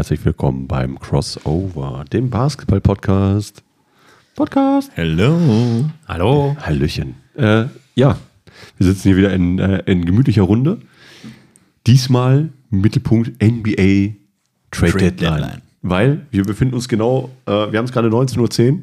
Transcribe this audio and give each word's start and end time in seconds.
herzlich 0.00 0.24
willkommen 0.24 0.66
beim 0.66 0.98
Crossover, 0.98 2.06
dem 2.10 2.30
Basketball-Podcast. 2.30 3.62
Podcast. 4.34 4.90
Hello. 4.94 5.90
Hallo. 6.08 6.56
Hallöchen. 6.58 7.16
Äh, 7.34 7.66
ja, 7.96 8.16
wir 8.78 8.86
sitzen 8.86 9.02
hier 9.08 9.18
wieder 9.18 9.34
in, 9.34 9.58
äh, 9.58 9.82
in 9.84 10.06
gemütlicher 10.06 10.40
Runde. 10.40 10.80
Diesmal 11.86 12.48
Mittelpunkt 12.70 13.42
NBA 13.42 14.14
Trade, 14.70 14.92
Trade 14.92 15.12
Deadline. 15.12 15.18
Deadline. 15.18 15.62
Weil 15.82 16.26
wir 16.30 16.44
befinden 16.44 16.76
uns 16.76 16.88
genau, 16.88 17.28
äh, 17.44 17.50
wir 17.50 17.78
haben 17.78 17.84
es 17.84 17.92
gerade 17.92 18.08
19.10 18.08 18.72
Uhr. 18.72 18.78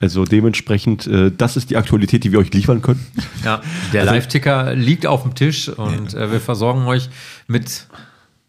Also 0.00 0.24
dementsprechend, 0.24 1.06
äh, 1.06 1.30
das 1.36 1.58
ist 1.58 1.68
die 1.68 1.76
Aktualität, 1.76 2.24
die 2.24 2.32
wir 2.32 2.38
euch 2.38 2.54
liefern 2.54 2.80
können. 2.80 3.06
Ja, 3.44 3.60
der 3.92 4.06
Live-Ticker 4.06 4.74
liegt 4.74 5.04
auf 5.04 5.24
dem 5.24 5.34
Tisch 5.34 5.68
und 5.68 6.14
äh, 6.14 6.32
wir 6.32 6.40
versorgen 6.40 6.86
euch 6.86 7.10
mit 7.46 7.86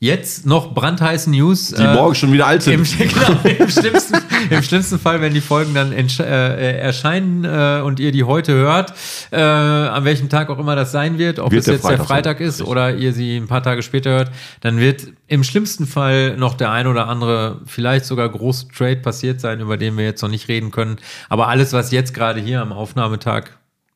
jetzt 0.02 0.46
noch 0.46 0.74
brandheißen 0.74 1.32
News. 1.34 1.70
Die 1.70 1.84
morgen 1.84 2.16
schon 2.16 2.32
wieder 2.32 2.48
alt 2.48 2.66
Im, 2.68 2.86
sind. 2.86 3.14
genau, 3.14 3.38
im, 3.44 3.70
schlimmsten, 3.70 4.18
Im 4.50 4.64
schlimmsten 4.64 4.98
Fall, 4.98 5.20
wenn 5.20 5.34
die 5.34 5.42
Folgen 5.42 5.74
dann 5.74 5.92
entsch- 5.92 6.24
äh, 6.24 6.78
erscheinen 6.80 7.44
äh, 7.44 7.82
und 7.84 8.00
ihr 8.00 8.12
die 8.14 8.24
heute 8.24 8.54
hört, 8.54 8.94
äh, 9.32 9.38
an 9.40 10.06
welchem 10.06 10.30
Tag 10.30 10.50
auch 10.50 10.58
immer 10.58 10.76
das 10.78 10.92
sein 10.94 11.18
wird, 11.18 11.40
ob 11.40 11.52
Wird 11.52 11.60
es 11.60 11.66
der 11.66 11.74
jetzt 11.76 11.84
der 11.84 11.98
Freitag 11.98 12.08
Freitag 12.08 12.38
sein, 12.40 12.48
ist 12.48 12.62
oder 12.62 12.96
ihr 12.96 13.12
sie 13.14 13.36
ein 13.38 13.48
paar 13.48 13.62
Tage 13.62 13.82
später 13.82 14.12
hört, 14.12 14.32
dann 14.62 14.80
wird 14.80 15.08
im 15.28 15.44
schlimmsten 15.44 15.86
Fall 15.86 16.38
noch 16.38 16.54
der 16.56 16.72
ein 16.72 16.88
oder 16.88 17.08
andere, 17.08 17.60
vielleicht 17.66 18.06
sogar 18.06 18.30
große 18.30 18.70
Trade 18.70 18.98
passiert 18.98 19.42
sein, 19.42 19.60
über 19.60 19.76
den 19.78 19.98
wir 19.98 20.06
jetzt 20.06 20.22
noch 20.22 20.30
nicht 20.30 20.48
reden 20.48 20.72
können. 20.72 20.96
Aber 21.28 21.50
alles, 21.50 21.74
was 21.74 21.92
jetzt 21.92 22.14
gerade 22.14 22.40
hier 22.40 22.62
am 22.62 22.72
Aufnahmetag 22.72 23.50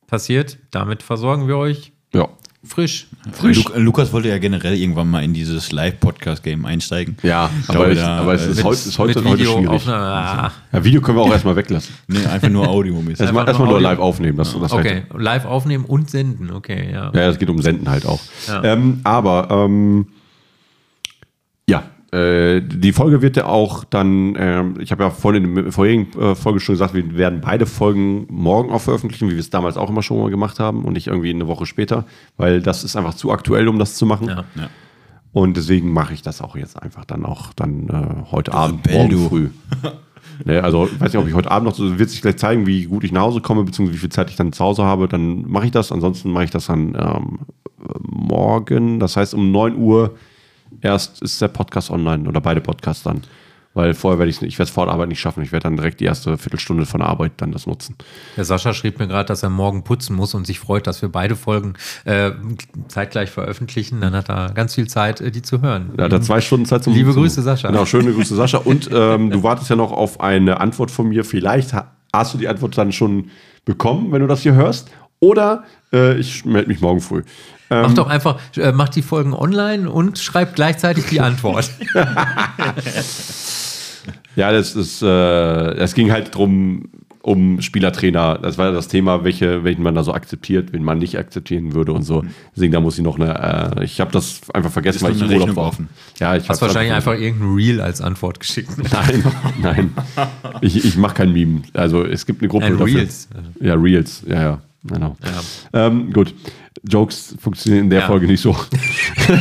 passiert, 0.06 0.58
damit 0.70 1.02
versorgen 1.02 1.48
wir 1.48 1.56
euch 1.56 1.92
Ja. 2.12 2.28
Frisch. 2.64 3.06
Frisch. 3.32 3.64
Lukas 3.76 4.12
wollte 4.12 4.28
ja 4.28 4.38
generell 4.38 4.74
irgendwann 4.74 5.08
mal 5.10 5.22
in 5.22 5.32
dieses 5.34 5.72
Live-Podcast-Game 5.72 6.64
einsteigen. 6.64 7.16
Ja, 7.22 7.50
aber, 7.68 7.90
ich, 7.90 7.98
da, 7.98 8.18
aber 8.18 8.34
es 8.34 8.46
äh, 8.46 8.50
ist, 8.50 8.56
mit- 8.56 8.64
heute, 8.64 8.76
ist 8.88 8.98
heute, 8.98 9.24
heute 9.24 9.38
Video 9.38 9.58
schwierig. 9.58 9.88
Ah, 9.88 10.50
Ja, 10.72 10.84
Video 10.84 11.00
können 11.00 11.18
wir 11.18 11.22
auch 11.22 11.30
erstmal 11.32 11.56
weglassen. 11.56 11.94
Nee, 12.08 12.24
einfach 12.26 12.48
nur 12.48 12.68
Audio-mäßig. 12.68 13.20
Erstmal, 13.20 13.44
erstmal 13.48 13.68
nur 13.68 13.78
nur 13.80 13.88
Audio. 13.88 13.90
live 13.90 13.98
aufnehmen. 14.00 14.36
Das, 14.38 14.52
das 14.58 14.72
okay, 14.72 15.04
reicht. 15.10 15.14
live 15.16 15.44
aufnehmen 15.44 15.84
und 15.84 16.10
senden, 16.10 16.50
okay, 16.50 16.90
ja. 16.92 17.10
Ja, 17.14 17.28
es 17.28 17.38
geht 17.38 17.48
um 17.50 17.60
Senden 17.62 17.88
halt 17.88 18.06
auch. 18.06 18.20
Ja. 18.48 18.62
Ähm, 18.64 19.00
aber 19.04 19.48
ähm, 19.50 20.06
äh, 22.14 22.62
die 22.62 22.92
Folge 22.92 23.22
wird 23.22 23.36
ja 23.36 23.46
auch 23.46 23.82
dann, 23.82 24.36
ähm, 24.38 24.76
ich 24.78 24.92
habe 24.92 25.02
ja 25.02 25.10
vorhin 25.10 25.44
in 25.44 25.54
der 25.56 25.72
vorherigen 25.72 26.12
äh, 26.20 26.34
Folge 26.36 26.60
schon 26.60 26.74
gesagt, 26.74 26.94
wir 26.94 27.16
werden 27.16 27.40
beide 27.40 27.66
Folgen 27.66 28.26
morgen 28.30 28.70
auch 28.70 28.80
veröffentlichen, 28.80 29.28
wie 29.28 29.32
wir 29.32 29.40
es 29.40 29.50
damals 29.50 29.76
auch 29.76 29.90
immer 29.90 30.02
schon 30.02 30.20
mal 30.20 30.30
gemacht 30.30 30.60
haben 30.60 30.84
und 30.84 30.92
nicht 30.92 31.08
irgendwie 31.08 31.30
eine 31.30 31.48
Woche 31.48 31.66
später, 31.66 32.04
weil 32.36 32.62
das 32.62 32.84
ist 32.84 32.94
einfach 32.94 33.14
zu 33.14 33.32
aktuell, 33.32 33.66
um 33.66 33.80
das 33.80 33.96
zu 33.96 34.06
machen. 34.06 34.28
Ja. 34.28 34.44
Ja. 34.54 34.70
Und 35.32 35.56
deswegen 35.56 35.92
mache 35.92 36.14
ich 36.14 36.22
das 36.22 36.40
auch 36.40 36.54
jetzt 36.54 36.80
einfach 36.80 37.04
dann 37.04 37.26
auch 37.26 37.52
dann 37.54 37.88
äh, 37.88 38.30
heute 38.30 38.54
Abend, 38.54 38.86
Rebell, 38.86 38.96
morgen 38.96 39.10
du. 39.10 39.28
früh. 39.28 39.48
ne, 40.44 40.62
also 40.62 40.86
ich 40.86 41.00
weiß 41.00 41.12
nicht, 41.12 41.20
ob 41.20 41.26
ich 41.26 41.34
heute 41.34 41.50
Abend 41.50 41.68
noch, 41.68 41.74
so 41.74 41.98
wird 41.98 42.10
sich 42.10 42.22
gleich 42.22 42.36
zeigen, 42.36 42.68
wie 42.68 42.84
gut 42.84 43.02
ich 43.02 43.10
nach 43.10 43.22
Hause 43.22 43.40
komme, 43.40 43.64
beziehungsweise 43.64 43.96
wie 43.96 44.00
viel 44.00 44.12
Zeit 44.12 44.30
ich 44.30 44.36
dann 44.36 44.52
zu 44.52 44.62
Hause 44.62 44.84
habe, 44.84 45.08
dann 45.08 45.50
mache 45.50 45.66
ich 45.66 45.72
das. 45.72 45.90
Ansonsten 45.90 46.30
mache 46.30 46.44
ich 46.44 46.50
das 46.50 46.66
dann 46.66 46.94
ähm, 46.94 47.38
morgen, 48.00 49.00
das 49.00 49.16
heißt 49.16 49.34
um 49.34 49.50
9 49.50 49.76
Uhr 49.76 50.14
erst 50.80 51.22
ist 51.22 51.40
der 51.40 51.48
Podcast 51.48 51.90
online 51.90 52.28
oder 52.28 52.40
beide 52.40 52.60
Podcasts 52.60 53.02
dann. 53.02 53.22
Weil 53.76 53.92
vorher 53.92 54.20
werde 54.20 54.30
ich 54.30 54.36
es 54.36 54.40
nicht, 54.42 54.52
ich 54.52 54.58
werde 54.60 54.68
es 54.68 54.72
vor 54.74 54.84
der 54.86 54.94
Arbeit 54.94 55.08
nicht 55.08 55.18
schaffen. 55.18 55.42
Ich 55.42 55.50
werde 55.50 55.64
dann 55.64 55.74
direkt 55.76 55.98
die 55.98 56.04
erste 56.04 56.38
Viertelstunde 56.38 56.86
von 56.86 57.00
der 57.00 57.08
Arbeit 57.08 57.32
dann 57.38 57.50
das 57.50 57.66
nutzen. 57.66 57.96
Der 58.36 58.44
Sascha 58.44 58.72
schrieb 58.72 59.00
mir 59.00 59.08
gerade, 59.08 59.26
dass 59.26 59.42
er 59.42 59.50
morgen 59.50 59.82
putzen 59.82 60.14
muss 60.14 60.32
und 60.34 60.46
sich 60.46 60.60
freut, 60.60 60.86
dass 60.86 61.02
wir 61.02 61.08
beide 61.08 61.34
Folgen 61.34 61.74
äh, 62.04 62.30
zeitgleich 62.86 63.30
veröffentlichen. 63.30 64.00
Dann 64.00 64.14
hat 64.14 64.28
er 64.30 64.52
ganz 64.52 64.76
viel 64.76 64.86
Zeit, 64.86 65.20
äh, 65.20 65.32
die 65.32 65.42
zu 65.42 65.60
hören. 65.60 65.90
Da 65.96 66.04
hat 66.04 66.12
er 66.12 66.22
zwei 66.22 66.40
Stunden 66.40 66.66
Zeit 66.66 66.84
zum 66.84 66.92
Liebe 66.94 67.12
zum- 67.12 67.22
Grüße, 67.22 67.42
Sascha. 67.42 67.66
Genau, 67.66 67.84
schöne 67.84 68.12
Grüße, 68.12 68.36
Sascha. 68.36 68.58
Und 68.58 68.88
ähm, 68.94 69.30
du 69.30 69.42
wartest 69.42 69.68
ja 69.70 69.74
noch 69.74 69.90
auf 69.90 70.20
eine 70.20 70.60
Antwort 70.60 70.92
von 70.92 71.08
mir. 71.08 71.24
Vielleicht 71.24 71.72
ha- 71.72 71.90
hast 72.12 72.32
du 72.32 72.38
die 72.38 72.46
Antwort 72.46 72.78
dann 72.78 72.92
schon 72.92 73.30
bekommen, 73.64 74.12
wenn 74.12 74.20
du 74.20 74.28
das 74.28 74.42
hier 74.42 74.54
hörst. 74.54 74.88
Oder 75.18 75.64
äh, 75.92 76.16
ich 76.18 76.44
melde 76.44 76.68
mich 76.68 76.80
morgen 76.80 77.00
früh. 77.00 77.22
Ähm, 77.70 77.82
Mach 77.82 77.94
doch 77.94 78.08
einfach, 78.08 78.38
äh, 78.56 78.72
mach 78.72 78.90
die 78.90 79.02
Folgen 79.02 79.32
online 79.32 79.90
und 79.90 80.18
schreib 80.18 80.54
gleichzeitig 80.54 81.06
die 81.06 81.20
Antwort. 81.20 81.70
Ja, 84.36 84.50
das 84.52 84.74
ist, 84.74 85.00
äh, 85.02 85.06
es 85.76 85.94
ging 85.94 86.10
halt 86.10 86.34
drum 86.34 86.88
um 87.22 87.62
Spielertrainer. 87.62 88.38
Das 88.42 88.58
war 88.58 88.70
das 88.72 88.88
Thema, 88.88 89.24
welche, 89.24 89.64
welchen 89.64 89.82
man 89.82 89.94
da 89.94 90.02
so 90.02 90.12
akzeptiert, 90.12 90.72
wen 90.72 90.84
man 90.84 90.98
nicht 90.98 91.16
akzeptieren 91.18 91.72
würde 91.72 91.92
und 91.92 92.02
so. 92.02 92.22
Deswegen 92.54 92.72
da 92.72 92.80
muss 92.80 92.98
ich 92.98 93.04
noch 93.04 93.18
eine. 93.18 93.78
Äh, 93.78 93.84
ich 93.84 93.98
habe 94.00 94.12
das 94.12 94.40
einfach 94.52 94.70
vergessen, 94.70 95.02
weil 95.02 95.12
ich 95.12 95.22
im 95.22 95.30
Urlaub 95.30 95.56
war. 95.56 95.68
offen. 95.68 95.88
Ja, 96.18 96.36
ich 96.36 96.48
Hast 96.48 96.60
wahrscheinlich 96.60 96.92
einfach 96.92 97.14
irgendein 97.14 97.54
Reel 97.54 97.80
als 97.80 98.02
Antwort 98.02 98.40
geschickt. 98.40 98.70
Nein, 98.92 99.24
nein. 99.62 99.94
Ich, 100.60 100.84
ich 100.84 100.96
mache 100.98 101.14
kein 101.14 101.32
Meme. 101.32 101.62
Also 101.72 102.04
es 102.04 102.26
gibt 102.26 102.42
eine 102.42 102.48
Gruppe 102.48 102.70
dafür. 102.70 102.86
Reels. 102.86 103.28
Ja, 103.60 103.74
Reels. 103.74 104.22
Ja, 104.26 104.42
ja. 104.42 104.60
Genau. 104.84 105.16
Ja. 105.72 105.86
Ähm, 105.86 106.12
gut. 106.12 106.34
Jokes 106.86 107.34
funktionieren 107.40 107.84
in 107.84 107.90
der 107.90 108.00
Ja. 108.00 108.06
Folge 108.06 108.26
nicht 108.26 108.40
so. 108.40 108.54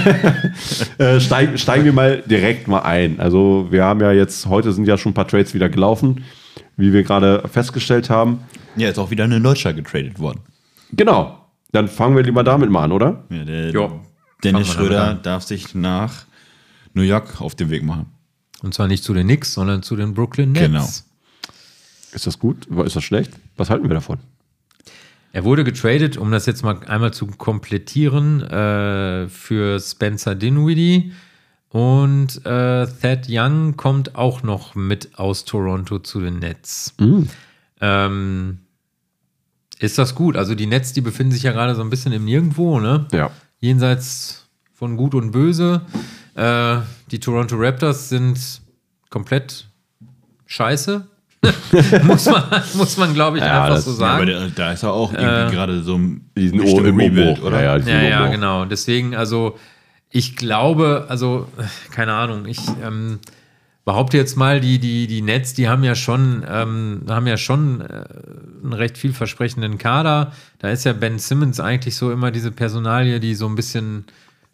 äh, 0.97 1.19
steigen, 1.19 1.57
steigen 1.57 1.85
wir 1.85 1.93
mal 1.93 2.23
direkt 2.25 2.67
mal 2.67 2.79
ein. 2.79 3.19
Also 3.19 3.67
wir 3.69 3.83
haben 3.83 3.99
ja 3.99 4.11
jetzt, 4.11 4.45
heute 4.45 4.71
sind 4.71 4.87
ja 4.87 4.97
schon 4.97 5.11
ein 5.11 5.13
paar 5.15 5.27
Trades 5.27 5.53
wieder 5.53 5.69
gelaufen, 5.69 6.23
wie 6.77 6.93
wir 6.93 7.03
gerade 7.03 7.47
festgestellt 7.51 8.09
haben. 8.09 8.39
Ja, 8.75 8.89
ist 8.89 8.97
auch 8.97 9.11
wieder 9.11 9.25
eine 9.25 9.41
Deutscher 9.41 9.73
getradet 9.73 10.19
worden. 10.19 10.39
Genau. 10.93 11.39
Dann 11.71 11.87
fangen 11.87 12.15
wir 12.15 12.23
lieber 12.23 12.43
damit 12.43 12.69
mal 12.69 12.83
an, 12.83 12.91
oder? 12.91 13.23
Ja, 13.29 13.43
der 13.43 13.69
Jo. 13.71 13.99
Dennis 14.43 14.67
Schröder 14.69 15.13
darf 15.15 15.43
sich 15.43 15.73
nach 15.73 16.25
New 16.93 17.01
York 17.01 17.41
auf 17.41 17.55
den 17.55 17.69
Weg 17.69 17.83
machen. 17.83 18.07
Und 18.61 18.73
zwar 18.73 18.87
nicht 18.87 19.03
zu 19.03 19.13
den 19.13 19.27
Knicks, 19.27 19.53
sondern 19.53 19.83
zu 19.83 19.95
den 19.95 20.13
Brooklyn 20.13 20.51
Nets. 20.51 20.63
Genau. 20.65 20.85
Ist 22.13 22.27
das 22.27 22.39
gut? 22.39 22.67
Ist 22.67 22.95
das 22.95 23.03
schlecht? 23.03 23.31
Was 23.57 23.69
halten 23.69 23.89
wir 23.89 23.95
davon? 23.95 24.19
Er 25.33 25.43
wurde 25.43 25.63
getradet, 25.63 26.15
um 26.15 26.31
das 26.31 26.45
jetzt 26.45 26.63
mal 26.63 26.79
einmal 26.85 27.11
zu 27.11 27.25
komplettieren, 27.25 28.43
äh, 28.43 29.27
für 29.27 29.79
Spencer 29.79 30.35
Dinwiddie. 30.35 31.11
Und 31.69 32.45
äh, 32.45 32.85
Thad 32.85 33.25
Young 33.27 33.75
kommt 33.75 34.15
auch 34.15 34.43
noch 34.43 34.75
mit 34.75 35.17
aus 35.17 35.43
Toronto 35.43 35.97
zu 35.97 36.21
den 36.21 36.37
Nets. 36.37 36.93
Ähm, 37.81 38.59
ist 39.79 39.97
das 39.97 40.13
gut? 40.13 40.37
Also 40.37 40.53
die 40.53 40.67
Nets, 40.67 40.93
die 40.93 41.01
befinden 41.01 41.33
sich 41.33 41.41
ja 41.41 41.51
gerade 41.51 41.73
so 41.73 41.81
ein 41.81 41.89
bisschen 41.89 42.13
im 42.13 42.25
Nirgendwo, 42.25 42.79
ne? 42.79 43.07
Ja. 43.11 43.31
Jenseits 43.59 44.47
von 44.71 44.97
Gut 44.97 45.15
und 45.15 45.31
Böse. 45.31 45.81
Äh, 46.35 46.77
die 47.09 47.19
Toronto 47.19 47.55
Raptors 47.57 48.09
sind 48.09 48.61
komplett 49.09 49.67
scheiße. 50.45 51.07
muss 52.03 52.25
man, 52.25 52.43
muss 52.75 52.97
man 52.97 53.13
glaube 53.13 53.37
ich, 53.37 53.43
Ja, 53.43 53.63
einfach 53.63 53.75
das- 53.75 53.85
so 53.85 53.91
ja, 53.91 53.97
sagen. 53.97 54.15
aber 54.15 54.25
der, 54.25 54.47
da 54.49 54.71
ist 54.73 54.83
er 54.83 54.91
auch 54.93 55.11
irgendwie 55.13 55.55
gerade 55.55 55.81
so 55.83 55.95
im 55.95 56.21
Die 56.37 56.49
sind 56.49 56.59
Richtung 56.61 56.85
Rebuild, 56.85 57.41
oder? 57.41 57.61
Ja, 57.63 57.77
ja, 57.77 58.01
Ja, 58.01 58.01
ja, 58.09 58.27
genau. 58.27 58.65
Deswegen, 58.65 59.15
also 59.15 59.57
ich 60.09 60.35
glaube, 60.35 61.05
also 61.09 61.47
keine 61.91 62.13
Ahnung, 62.13 62.45
ich 62.45 62.59
ähm, 62.85 63.19
behaupte 63.85 64.15
jetzt 64.17 64.37
mal, 64.37 64.61
die, 64.61 64.79
die, 64.79 65.07
die 65.07 65.21
Nets, 65.21 65.53
die 65.55 65.67
haben 65.67 65.83
ja 65.83 65.95
schon, 65.95 66.45
ähm, 66.49 67.01
haben 67.09 67.27
ja 67.27 67.35
schon 67.37 67.81
äh, 67.81 68.03
einen 68.63 68.73
recht 68.73 68.97
vielversprechenden 68.97 69.77
Kader. 69.77 70.31
Da 70.59 70.69
ist 70.69 70.85
ja 70.85 70.93
Ben 70.93 71.19
Simmons 71.19 71.59
eigentlich 71.59 71.95
so 71.95 72.11
immer 72.11 72.31
diese 72.31 72.51
Personalie, 72.51 73.19
die 73.19 73.35
so 73.35 73.47
ein 73.47 73.55
bisschen 73.55 74.05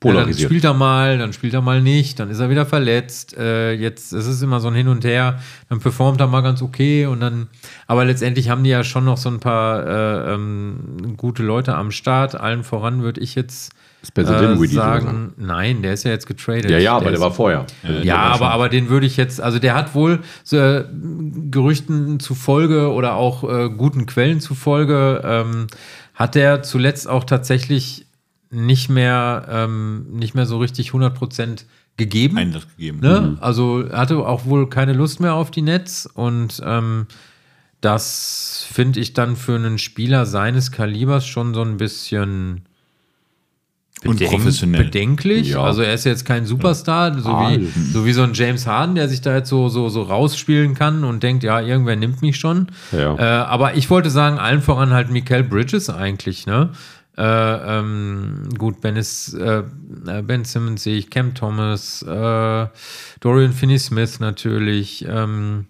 ja, 0.03 0.13
dann 0.13 0.21
Polarisiert. 0.21 0.49
spielt 0.49 0.63
er 0.63 0.73
mal, 0.73 1.17
dann 1.17 1.33
spielt 1.33 1.53
er 1.53 1.61
mal 1.61 1.81
nicht, 1.81 2.19
dann 2.19 2.29
ist 2.29 2.39
er 2.39 2.49
wieder 2.49 2.65
verletzt. 2.65 3.35
Äh, 3.37 3.73
jetzt 3.73 4.13
es 4.13 4.27
ist 4.27 4.41
immer 4.41 4.59
so 4.59 4.69
ein 4.69 4.75
Hin 4.75 4.87
und 4.87 5.03
Her. 5.03 5.39
Dann 5.67 5.79
performt 5.79 6.21
er 6.21 6.27
mal 6.27 6.41
ganz 6.41 6.61
okay 6.61 7.05
und 7.05 7.19
dann. 7.19 7.47
Aber 7.87 8.05
letztendlich 8.05 8.49
haben 8.49 8.63
die 8.63 8.69
ja 8.69 8.83
schon 8.83 9.05
noch 9.05 9.17
so 9.17 9.29
ein 9.29 9.39
paar 9.39 9.85
äh, 9.85 10.33
ähm, 10.33 11.15
gute 11.17 11.43
Leute 11.43 11.75
am 11.75 11.91
Start. 11.91 12.39
Allen 12.39 12.63
voran 12.63 13.01
würde 13.01 13.19
ich 13.19 13.35
jetzt 13.35 13.73
Spencer 14.07 14.53
äh, 14.53 14.67
sagen, 14.67 15.33
nein, 15.35 15.81
der 15.81 15.93
ist 15.93 16.05
ja 16.05 16.11
jetzt 16.11 16.25
getradet. 16.25 16.71
Ja, 16.71 16.77
ja, 16.77 16.95
aber 16.95 17.05
der 17.05 17.15
ist, 17.15 17.19
war 17.19 17.31
vorher. 17.31 17.65
ja, 18.01 18.17
aber, 18.17 18.51
aber 18.51 18.69
den 18.69 18.89
würde 18.89 19.05
ich 19.05 19.17
jetzt, 19.17 19.41
also 19.41 19.59
der 19.59 19.75
hat 19.75 19.93
wohl 19.93 20.19
so, 20.43 20.55
äh, 20.55 20.85
Gerüchten 21.51 22.21
zufolge 22.21 22.93
oder 22.93 23.15
auch 23.15 23.43
äh, 23.43 23.69
guten 23.69 24.05
Quellen 24.05 24.39
zufolge, 24.39 25.21
ähm, 25.25 25.67
hat 26.15 26.35
der 26.35 26.63
zuletzt 26.63 27.09
auch 27.09 27.25
tatsächlich 27.25 28.05
nicht 28.51 28.89
mehr, 28.89 29.47
ähm, 29.49 30.05
nicht 30.11 30.35
mehr 30.35 30.45
so 30.45 30.57
richtig 30.57 30.91
100% 30.91 31.65
gegeben. 31.97 32.37
Einsatz 32.37 32.67
gegeben. 32.75 32.99
Ne? 33.01 33.37
Also 33.41 33.81
er 33.81 33.99
hatte 33.99 34.17
auch 34.19 34.45
wohl 34.45 34.69
keine 34.69 34.93
Lust 34.93 35.19
mehr 35.19 35.33
auf 35.35 35.51
die 35.51 35.61
Netz 35.61 36.07
und 36.13 36.61
ähm, 36.65 37.05
das 37.81 38.65
finde 38.71 38.99
ich 38.99 39.13
dann 39.13 39.35
für 39.35 39.55
einen 39.55 39.77
Spieler 39.77 40.25
seines 40.25 40.71
Kalibers 40.71 41.25
schon 41.27 41.53
so 41.53 41.61
ein 41.61 41.77
bisschen 41.77 42.65
Unprofessionell. 44.05 44.85
bedenklich. 44.85 45.49
Ja. 45.49 45.61
Also 45.63 45.81
er 45.81 45.93
ist 45.93 46.05
jetzt 46.05 46.23
kein 46.23 46.45
Superstar, 46.45 47.17
so, 47.19 47.29
Ah, 47.29 47.51
wie, 47.51 47.65
so 47.91 48.05
wie 48.05 48.13
so 48.13 48.23
ein 48.23 48.33
James 48.33 48.65
Harden, 48.65 48.95
der 48.95 49.09
sich 49.09 49.19
da 49.19 49.35
jetzt 49.35 49.49
so, 49.49 49.67
so, 49.67 49.89
so 49.89 50.03
rausspielen 50.03 50.73
kann 50.73 51.03
und 51.03 51.21
denkt, 51.21 51.43
ja, 51.43 51.59
irgendwer 51.59 51.97
nimmt 51.97 52.21
mich 52.21 52.37
schon. 52.37 52.67
Ja. 52.93 53.15
Äh, 53.17 53.21
aber 53.45 53.75
ich 53.75 53.89
wollte 53.89 54.09
sagen, 54.09 54.39
allen 54.39 54.61
voran 54.61 54.91
halt 54.91 55.09
Mikael 55.11 55.43
Bridges 55.43 55.89
eigentlich, 55.89 56.45
ne? 56.47 56.69
Äh, 57.19 57.79
ähm, 57.79 58.47
gut, 58.57 58.79
Ben, 58.79 58.95
ist, 58.95 59.33
äh, 59.33 59.63
äh, 60.07 60.21
ben 60.21 60.45
Simmons 60.45 60.83
sehe 60.83 60.95
ich, 60.95 61.09
Cam 61.09 61.35
Thomas, 61.35 62.01
äh, 62.01 62.67
Dorian 63.19 63.51
Finney-Smith 63.51 64.21
natürlich, 64.21 65.05
ähm, 65.05 65.65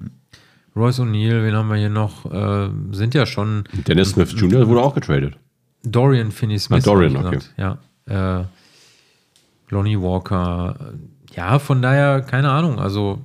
Royce 0.75 0.99
O'Neill, 0.99 1.43
wen 1.43 1.55
haben 1.55 1.69
wir 1.69 1.77
hier 1.77 1.89
noch? 1.89 2.31
Äh, 2.31 2.69
sind 2.91 3.15
ja 3.15 3.25
schon 3.25 3.63
Dennis 3.87 4.11
Smith 4.11 4.31
Jr. 4.33 4.67
wurde 4.67 4.81
auch 4.81 4.93
getradet. 4.93 5.37
Dorian 5.81 6.31
Finney-Smith. 6.31 6.83
Ah, 6.83 6.91
Dorian, 6.91 7.13
gesagt. 7.15 7.51
Ja. 7.57 7.79
Äh, 8.05 8.43
Lonnie 9.69 9.99
Walker. 9.99 10.93
Ja, 11.33 11.57
von 11.57 11.81
daher, 11.81 12.21
keine 12.21 12.51
Ahnung. 12.51 12.77
Also, 12.77 13.21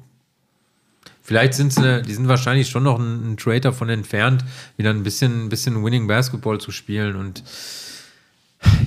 vielleicht 1.21 1.53
sind 1.53 1.75
sie, 1.75 2.00
die 2.00 2.15
sind 2.15 2.29
wahrscheinlich 2.29 2.71
schon 2.71 2.85
noch 2.85 2.99
ein, 2.99 3.32
ein 3.32 3.37
Trade 3.37 3.61
davon 3.61 3.91
entfernt, 3.91 4.47
wieder 4.79 4.88
ein 4.88 5.03
bisschen, 5.03 5.44
ein 5.44 5.49
bisschen 5.50 5.85
Winning 5.85 6.06
Basketball 6.06 6.59
zu 6.59 6.71
spielen. 6.71 7.17
Und 7.17 7.43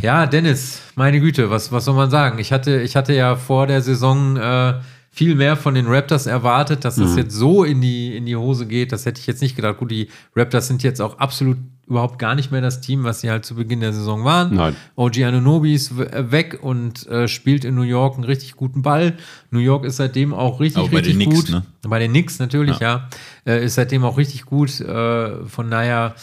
ja, 0.01 0.25
Dennis, 0.25 0.81
meine 0.95 1.19
Güte, 1.19 1.49
was, 1.49 1.71
was 1.71 1.85
soll 1.85 1.95
man 1.95 2.09
sagen? 2.09 2.39
Ich 2.39 2.51
hatte, 2.51 2.81
ich 2.81 2.95
hatte 2.95 3.13
ja 3.13 3.35
vor 3.35 3.67
der 3.67 3.81
Saison 3.81 4.37
äh, 4.37 4.75
viel 5.11 5.33
mehr 5.33 5.55
von 5.57 5.73
den 5.73 5.87
Raptors 5.87 6.27
erwartet, 6.27 6.85
dass 6.85 6.97
das 6.97 7.15
jetzt 7.15 7.33
so 7.33 7.63
in 7.63 7.81
die, 7.81 8.15
in 8.15 8.27
die 8.27 8.35
Hose 8.35 8.67
geht. 8.67 8.91
Das 8.91 9.05
hätte 9.07 9.19
ich 9.19 9.25
jetzt 9.25 9.41
nicht 9.41 9.55
gedacht. 9.55 9.77
Gut, 9.79 9.89
die 9.89 10.09
Raptors 10.35 10.67
sind 10.67 10.83
jetzt 10.83 11.01
auch 11.01 11.17
absolut 11.17 11.57
überhaupt 11.87 12.19
gar 12.19 12.35
nicht 12.35 12.51
mehr 12.51 12.61
das 12.61 12.81
Team, 12.81 13.03
was 13.03 13.21
sie 13.21 13.31
halt 13.31 13.43
zu 13.45 13.55
Beginn 13.55 13.79
der 13.79 13.93
Saison 13.93 14.25
waren. 14.25 14.53
Nein. 14.53 14.75
OG 14.95 15.23
Anunobi 15.23 15.73
ist 15.73 15.91
äh, 15.97 16.31
weg 16.31 16.59
und 16.61 17.07
äh, 17.07 17.27
spielt 17.27 17.65
in 17.65 17.73
New 17.73 17.81
York 17.81 18.15
einen 18.15 18.25
richtig 18.25 18.57
guten 18.57 18.83
Ball. 18.83 19.13
New 19.49 19.59
York 19.59 19.85
ist 19.85 19.95
seitdem 19.97 20.33
auch 20.33 20.59
richtig, 20.59 20.83
Auch 20.83 20.89
bei 20.89 20.97
richtig 20.97 21.17
den 21.17 21.29
Knicks, 21.29 21.45
gut. 21.45 21.49
ne? 21.49 21.63
Bei 21.87 21.97
den 21.97 22.11
Knicks 22.11 22.37
natürlich, 22.37 22.77
ja. 22.79 23.07
Äh, 23.45 23.65
ist 23.65 23.75
seitdem 23.75 24.03
auch 24.03 24.17
richtig 24.17 24.45
gut. 24.45 24.79
Äh, 24.81 25.45
von 25.45 25.71
daher, 25.71 26.13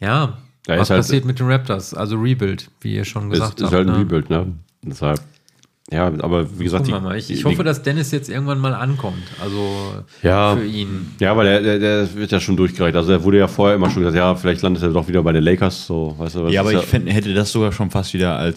ja, 0.00 0.38
Ja, 0.66 0.78
was 0.78 0.82
ist 0.86 0.90
halt- 0.90 1.00
passiert 1.00 1.24
mit 1.24 1.38
den 1.38 1.46
Raptors? 1.50 1.92
Also 1.94 2.16
Rebuild, 2.16 2.70
wie 2.80 2.94
ihr 2.96 3.04
schon 3.04 3.24
Ist, 3.30 3.38
gesagt 3.40 3.58
ist 3.60 3.64
habt. 3.66 3.74
halt 3.74 3.88
ein 3.88 3.92
ne? 3.94 4.00
Rebuild, 4.00 4.30
ne? 4.30 4.52
Deshalb. 4.82 5.20
Ja, 5.92 6.06
aber 6.06 6.58
wie 6.58 6.64
gesagt, 6.64 6.86
Gucken 6.86 7.02
wir 7.02 7.08
mal. 7.10 7.18
Ich, 7.18 7.30
ich 7.30 7.40
die- 7.40 7.44
hoffe, 7.44 7.62
dass 7.62 7.82
Dennis 7.82 8.10
jetzt 8.10 8.30
irgendwann 8.30 8.58
mal 8.58 8.72
ankommt. 8.72 9.22
Also 9.42 9.92
Ja. 10.22 10.56
für 10.56 10.64
ihn. 10.64 11.14
Ja, 11.20 11.36
weil 11.36 11.44
der, 11.44 11.60
der, 11.60 11.78
der 11.78 12.14
wird 12.14 12.32
ja 12.32 12.40
schon 12.40 12.56
durchgereicht. 12.56 12.96
Also 12.96 13.12
er 13.12 13.22
wurde 13.22 13.38
ja 13.38 13.46
vorher 13.48 13.76
immer 13.76 13.90
schon 13.90 14.02
gesagt, 14.02 14.16
ja, 14.16 14.34
vielleicht 14.34 14.62
landet 14.62 14.82
er 14.82 14.88
doch 14.90 15.06
wieder 15.08 15.22
bei 15.22 15.32
den 15.32 15.44
Lakers. 15.44 15.86
So, 15.86 16.14
weißt 16.18 16.36
du, 16.36 16.44
was 16.44 16.52
Ja, 16.52 16.62
ist 16.62 16.68
aber 16.68 16.78
ich 16.80 16.86
fänd, 16.86 17.12
hätte 17.12 17.34
das 17.34 17.52
sogar 17.52 17.70
schon 17.70 17.90
fast 17.90 18.14
wieder 18.14 18.34
als 18.38 18.56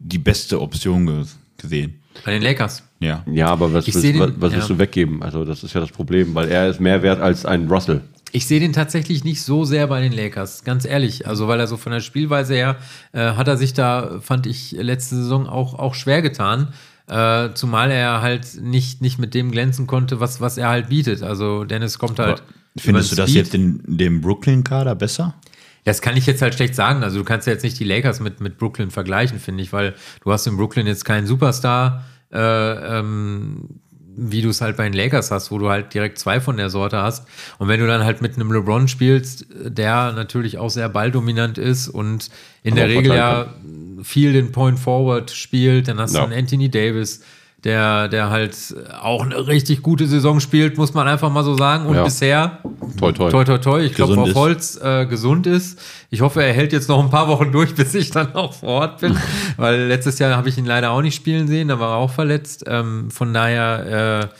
die 0.00 0.18
beste 0.18 0.60
Option 0.60 1.06
ge 1.06 1.24
gesehen. 1.56 2.00
Bei 2.24 2.32
den 2.32 2.42
Lakers. 2.42 2.82
Ja. 2.98 3.22
Ja, 3.30 3.46
aber 3.46 3.72
was, 3.72 3.86
willst, 3.86 4.02
den- 4.02 4.18
was, 4.18 4.30
was 4.38 4.52
willst 4.52 4.68
ja. 4.68 4.74
du 4.74 4.78
weggeben? 4.80 5.22
Also 5.22 5.44
das 5.44 5.62
ist 5.62 5.72
ja 5.72 5.80
das 5.80 5.90
Problem, 5.92 6.34
weil 6.34 6.48
er 6.48 6.68
ist 6.68 6.80
mehr 6.80 7.00
wert 7.02 7.20
als 7.20 7.46
ein 7.46 7.68
Russell. 7.68 8.00
Ich 8.32 8.46
sehe 8.46 8.60
den 8.60 8.72
tatsächlich 8.72 9.24
nicht 9.24 9.42
so 9.42 9.64
sehr 9.64 9.86
bei 9.86 10.00
den 10.00 10.12
Lakers, 10.12 10.64
ganz 10.64 10.84
ehrlich. 10.84 11.26
Also, 11.26 11.48
weil 11.48 11.60
er 11.60 11.66
so 11.66 11.76
von 11.76 11.92
der 11.92 12.00
Spielweise 12.00 12.54
her, 12.54 12.76
äh, 13.12 13.32
hat 13.32 13.48
er 13.48 13.56
sich 13.56 13.72
da, 13.72 14.20
fand 14.20 14.46
ich, 14.46 14.72
letzte 14.72 15.16
Saison 15.16 15.46
auch, 15.46 15.74
auch 15.74 15.94
schwer 15.94 16.22
getan. 16.22 16.68
Äh, 17.08 17.50
zumal 17.54 17.90
er 17.90 18.22
halt 18.22 18.60
nicht, 18.60 19.00
nicht 19.00 19.18
mit 19.18 19.34
dem 19.34 19.50
glänzen 19.50 19.86
konnte, 19.86 20.20
was, 20.20 20.40
was 20.40 20.58
er 20.58 20.68
halt 20.68 20.88
bietet. 20.88 21.22
Also, 21.22 21.64
Dennis 21.64 21.98
kommt 21.98 22.18
halt. 22.18 22.42
Findest 22.76 23.10
du 23.10 23.16
das 23.16 23.34
jetzt 23.34 23.54
in 23.54 23.82
dem 23.86 24.20
Brooklyn-Kader 24.20 24.94
besser? 24.94 25.34
Das 25.84 26.02
kann 26.02 26.16
ich 26.16 26.26
jetzt 26.26 26.42
halt 26.42 26.54
schlecht 26.54 26.74
sagen. 26.74 27.02
Also 27.02 27.18
du 27.18 27.24
kannst 27.24 27.46
ja 27.46 27.52
jetzt 27.52 27.62
nicht 27.62 27.78
die 27.78 27.84
Lakers 27.84 28.20
mit, 28.20 28.40
mit 28.40 28.58
Brooklyn 28.58 28.90
vergleichen, 28.90 29.38
finde 29.38 29.62
ich, 29.62 29.72
weil 29.72 29.94
du 30.22 30.32
hast 30.32 30.46
in 30.46 30.56
Brooklyn 30.56 30.86
jetzt 30.86 31.04
keinen 31.04 31.26
Superstar, 31.26 32.04
äh, 32.32 32.38
ähm, 32.98 33.80
wie 34.16 34.42
du 34.42 34.48
es 34.50 34.60
halt 34.60 34.76
bei 34.76 34.84
den 34.84 34.92
Lakers 34.92 35.30
hast, 35.30 35.50
wo 35.50 35.58
du 35.58 35.68
halt 35.70 35.94
direkt 35.94 36.18
zwei 36.18 36.40
von 36.40 36.56
der 36.56 36.70
Sorte 36.70 36.98
hast. 36.98 37.26
Und 37.58 37.68
wenn 37.68 37.80
du 37.80 37.86
dann 37.86 38.04
halt 38.04 38.22
mit 38.22 38.34
einem 38.36 38.52
LeBron 38.52 38.88
spielst, 38.88 39.46
der 39.64 40.12
natürlich 40.12 40.58
auch 40.58 40.70
sehr 40.70 40.88
balldominant 40.88 41.58
ist 41.58 41.88
und 41.88 42.28
in 42.62 42.72
Aber 42.72 42.80
der 42.80 42.88
Regel 42.88 43.14
ja 43.14 43.54
viel 44.02 44.32
den 44.32 44.52
Point 44.52 44.78
Forward 44.78 45.30
spielt, 45.30 45.88
dann 45.88 45.98
hast 45.98 46.14
Ja. 46.14 46.20
du 46.20 46.26
einen 46.26 46.38
Anthony 46.38 46.70
Davis, 46.70 47.22
der, 47.64 48.08
der 48.08 48.30
halt 48.30 48.56
auch 49.00 49.24
eine 49.24 49.46
richtig 49.46 49.82
gute 49.82 50.06
Saison 50.06 50.40
spielt, 50.40 50.78
muss 50.78 50.94
man 50.94 51.06
einfach 51.08 51.30
mal 51.30 51.44
so 51.44 51.56
sagen. 51.56 51.86
Und 51.86 51.96
Ja. 51.96 52.04
bisher 52.04 52.58
Toi, 52.98 53.12
toi. 53.12 53.30
Toi, 53.30 53.44
toi, 53.44 53.58
toi. 53.58 53.80
Ich 53.80 53.94
glaube, 53.94 54.18
auf. 54.18 54.34
Holz 54.34 54.78
äh, 54.82 55.06
gesund 55.06 55.46
ist. 55.46 55.80
Ich 56.10 56.20
hoffe, 56.20 56.42
er 56.42 56.52
hält 56.52 56.72
jetzt 56.72 56.88
noch 56.88 57.02
ein 57.02 57.10
paar 57.10 57.28
Wochen 57.28 57.52
durch, 57.52 57.74
bis 57.76 57.94
ich 57.94 58.10
dann 58.10 58.34
auch 58.34 58.54
vor 58.54 58.68
Ort 58.68 59.00
bin. 59.00 59.16
Weil 59.56 59.86
letztes 59.86 60.18
Jahr 60.18 60.36
habe 60.36 60.48
ich 60.48 60.58
ihn 60.58 60.66
leider 60.66 60.90
auch 60.90 61.02
nicht 61.02 61.14
spielen 61.14 61.48
sehen, 61.48 61.68
da 61.68 61.78
war 61.78 61.92
er 61.92 61.96
auch 61.96 62.10
verletzt. 62.10 62.64
Ähm, 62.66 63.10
von 63.10 63.32
daher, 63.32 64.30
äh, 64.30 64.36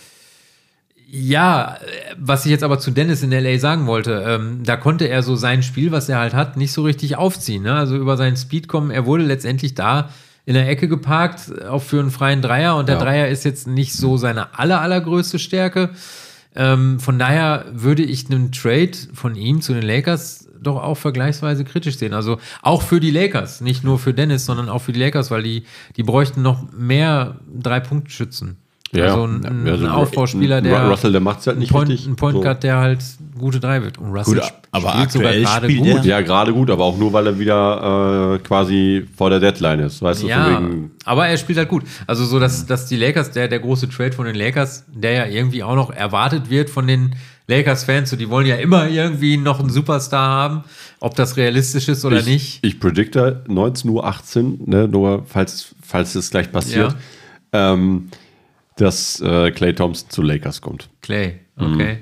ja, 1.12 1.76
was 2.18 2.44
ich 2.44 2.50
jetzt 2.50 2.62
aber 2.62 2.78
zu 2.78 2.90
Dennis 2.90 3.22
in 3.22 3.32
LA 3.32 3.58
sagen 3.58 3.86
wollte, 3.86 4.24
ähm, 4.26 4.62
da 4.64 4.76
konnte 4.76 5.06
er 5.08 5.22
so 5.22 5.36
sein 5.36 5.62
Spiel, 5.62 5.90
was 5.90 6.08
er 6.08 6.18
halt 6.18 6.34
hat, 6.34 6.56
nicht 6.56 6.72
so 6.72 6.82
richtig 6.82 7.16
aufziehen. 7.16 7.62
Ne? 7.64 7.74
Also 7.74 7.96
über 7.96 8.16
seinen 8.16 8.36
Speed 8.36 8.68
kommen. 8.68 8.90
Er 8.90 9.06
wurde 9.06 9.24
letztendlich 9.24 9.74
da 9.74 10.10
in 10.46 10.54
der 10.54 10.68
Ecke 10.68 10.88
geparkt, 10.88 11.64
auch 11.64 11.82
für 11.82 12.00
einen 12.00 12.10
freien 12.10 12.42
Dreier. 12.42 12.76
Und 12.76 12.88
der 12.88 12.96
Ja. 12.96 13.02
Dreier 13.02 13.28
ist 13.28 13.44
jetzt 13.44 13.66
nicht 13.66 13.92
so 13.94 14.16
seine 14.16 14.58
aller, 14.58 14.80
allergrößte 14.80 15.38
Stärke. 15.38 15.90
Ähm, 16.56 16.98
von 16.98 17.18
daher 17.18 17.66
würde 17.72 18.02
ich 18.02 18.28
einen 18.30 18.50
Trade 18.52 18.92
von 19.14 19.36
ihm 19.36 19.60
zu 19.60 19.72
den 19.72 19.82
Lakers 19.82 20.48
doch 20.60 20.82
auch 20.82 20.96
vergleichsweise 20.96 21.64
kritisch 21.64 21.96
sehen. 21.96 22.12
Also 22.12 22.38
auch 22.62 22.82
für 22.82 23.00
die 23.00 23.10
Lakers, 23.10 23.60
nicht 23.60 23.82
nur 23.84 23.98
für 23.98 24.12
Dennis, 24.12 24.44
sondern 24.44 24.68
auch 24.68 24.80
für 24.80 24.92
die 24.92 25.00
Lakers, 25.00 25.30
weil 25.30 25.42
die, 25.42 25.64
die 25.96 26.02
bräuchten 26.02 26.42
noch 26.42 26.70
mehr 26.72 27.36
Drei-Punkt-Schützen. 27.58 28.56
Also 28.92 29.24
ein, 29.24 29.44
ein, 29.44 29.68
also 29.68 29.84
ein 29.84 29.90
Aufbauspieler, 29.92 30.60
der 30.60 30.88
Russell, 30.88 31.12
der 31.12 31.20
macht 31.20 31.40
es 31.40 31.46
halt 31.46 31.58
nicht 31.58 31.70
Point, 31.70 31.90
richtig. 31.90 32.08
ein 32.08 32.16
Point 32.16 32.36
So. 32.36 32.40
Guard, 32.42 32.62
der 32.64 32.76
halt 32.78 32.98
gute 33.38 33.60
drei 33.60 33.82
wird. 33.82 33.98
Und 33.98 34.10
Russell 34.12 34.34
Gut, 34.34 34.52
aber 34.72 34.90
spielt 34.90 35.12
sogar 35.12 35.32
gerade 35.32 35.66
spielt 35.70 35.78
gut. 35.84 35.98
er- 35.98 36.04
Ja, 36.04 36.20
gerade 36.22 36.52
gut, 36.52 36.70
aber 36.70 36.84
auch 36.84 36.98
nur, 36.98 37.12
weil 37.12 37.26
er 37.28 37.38
wieder 37.38 38.34
äh, 38.34 38.38
quasi 38.40 39.06
vor 39.16 39.30
der 39.30 39.38
Deadline 39.40 39.80
ist. 39.80 40.02
Weißt 40.02 40.22
du, 40.22 40.26
Ja, 40.28 40.56
von 40.56 40.70
wegen, 40.70 40.90
aber 41.04 41.28
er 41.28 41.36
spielt 41.38 41.58
halt 41.58 41.68
gut. 41.68 41.84
Also 42.08 42.24
so, 42.24 42.40
dass, 42.40 42.66
dass 42.66 42.86
die 42.86 42.96
Lakers, 42.96 43.30
der, 43.30 43.46
der 43.48 43.60
große 43.60 43.88
Trade 43.88 44.12
von 44.12 44.26
den 44.26 44.34
Lakers, 44.34 44.84
der 44.92 45.12
ja 45.12 45.26
irgendwie 45.26 45.62
auch 45.62 45.76
noch 45.76 45.90
erwartet 45.92 46.50
wird 46.50 46.68
von 46.68 46.86
den 46.88 47.14
Lakers-Fans, 47.46 48.10
so 48.10 48.16
die 48.16 48.28
wollen 48.28 48.46
ja 48.46 48.56
immer 48.56 48.88
irgendwie 48.88 49.36
noch 49.36 49.58
einen 49.60 49.70
Superstar 49.70 50.28
haben, 50.28 50.64
ob 51.00 51.14
das 51.16 51.36
realistisch 51.36 51.88
ist 51.88 52.04
oder 52.04 52.18
ich, 52.18 52.26
nicht. 52.26 52.58
Ich 52.62 52.78
predikte 52.78 53.44
19.18 53.48 53.88
Uhr, 54.60 54.68
ne, 54.68 54.88
nur 54.88 55.24
falls, 55.26 55.74
falls 55.82 56.14
es 56.14 56.30
gleich 56.30 56.50
passiert, 56.52 56.94
ähm, 57.52 58.08
dass 58.80 59.20
äh, 59.20 59.50
Clay 59.50 59.74
Thompson 59.74 60.08
zu 60.10 60.22
Lakers 60.22 60.60
kommt. 60.60 60.88
Clay, 61.02 61.40
okay. 61.56 61.98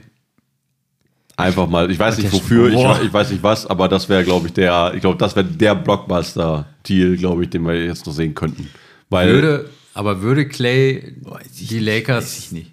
Einfach 1.37 1.69
mal, 1.69 1.89
ich 1.89 1.99
weiß 1.99 2.17
Ach, 2.19 2.23
nicht 2.23 2.33
wofür, 2.33 2.69
ich, 2.69 3.05
ich 3.07 3.13
weiß 3.13 3.31
nicht 3.31 3.43
was, 3.45 3.65
aber 3.65 3.87
das 3.89 4.09
wäre, 4.09 4.25
glaube 4.25 4.49
ich, 4.49 4.55
der, 4.55 4.93
ich 4.95 5.01
glaube, 5.01 5.17
das 5.19 5.37
wäre 5.37 5.47
der 5.47 5.77
Blockbuster-Deal, 5.77 7.17
glaube 7.17 7.45
ich, 7.45 7.51
den 7.51 7.65
wir 7.65 7.85
jetzt 7.85 8.05
noch 8.07 8.13
sehen 8.13 8.35
könnten. 8.35 8.69
Weil 9.09 9.33
Würde, 9.33 9.71
aber 9.95 10.21
würde 10.21 10.49
Clay 10.49 11.15
die 11.61 11.79
Lakers 11.79 12.25
Weiß 12.25 12.39
ich 12.39 12.53
nicht. 12.53 12.73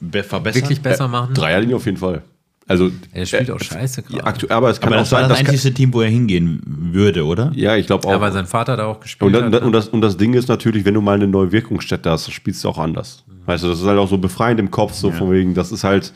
Be 0.00 0.22
verbessern? 0.22 0.62
wirklich 0.62 0.82
besser 0.82 1.08
machen? 1.08 1.32
Dreierlinie 1.34 1.76
auf 1.76 1.86
jeden 1.86 1.96
Fall. 1.96 2.22
Also, 2.66 2.90
Er 3.12 3.24
spielt 3.26 3.48
äh, 3.48 3.52
auch 3.52 3.60
scheiße 3.60 4.02
gerade. 4.02 4.24
aktuell, 4.24 4.52
aber 4.52 4.70
es 4.70 4.80
kann 4.80 4.88
Aber 4.92 4.96
auch 4.96 5.02
das 5.04 5.12
war 5.12 5.20
sein, 5.20 5.28
das 5.30 5.38
dass 5.40 5.48
einzige 5.50 5.74
Team, 5.74 5.92
wo 5.94 6.00
er 6.02 6.08
hingehen 6.08 6.60
würde, 6.66 7.24
oder? 7.24 7.52
ja, 7.54 7.76
ich 7.76 7.86
glaube 7.86 8.06
auch. 8.08 8.12
Ja, 8.12 8.20
weil 8.20 8.32
sein 8.32 8.46
Vater 8.46 8.76
da 8.76 8.86
auch 8.86 9.00
gespielt 9.00 9.34
Und, 9.34 9.42
hat. 9.44 9.52
das, 9.52 9.60
ne? 9.60 9.66
und, 9.66 9.72
das, 9.72 9.88
und 9.88 10.00
das 10.02 10.16
Ding 10.16 10.34
ist 10.34 10.48
natürlich, 10.48 10.84
wenn 10.84 10.94
du 10.94 11.00
mal 11.00 11.14
eine 11.14 11.26
neue 11.26 11.52
Wirkungsstätte 11.52 12.10
hast, 12.10 12.30
spielst 12.32 12.62
du 12.64 12.68
auch 12.70 12.78
anders. 12.78 13.22
Weißt 13.46 13.64
du, 13.64 13.68
das 13.68 13.80
ist 13.80 13.86
halt 13.86 13.98
auch 13.98 14.08
so 14.08 14.18
befreiend 14.18 14.58
im 14.60 14.70
Kopf, 14.70 14.94
so 14.94 15.10
von 15.10 15.30
wegen, 15.30 15.54
das 15.54 15.72
ist 15.72 15.84
halt, 15.84 16.12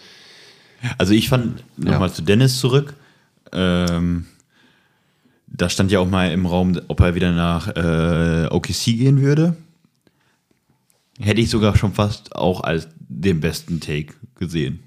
Also 0.96 1.12
ich 1.12 1.28
fand, 1.28 1.62
nochmal 1.76 2.12
zu 2.12 2.22
Dennis 2.22 2.58
zurück, 2.58 2.94
ähm, 3.52 4.26
da 5.46 5.68
stand 5.68 5.90
ja 5.90 6.00
auch 6.00 6.08
mal 6.08 6.30
im 6.30 6.46
Raum, 6.46 6.78
ob 6.88 7.00
er 7.00 7.14
wieder 7.14 7.32
nach 7.32 7.68
äh, 7.68 8.48
OKC 8.50 8.84
gehen 8.96 9.20
würde. 9.20 9.56
Hätte 11.20 11.40
ich 11.40 11.50
sogar 11.50 11.76
schon 11.76 11.92
fast 11.92 12.36
auch 12.36 12.62
als 12.62 12.88
den 12.98 13.40
besten 13.40 13.80
Take 13.80 14.14
gesehen. 14.38 14.80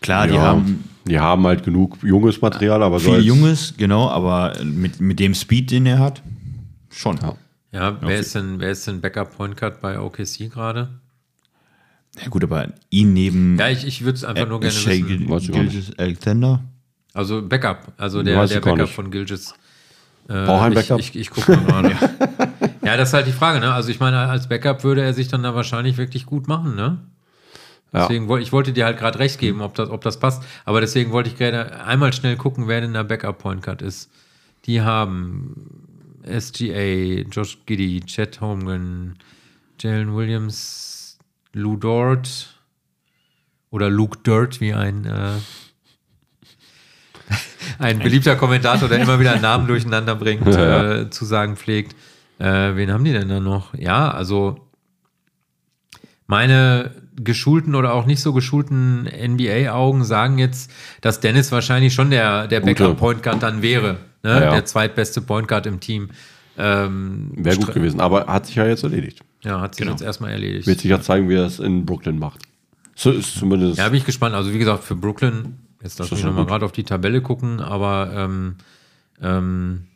Klar, 0.00 0.28
die 0.28 0.34
ja, 0.34 0.42
haben 0.42 0.84
die 1.06 1.18
haben 1.18 1.46
halt 1.46 1.64
genug 1.64 1.98
junges 2.02 2.40
Material, 2.40 2.82
aber 2.82 3.00
so 3.00 3.12
viel 3.12 3.24
Junges, 3.24 3.74
genau, 3.76 4.08
aber 4.08 4.54
mit, 4.62 5.00
mit 5.00 5.18
dem 5.18 5.34
Speed, 5.34 5.70
den 5.70 5.86
er 5.86 5.98
hat, 5.98 6.22
schon. 6.90 7.18
Ja. 7.20 7.34
Ja, 7.72 7.96
wer 8.00 8.18
ist 8.18 8.34
denn, 8.34 8.58
wer 8.58 8.70
ist 8.70 8.86
denn 8.86 9.00
Backup 9.00 9.36
Point 9.36 9.56
Guard 9.56 9.80
bei 9.80 9.98
OKC 9.98 10.50
gerade? 10.50 10.88
Ja 12.20 12.28
gut, 12.28 12.42
aber 12.42 12.68
ihn 12.90 13.12
neben 13.12 13.56
Ja, 13.58 13.68
ich, 13.68 13.86
ich 13.86 14.04
würde 14.04 14.16
es 14.16 14.24
einfach 14.24 14.48
nur 14.48 14.60
gerne 14.60 14.72
Shea 14.72 15.06
wissen. 15.06 15.52
Gilgeous 15.52 15.96
Alexander. 15.96 16.62
Also 17.14 17.42
Backup, 17.42 17.92
also 17.96 18.22
der, 18.22 18.36
Weiß 18.36 18.50
der 18.50 18.58
ich 18.58 18.64
gar 18.64 18.74
Backup 18.74 18.88
nicht. 18.88 18.94
von 18.94 19.10
Gilgis. 19.10 19.54
Äh, 20.28 20.44
Braucht 20.44 20.64
ein 20.64 20.72
ich, 20.72 20.78
Backup? 20.78 21.00
Ich, 21.00 21.16
ich 21.16 21.30
gucke 21.30 21.56
mal 21.56 21.82
gerade. 21.82 21.90
ja, 22.84 22.96
das 22.96 23.08
ist 23.08 23.14
halt 23.14 23.26
die 23.26 23.32
Frage, 23.32 23.60
ne? 23.60 23.72
Also 23.72 23.90
ich 23.90 24.00
meine, 24.00 24.18
als 24.18 24.48
Backup 24.48 24.84
würde 24.84 25.02
er 25.02 25.14
sich 25.14 25.28
dann 25.28 25.42
da 25.42 25.54
wahrscheinlich 25.54 25.96
wirklich 25.96 26.26
gut 26.26 26.48
machen, 26.48 26.74
ne? 26.76 26.98
Ja. 27.92 28.02
Deswegen 28.02 28.28
wollte 28.28 28.44
ich 28.44 28.52
wollte 28.52 28.72
dir 28.72 28.84
halt 28.84 28.98
gerade 28.98 29.18
recht 29.18 29.40
geben, 29.40 29.62
ob 29.62 29.74
das, 29.74 29.90
ob 29.90 30.02
das 30.02 30.20
passt. 30.20 30.44
Aber 30.64 30.80
deswegen 30.80 31.10
wollte 31.10 31.30
ich 31.30 31.36
gerade 31.36 31.84
einmal 31.84 32.12
schnell 32.12 32.36
gucken, 32.36 32.68
wer 32.68 32.80
denn 32.80 32.92
der 32.92 33.04
Backup 33.04 33.38
Point 33.38 33.62
Guard 33.62 33.82
ist. 33.82 34.10
Die 34.66 34.80
haben 34.80 35.88
SGA, 36.24 37.22
Josh 37.30 37.58
Giddy, 37.66 38.00
Chet 38.06 38.40
Holmgren, 38.40 39.16
Jalen 39.78 40.14
Williams, 40.14 41.18
Lou 41.52 41.76
Dort 41.76 42.54
oder 43.70 43.88
Luke 43.90 44.18
Dirt, 44.24 44.60
wie 44.60 44.74
ein 44.74 45.04
äh, 45.04 45.32
ein 47.78 47.98
beliebter 47.98 48.36
Kommentator, 48.36 48.88
der 48.88 49.00
immer 49.00 49.20
wieder 49.20 49.38
Namen 49.38 49.66
durcheinander 49.66 50.14
bringt, 50.14 50.46
Ja, 50.46 51.00
äh, 51.00 51.10
zu 51.10 51.24
sagen 51.24 51.56
pflegt. 51.56 51.96
Äh, 52.38 52.74
wen 52.76 52.92
haben 52.92 53.04
die 53.04 53.12
denn 53.12 53.28
da 53.28 53.40
noch? 53.40 53.74
Ja, 53.74 54.10
also 54.10 54.68
meine 56.26 56.90
geschulten 57.22 57.74
oder 57.74 57.94
auch 57.94 58.06
nicht 58.06 58.20
so 58.20 58.32
geschulten 58.32 59.04
NBA-Augen 59.04 60.04
sagen 60.04 60.38
jetzt, 60.38 60.70
dass 61.00 61.20
Dennis 61.20 61.52
wahrscheinlich 61.52 61.94
schon 61.94 62.10
der, 62.10 62.46
der. 62.48 62.60
Backup-Point 62.60 63.22
Guard 63.22 63.42
dann 63.42 63.62
wäre. 63.62 63.98
Ne? 64.22 64.30
Ja, 64.30 64.40
ja. 64.40 64.50
Der 64.50 64.64
zweitbeste 64.64 65.20
Point 65.20 65.48
Guard 65.48 65.66
im 65.66 65.80
Team. 65.80 66.10
Ähm, 66.58 67.30
Wäre 67.36 67.56
gut 67.56 67.72
gewesen, 67.72 68.00
aber 68.00 68.26
hat 68.26 68.46
sich 68.46 68.56
ja 68.56 68.66
jetzt 68.66 68.82
erledigt. 68.82 69.20
Ja, 69.42 69.60
hat 69.60 69.74
sich 69.74 69.80
Genau. 69.82 69.92
jetzt 69.92 70.02
erstmal 70.02 70.32
erledigt. 70.32 70.66
Wird 70.66 70.80
sich 70.80 70.90
ja 70.90 71.00
zeigen, 71.00 71.28
wie 71.28 71.36
er 71.36 71.46
es 71.46 71.58
in 71.58 71.86
Brooklyn 71.86 72.18
macht. 72.18 72.40
So 72.94 73.10
ist 73.12 73.38
zumindest. 73.38 73.78
Ja, 73.78 73.88
bin 73.88 73.96
ich 73.96 74.04
gespannt. 74.04 74.34
Also 74.34 74.52
wie 74.52 74.58
gesagt, 74.58 74.84
für 74.84 74.94
Brooklyn, 74.94 75.56
jetzt 75.82 75.98
lass 75.98 76.10
mich 76.10 76.22
nochmal 76.22 76.44
gerade 76.44 76.66
auf 76.66 76.72
die 76.72 76.84
Tabelle 76.84 77.22
gucken, 77.22 77.60
aber 77.60 78.10
ähm, 78.14 78.56
ähm, 79.22 79.86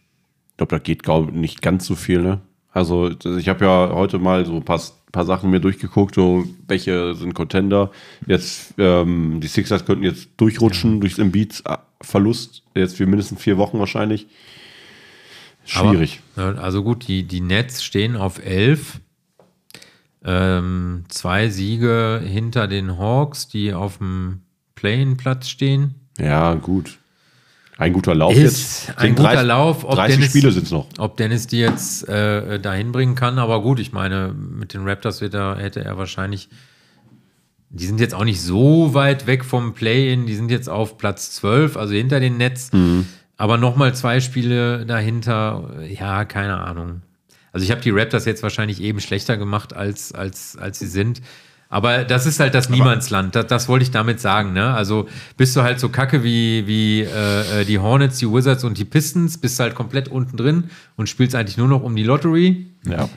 Ich 0.53 0.57
glaube, 0.57 0.71
da 0.71 0.79
geht 0.79 1.03
glaub, 1.03 1.33
nicht 1.33 1.61
ganz 1.61 1.85
so 1.87 1.95
viel, 1.95 2.23
ne? 2.23 2.41
Also, 2.73 3.11
ich 3.11 3.49
habe 3.49 3.65
ja 3.65 3.91
heute 3.93 4.19
mal 4.19 4.45
so 4.47 4.57
ein 4.57 4.65
paar, 4.65 4.81
paar 5.15 5.25
Sachen 5.25 5.51
mir 5.51 5.61
durchgeguckt, 5.61 6.17
so 6.17 6.45
welche 6.67 7.15
sind 7.15 7.35
Contender. 7.35 7.91
Jetzt, 8.27 8.75
ähm, 8.79 9.41
die 9.41 9.47
Sixers 9.47 9.87
könnten 9.87 10.05
jetzt 10.05 10.29
durchrutschen 10.37 11.01
durchs 11.01 11.19
Embiid-Verlust, 11.19 12.63
jetzt 12.75 12.97
für 12.97 13.07
mindestens 13.07 13.41
vier 13.41 13.57
Wochen 13.57 13.79
wahrscheinlich. 13.79 14.27
Schwierig. 15.65 16.21
Aber, 16.37 16.55
ja, 16.55 16.61
also 16.61 16.83
gut, 16.83 17.07
die, 17.07 17.23
die 17.23 17.41
Nets 17.41 17.85
stehen 17.85 18.17
auf 18.17 18.45
11. 18.45 19.01
Ähm, 20.25 21.05
zwei 21.09 21.49
Siege 21.49 22.21
hinter 22.25 22.67
den 22.67 22.99
Hawks, 22.99 23.47
die 23.47 23.73
auf 23.73 23.99
dem 23.99 24.41
Play-in-Platz 24.75 25.49
stehen. 25.49 25.95
ja, 26.19 26.55
gut. 26.55 26.99
Ein 27.77 27.93
guter 27.93 28.15
Lauf 28.15 28.35
Ist 28.37 28.87
jetzt. 28.89 28.99
ein 28.99 29.15
guter 29.15 29.33
30 29.33 29.47
Lauf. 29.47 29.85
Ob 29.85 29.97
30 29.97 30.17
Dennis, 30.17 30.31
Spiele 30.31 30.53
sind 30.53 30.65
es 30.65 30.71
noch. 30.71 30.87
Ob 30.99 31.17
Dennis 31.17 31.47
die 31.47 31.59
jetzt 31.59 32.09
äh, 32.09 32.61
dahin 32.61 32.93
bringen 32.93 33.15
kann, 33.15 33.39
aber 33.39 33.63
gut, 33.63 33.81
ich 33.81 33.93
meine, 33.93 34.33
mit 34.33 34.75
den 34.75 34.87
Raptors 34.87 35.21
wird 35.21 35.35
er, 35.35 35.57
hätte 35.57 35.85
er 35.85 35.99
wahrscheinlich. 35.99 36.49
Die 37.71 37.87
sind 37.87 37.99
jetzt 37.99 38.15
auch 38.15 38.25
nicht 38.25 38.41
so 38.41 38.95
weit 38.95 39.27
weg 39.27 39.45
vom 39.45 39.75
Play-In, 39.75 40.27
die 40.27 40.37
sind 40.37 40.51
jetzt 40.53 40.69
auf 40.69 40.97
Platz 40.97 41.33
12, 41.33 41.77
also 41.77 41.95
hinter 41.95 42.21
den 42.21 42.37
Nets. 42.37 42.73
Mhm. 42.73 43.07
Aber 43.37 43.57
nochmal 43.57 43.93
zwei 43.97 44.21
Spiele 44.21 44.87
dahinter, 44.87 45.71
ja, 45.89 46.25
keine 46.25 46.59
Ahnung. 46.59 47.03
Also 47.51 47.65
ich 47.65 47.73
habe 47.73 47.81
die 47.81 47.91
Raptors 47.91 48.27
jetzt 48.27 48.45
wahrscheinlich 48.45 48.81
eben 48.81 49.01
schlechter 49.01 49.37
gemacht, 49.37 49.75
als, 49.75 50.13
als, 50.13 50.57
als 50.57 50.79
sie 50.79 50.87
sind. 50.87 51.21
Aber 51.75 52.05
das 52.05 52.25
ist 52.25 52.39
halt 52.39 52.55
das 52.55 52.71
Niemandsland. 52.71 53.35
Das, 53.35 53.49
das 53.49 53.69
wollte 53.69 53.83
ich 53.83 53.91
damit 53.91 54.21
sagen. 54.21 54.53
Ne? 54.53 54.73
Also 54.73 55.09
bist 55.37 55.57
du 55.57 55.63
halt 55.63 55.81
so 55.81 55.89
kacke 55.89 56.23
wie, 56.23 56.69
wie 56.69 57.01
äh, 57.01 57.63
äh, 57.63 57.65
die 57.65 57.81
Hornets, 57.81 58.19
die 58.19 58.33
Wizards 58.33 58.63
und 58.63 58.79
die 58.79 58.85
Pistons, 58.85 59.39
bist 59.39 59.59
halt 59.59 59.75
komplett 59.75 60.07
unten 60.07 60.37
drin 60.37 60.71
und 60.95 61.09
spielst 61.09 61.35
eigentlich 61.35 61.57
nur 61.57 61.67
noch 61.67 61.83
um 61.83 61.97
die 61.97 62.05
Lottery. 62.05 62.69
Ja. 62.87 63.09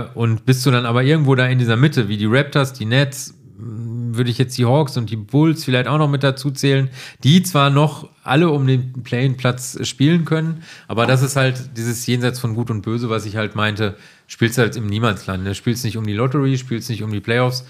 Äh, 0.00 0.08
und 0.14 0.44
bist 0.44 0.66
du 0.66 0.72
dann 0.72 0.84
aber 0.84 1.04
irgendwo 1.04 1.36
da 1.36 1.46
in 1.46 1.60
dieser 1.60 1.76
Mitte, 1.76 2.08
wie 2.08 2.16
die 2.16 2.26
Raptors, 2.26 2.72
die 2.72 2.86
Nets, 2.86 3.34
mh, 3.56 4.16
würde 4.16 4.30
ich 4.30 4.38
jetzt 4.38 4.58
die 4.58 4.64
Hawks 4.64 4.96
und 4.96 5.08
die 5.08 5.14
Bulls 5.14 5.62
vielleicht 5.62 5.86
auch 5.86 5.98
noch 5.98 6.10
mit 6.10 6.24
dazu 6.24 6.50
zählen, 6.50 6.90
die 7.22 7.44
zwar 7.44 7.70
noch 7.70 8.08
alle 8.24 8.50
um 8.50 8.66
den 8.66 9.04
Play-in-Platz 9.04 9.78
spielen 9.86 10.24
können, 10.24 10.64
aber 10.88 11.06
das 11.06 11.22
ist 11.22 11.36
halt 11.36 11.76
dieses 11.76 12.04
Jenseits 12.04 12.40
von 12.40 12.56
Gut 12.56 12.68
und 12.68 12.82
Böse, 12.82 13.10
was 13.10 13.26
ich 13.26 13.36
halt 13.36 13.54
meinte, 13.54 13.94
spielst 14.26 14.58
halt 14.58 14.74
im 14.74 14.86
Niemandsland. 14.88 15.44
Ne? 15.44 15.54
Spielst 15.54 15.84
nicht 15.84 15.96
um 15.96 16.04
die 16.04 16.14
Lottery, 16.14 16.58
spielst 16.58 16.90
nicht 16.90 17.04
um 17.04 17.12
die 17.12 17.20
Playoffs. 17.20 17.64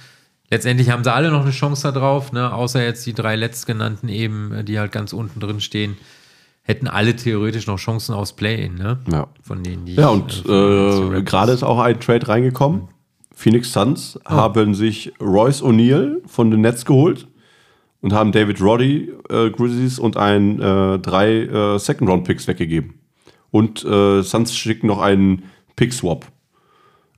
Letztendlich 0.52 0.90
haben 0.90 1.02
sie 1.02 1.10
alle 1.10 1.30
noch 1.30 1.40
eine 1.40 1.50
Chance 1.50 1.82
da 1.84 1.98
drauf, 1.98 2.30
ne? 2.30 2.52
außer 2.52 2.84
jetzt 2.84 3.06
die 3.06 3.14
drei 3.14 3.36
letztgenannten 3.36 4.10
eben, 4.10 4.52
äh, 4.52 4.62
die 4.62 4.78
halt 4.78 4.92
ganz 4.92 5.14
unten 5.14 5.40
drin 5.40 5.62
stehen. 5.62 5.96
Hätten 6.62 6.88
alle 6.88 7.16
theoretisch 7.16 7.66
noch 7.66 7.78
Chancen 7.78 8.14
aufs 8.14 8.34
Play-In, 8.34 8.74
ne? 8.74 8.98
Ja. 9.10 9.28
Von 9.40 9.62
denen, 9.64 9.86
die 9.86 9.94
Ja, 9.94 10.08
und 10.08 10.44
äh, 10.46 11.16
äh, 11.16 11.22
gerade 11.22 11.52
ist 11.52 11.62
auch 11.62 11.78
ein 11.78 11.98
Trade 12.00 12.28
reingekommen. 12.28 12.88
Phoenix 13.34 13.72
Suns 13.72 14.20
Oh. 14.26 14.30
haben 14.30 14.74
sich 14.74 15.14
Royce 15.18 15.62
O'Neal 15.62 16.18
von 16.26 16.50
den 16.50 16.60
Nets 16.60 16.84
geholt 16.84 17.28
und 18.02 18.12
haben 18.12 18.30
David 18.30 18.60
Roddy, 18.60 19.10
äh, 19.30 19.48
Grizzlies 19.48 19.98
und 19.98 20.18
ein 20.18 20.60
äh, 20.60 20.98
drei 20.98 21.78
Second-Round-Picks 21.78 22.46
weggegeben. 22.46 23.00
Und 23.50 23.78
Suns 23.78 24.54
schicken 24.54 24.86
noch 24.86 25.00
einen 25.00 25.44
Pick-Swap. 25.76 26.26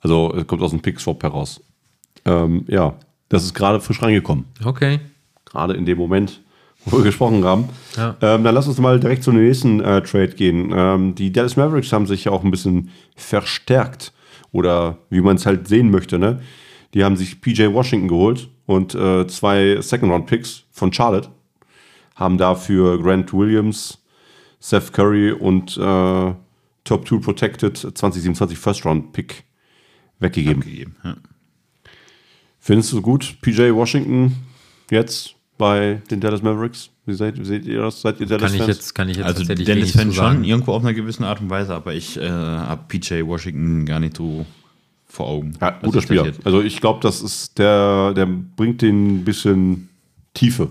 Also 0.00 0.32
es 0.36 0.46
kommt 0.46 0.62
aus 0.62 0.70
dem 0.70 0.82
Pick-Swap 0.82 1.20
heraus. 1.24 1.60
Ähm, 2.24 2.64
ja, 2.68 2.94
das 3.28 3.44
ist 3.44 3.54
gerade 3.54 3.80
frisch 3.80 4.02
reingekommen. 4.02 4.44
Okay. 4.64 5.00
Gerade 5.44 5.74
in 5.74 5.86
dem 5.86 5.98
Moment, 5.98 6.40
wo 6.84 6.98
wir 6.98 7.04
gesprochen 7.04 7.44
haben. 7.44 7.68
Ja. 7.96 8.16
Ähm, 8.20 8.44
dann 8.44 8.54
lass 8.54 8.68
uns 8.68 8.78
mal 8.78 9.00
direkt 9.00 9.22
zu 9.22 9.30
dem 9.32 9.44
nächsten 9.44 9.80
äh, 9.80 10.02
Trade 10.02 10.28
gehen. 10.28 10.72
Ähm, 10.74 11.14
die 11.14 11.32
Dallas 11.32 11.56
Mavericks 11.56 11.92
haben 11.92 12.06
sich 12.06 12.24
ja 12.24 12.32
auch 12.32 12.44
ein 12.44 12.50
bisschen 12.50 12.90
verstärkt. 13.16 14.12
Oder 14.52 14.98
wie 15.10 15.20
man 15.20 15.36
es 15.36 15.46
halt 15.46 15.66
sehen 15.66 15.90
möchte, 15.90 16.18
ne? 16.18 16.40
Die 16.94 17.02
haben 17.02 17.16
sich 17.16 17.40
PJ 17.40 17.72
Washington 17.72 18.06
geholt 18.06 18.48
und 18.66 18.94
äh, 18.94 19.26
zwei 19.26 19.80
Second-Round-Picks 19.80 20.64
von 20.70 20.92
Charlotte. 20.92 21.28
Haben 22.14 22.38
dafür 22.38 23.02
Grant 23.02 23.32
Williams, 23.32 23.98
Seth 24.60 24.92
Curry 24.92 25.32
und 25.32 25.76
äh, 25.76 26.34
Top 26.84 27.08
2 27.08 27.16
Protected 27.18 27.76
2027 27.76 28.56
First-Round-Pick 28.56 29.42
weggegeben. 30.20 30.62
gegeben. 30.62 30.96
Ja. 31.02 31.16
Findest 32.64 32.92
du 32.94 33.02
gut, 33.02 33.36
PJ 33.42 33.74
Washington 33.74 34.36
jetzt 34.90 35.34
bei 35.58 36.00
den 36.10 36.18
Dallas 36.20 36.40
Mavericks? 36.40 36.88
Wie 37.04 37.12
seht, 37.12 37.38
wie 37.38 37.44
seht 37.44 37.66
ihr 37.66 37.82
das? 37.82 38.00
Seid 38.00 38.18
ihr 38.20 38.26
Kann 38.26 38.54
ich 38.54 38.66
jetzt, 38.66 38.94
kann 38.94 39.06
ich 39.10 39.18
jetzt 39.18 39.26
Also 39.26 39.40
tatsächlich 39.40 39.66
Dennis 39.66 39.82
wenig 39.82 39.92
Fan 39.92 40.10
zu 40.10 40.16
sagen. 40.16 40.36
schon, 40.36 40.44
irgendwo 40.44 40.72
auf 40.72 40.82
einer 40.82 40.94
gewissen 40.94 41.24
Art 41.24 41.42
und 41.42 41.50
Weise, 41.50 41.74
aber 41.74 41.92
ich 41.92 42.16
äh, 42.16 42.26
habe 42.26 42.84
PJ 42.88 43.22
Washington 43.26 43.84
gar 43.84 44.00
nicht 44.00 44.16
so 44.16 44.46
vor 45.06 45.26
Augen. 45.26 45.52
Ja, 45.60 45.78
guter 45.82 46.00
Spieler. 46.00 46.32
Also 46.42 46.62
ich 46.62 46.80
glaube, 46.80 47.00
das 47.02 47.20
ist 47.20 47.58
der, 47.58 48.14
der 48.14 48.24
bringt 48.24 48.80
den 48.80 49.18
ein 49.18 49.24
bisschen 49.26 49.90
Tiefe. 50.32 50.70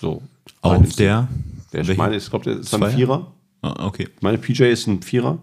So. 0.00 0.22
Auf 0.62 0.78
Meine- 0.80 0.88
der? 0.94 1.28
der 1.74 1.88
ich 1.90 1.96
meine, 1.98 2.16
ich 2.16 2.30
glaube, 2.30 2.46
der 2.46 2.56
ist 2.60 2.72
ein? 2.74 2.90
Vierer. 2.90 3.30
Ah, 3.60 3.84
okay. 3.84 4.08
Ich 4.16 4.22
meine, 4.22 4.38
PJ 4.38 4.64
ist 4.64 4.86
ein 4.86 5.02
Vierer. 5.02 5.38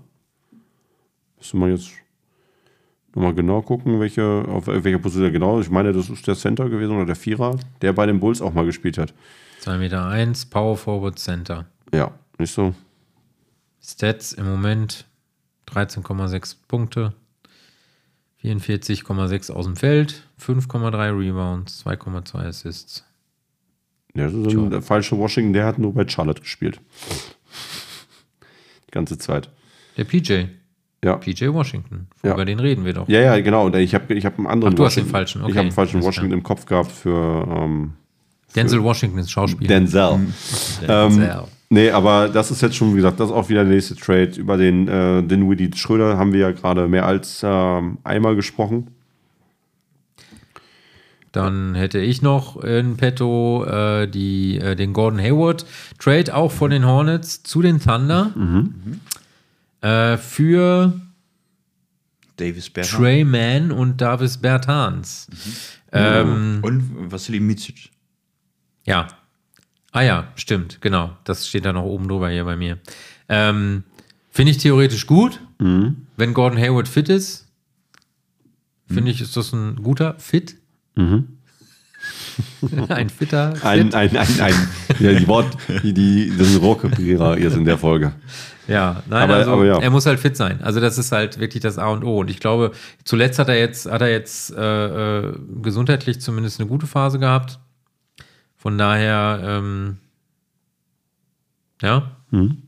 Müssen 1.37 1.59
wir 1.59 1.69
jetzt 1.69 1.91
nochmal 3.19 3.35
genau 3.35 3.61
gucken, 3.61 3.99
welche, 3.99 4.23
auf 4.47 4.67
welcher 4.67 4.97
Position 4.97 5.31
genau 5.33 5.59
ist. 5.59 5.65
Ich 5.65 5.71
meine, 5.71 5.91
das 5.91 6.09
ist 6.09 6.25
der 6.25 6.35
Center 6.35 6.69
gewesen 6.69 6.95
oder 6.95 7.05
der 7.05 7.17
Vierer, 7.17 7.59
der 7.81 7.91
bei 7.91 8.05
den 8.05 8.19
Bulls 8.19 8.41
auch 8.41 8.53
mal 8.53 8.65
gespielt 8.65 8.97
hat. 8.97 9.13
2 9.59 9.77
Meter 9.77 10.07
1, 10.07 10.45
Power 10.45 10.77
Forward 10.77 11.19
Center. 11.19 11.65
Ja, 11.93 12.11
nicht 12.37 12.53
so. 12.53 12.73
Stats 13.81 14.31
im 14.31 14.45
Moment 14.45 15.05
13,6 15.67 16.55
Punkte, 16.67 17.13
44,6 18.41 19.51
aus 19.51 19.65
dem 19.65 19.75
Feld, 19.75 20.23
5,3 20.41 21.19
Rebounds, 21.19 21.85
2,2 21.85 22.35
Assists. 22.37 23.03
Ja, 24.15 24.25
das 24.25 24.33
ist 24.33 24.53
ein, 24.53 24.69
der 24.69 24.81
falsche 24.81 25.17
Washington, 25.17 25.53
der 25.53 25.65
hat 25.65 25.77
nur 25.77 25.93
bei 25.93 26.07
Charlotte 26.07 26.41
gespielt. 26.41 26.79
Die 28.87 28.91
ganze 28.91 29.17
Zeit. 29.17 29.49
Der 29.97 30.05
PJ, 30.05 30.45
Ja. 31.03 31.15
PJ 31.15 31.47
Washington, 31.53 32.07
Ja. 32.23 32.33
über 32.33 32.43
den 32.45 32.59
reden 32.59 32.83
wir 32.83 32.93
doch. 32.93 33.07
Ja, 33.07 33.21
ja, 33.21 33.39
genau. 33.39 33.69
Ich 33.75 33.95
habe 33.95 34.13
ich 34.13 34.25
hab 34.25 34.37
einen 34.37 34.47
anderen 34.47 34.73
Ach, 34.73 34.77
du 34.77 34.85
hast 34.85 34.95
den 34.95 35.03
Washington- 35.03 35.11
falschen, 35.11 35.39
Ich 35.39 35.43
okay. 35.45 35.53
habe 35.53 35.59
einen 35.61 35.71
falschen 35.71 36.03
Washington 36.03 36.31
im 36.33 36.43
Kopf 36.43 36.65
gehabt 36.65 36.91
für 36.91 37.47
ähm, 37.49 37.93
Denzel 38.55 38.83
Washington 38.83 39.19
ist 39.19 39.31
Schauspieler. 39.31 39.67
Denzel. 39.67 40.19
Denzel. 40.81 41.29
Ähm, 41.29 41.29
nee, 41.69 41.91
aber 41.91 42.27
das 42.29 42.51
ist 42.51 42.61
jetzt 42.61 42.75
schon, 42.75 42.91
wie 42.93 42.97
gesagt, 42.97 43.19
das 43.19 43.29
ist 43.29 43.35
auch 43.35 43.47
wieder 43.47 43.63
der 43.63 43.73
nächste 43.73 43.95
Trade. 43.95 44.31
Über 44.37 44.57
den 44.57 44.87
äh, 44.87 45.21
Dinwiddie 45.23 45.69
Schröder 45.75 46.17
haben 46.17 46.33
wir 46.33 46.39
ja 46.39 46.51
gerade 46.51 46.87
mehr 46.87 47.05
als 47.05 47.41
ähm, 47.45 47.99
einmal 48.03 48.35
gesprochen. 48.35 48.87
Dann 51.31 51.75
hätte 51.75 51.99
ich 51.99 52.23
noch 52.23 52.61
in 52.63 52.97
petto 52.97 53.63
äh, 53.65 54.07
die, 54.07 54.57
äh, 54.57 54.75
den 54.75 54.93
Gordon 54.93 55.19
Hayward 55.21 55.63
Trade 55.99 56.35
auch 56.35 56.51
von 56.51 56.71
den 56.71 56.85
Hornets 56.87 57.43
zu 57.43 57.61
den 57.61 57.79
Thunder 57.79 58.31
äh, 59.81 60.17
für 60.17 60.93
Davis 62.37 62.69
Berger. 62.69 62.89
Trey 62.89 63.23
Mann 63.23 63.71
und 63.71 63.99
Davis 64.01 64.37
Bertans. 64.37 65.27
Ähm, 65.91 66.59
Und 66.61 67.11
Vassili 67.11 67.39
Micic. 67.39 67.89
Ja. 68.85 69.07
Ah 69.91 70.01
ja, 70.01 70.31
stimmt, 70.35 70.81
genau. 70.81 71.17
Das 71.23 71.47
steht 71.47 71.65
da 71.65 71.73
noch 71.73 71.83
oben 71.83 72.07
drüber 72.07 72.29
hier 72.29 72.45
bei 72.45 72.55
mir. 72.55 72.77
Ähm, 73.27 73.83
Finde 74.31 74.51
ich 74.51 74.57
theoretisch 74.59 75.07
gut, 75.07 75.41
wenn 76.15 76.33
Gordon 76.33 76.59
Hayward 76.59 76.87
fit 76.87 77.09
ist. 77.09 77.47
Finde 78.87 79.11
ich, 79.11 79.19
ist 79.21 79.35
das 79.35 79.51
ein 79.53 79.75
guter 79.83 80.17
Fit. 80.19 80.55
ein 82.89 83.09
fitter 83.09 83.55
Fit. 83.55 83.65
Ein, 83.65 83.93
ein, 83.93 84.15
ein, 84.17 84.39
ein, 84.41 84.53
ja, 84.99 85.13
die 85.13 85.27
Wort, 85.27 85.57
die, 85.83 85.93
die 85.93 86.33
das 86.37 86.47
sind 86.51 86.61
Rohrkrepierer 86.61 87.37
jetzt 87.37 87.55
in 87.55 87.65
der 87.65 87.77
Folge. 87.77 88.11
Ja, 88.67 89.01
nein, 89.09 89.23
Aber- 89.23 89.35
also 89.35 89.51
aber 89.53 89.65
ja. 89.65 89.79
er 89.79 89.89
muss 89.89 90.05
halt 90.05 90.19
fit 90.19 90.37
sein. 90.37 90.61
Also 90.61 90.79
das 90.79 90.97
ist 90.97 91.11
halt 91.11 91.39
wirklich 91.39 91.61
das 91.63 91.77
A 91.79 91.87
und 91.87 92.03
O. 92.03 92.19
Und 92.19 92.29
ich 92.29 92.39
glaube, 92.39 92.71
zuletzt 93.03 93.39
hat 93.39 93.49
er 93.49 93.57
jetzt, 93.57 93.89
hat 93.89 94.01
er 94.01 94.11
jetzt 94.11 94.51
äh, 94.55 95.19
äh, 95.21 95.33
gesundheitlich 95.61 96.21
zumindest 96.21 96.59
eine 96.59 96.69
gute 96.69 96.85
Phase 96.85 97.17
gehabt. 97.17 97.59
Von 98.57 98.77
daher, 98.77 99.39
ähm, 99.43 99.97
ja, 101.81 102.11
Und 102.31 102.63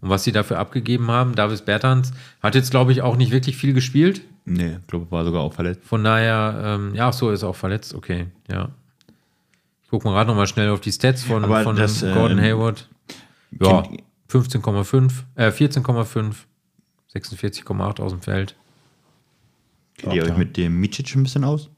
was 0.00 0.24
sie 0.24 0.32
dafür 0.32 0.58
abgegeben 0.58 1.10
haben, 1.10 1.34
Davis 1.34 1.62
Bertans 1.62 2.12
hat 2.42 2.54
jetzt, 2.54 2.70
glaube 2.70 2.92
ich, 2.92 3.02
auch 3.02 3.16
nicht 3.16 3.30
wirklich 3.30 3.56
viel 3.56 3.74
gespielt. 3.74 4.22
Nee, 4.46 4.76
ich 4.80 4.86
glaube, 4.86 5.10
war 5.10 5.24
sogar 5.24 5.42
auch 5.42 5.52
verletzt. 5.52 5.82
Von 5.84 6.02
daher, 6.04 6.60
ähm, 6.64 6.94
ja, 6.94 7.08
ach 7.08 7.12
so, 7.12 7.30
ist 7.30 7.44
auch 7.44 7.56
verletzt, 7.56 7.94
okay, 7.94 8.26
ja. 8.50 8.70
Ich 9.94 9.96
gucke 10.00 10.08
mal 10.08 10.14
gerade 10.16 10.26
nochmal 10.30 10.48
schnell 10.48 10.70
auf 10.70 10.80
die 10.80 10.90
Stats 10.90 11.22
von, 11.22 11.44
Aber 11.44 11.62
von 11.62 11.76
das, 11.76 12.00
Gordon 12.00 12.38
ähm, 12.38 12.44
Hayward. 12.44 12.88
Ja, 13.62 13.82
Kennt- 13.82 14.02
15,5, 14.28 15.22
äh, 15.36 15.50
14,5, 15.52 16.34
46,8 17.14 18.00
aus 18.00 18.10
dem 18.10 18.20
Feld. 18.20 18.56
Kennt 19.96 20.14
ihr 20.14 20.24
euch 20.24 20.36
mit 20.36 20.56
dem 20.56 20.80
Micic 20.80 21.14
ein 21.14 21.22
bisschen 21.22 21.44
aus? 21.44 21.70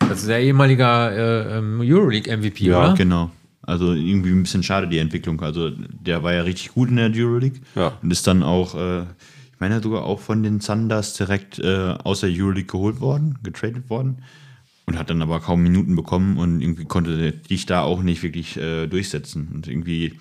Das 0.00 0.18
ist 0.20 0.28
der 0.28 0.40
ehemaliger 0.42 1.12
äh, 1.12 1.56
ähm, 1.60 1.80
Euroleague-MVP, 1.80 2.64
Ja, 2.66 2.78
oder? 2.78 2.94
Genau. 2.94 3.30
Also 3.62 3.94
irgendwie 3.94 4.32
ein 4.32 4.42
bisschen 4.42 4.62
schade, 4.62 4.86
die 4.86 4.98
Entwicklung. 4.98 5.40
Also 5.40 5.70
der 5.70 6.22
war 6.22 6.34
ja 6.34 6.42
richtig 6.42 6.74
gut 6.74 6.90
in 6.90 6.96
der 6.96 7.10
Euroleague 7.14 7.62
Ja. 7.74 7.92
und 8.02 8.10
ist 8.10 8.26
dann 8.26 8.42
auch, 8.42 8.74
äh, 8.74 9.00
ich 9.04 9.60
meine 9.60 9.80
sogar 9.80 10.02
auch 10.04 10.20
von 10.20 10.42
den 10.42 10.60
Thunders 10.60 11.14
direkt 11.14 11.58
äh, 11.58 11.94
aus 12.04 12.20
der 12.20 12.28
Euroleague 12.28 12.66
geholt 12.66 13.00
worden, 13.00 13.38
getradet 13.42 13.88
worden 13.88 14.18
und 14.86 14.98
hat 14.98 15.10
dann 15.10 15.22
aber 15.22 15.40
kaum 15.40 15.62
Minuten 15.62 15.96
bekommen 15.96 16.38
und 16.38 16.60
irgendwie 16.60 16.84
konnte 16.84 17.32
dich 17.32 17.66
da 17.66 17.82
auch 17.82 18.02
nicht 18.02 18.22
wirklich 18.22 18.56
äh, 18.56 18.86
durchsetzen. 18.86 19.48
Und 19.54 19.68
irgendwie, 19.68 20.14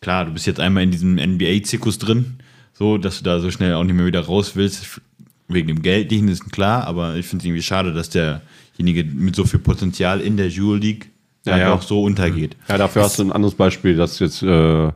klar, 0.00 0.26
du 0.26 0.32
bist 0.32 0.46
jetzt 0.46 0.60
einmal 0.60 0.82
in 0.82 0.90
diesem 0.90 1.16
NBA-Zirkus 1.16 1.98
drin, 1.98 2.34
so, 2.72 2.98
dass 2.98 3.18
du 3.18 3.24
da 3.24 3.40
so 3.40 3.50
schnell 3.50 3.74
auch 3.74 3.84
nicht 3.84 3.94
mehr 3.94 4.06
wieder 4.06 4.20
raus 4.20 4.54
willst. 4.54 5.00
Wegen 5.48 5.68
dem 5.68 5.82
Geldlichen 5.82 6.28
ist 6.28 6.50
klar, 6.50 6.86
aber 6.86 7.16
ich 7.16 7.26
finde 7.26 7.42
es 7.42 7.46
irgendwie 7.46 7.62
schade, 7.62 7.92
dass 7.92 8.10
derjenige 8.10 9.04
mit 9.04 9.36
so 9.36 9.44
viel 9.44 9.60
Potenzial 9.60 10.20
in 10.20 10.36
der 10.36 10.50
Euroleague 10.50 11.06
Ja, 11.44 11.52
dann 11.52 11.60
ja. 11.60 11.72
auch 11.72 11.82
so 11.82 12.02
untergeht. 12.02 12.56
Ja, 12.68 12.76
dafür 12.76 13.02
hast 13.02 13.18
du 13.18 13.22
ein 13.22 13.32
anderes 13.32 13.54
Beispiel, 13.54 13.96
dass 13.96 14.18
jetzt 14.18 14.42
äh, 14.42 14.86
äh, 14.86 14.92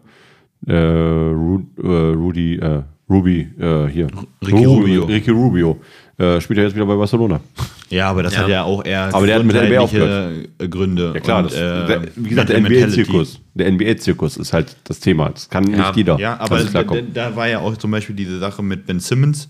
Ru 0.66 1.62
äh, 1.78 1.86
Rudy, 1.86 2.56
äh, 2.56 2.82
Ruby, 3.08 3.48
äh, 3.58 3.86
hier. 3.88 4.08
Ricky 4.46 4.64
Rubio. 4.64 5.04
Ricky 5.04 5.30
Rubio. 5.30 5.80
Äh, 6.20 6.38
spielt 6.42 6.58
er 6.58 6.66
jetzt 6.66 6.74
wieder 6.74 6.84
bei 6.84 6.96
Barcelona. 6.96 7.40
Ja, 7.88 8.10
aber 8.10 8.22
das 8.22 8.34
Ja. 8.34 8.40
hat 8.40 8.48
ja 8.48 8.62
auch 8.64 8.84
eher 8.84 9.14
Aber 9.14 9.26
der 9.26 9.36
hat 9.36 9.44
mit 9.44 9.56
der 9.56 9.62
NBA 9.64 10.66
Gründe. 10.68 11.12
Ja 11.14 11.20
klar, 11.20 11.38
und, 11.38 11.44
das, 11.46 11.54
äh, 11.54 11.86
der, 11.86 12.02
wie 12.14 12.28
gesagt, 12.28 12.50
der 12.50 12.58
NBA-Zirkus. 12.60 13.40
Der 13.54 13.72
NBA-Zirkus 13.72 14.36
ist 14.36 14.52
halt 14.52 14.76
das 14.84 15.00
Thema. 15.00 15.30
Das 15.30 15.48
kann 15.48 15.70
Ja. 15.72 15.78
nicht 15.78 15.96
jeder. 15.96 16.18
Ja, 16.18 16.38
aber 16.38 16.62
da, 16.62 16.82
da 17.14 17.36
war 17.36 17.48
ja 17.48 17.60
auch 17.60 17.74
zum 17.78 17.90
Beispiel 17.90 18.14
diese 18.14 18.38
Sache 18.38 18.62
mit 18.62 18.86
Ben 18.86 19.00
Simmons. 19.00 19.48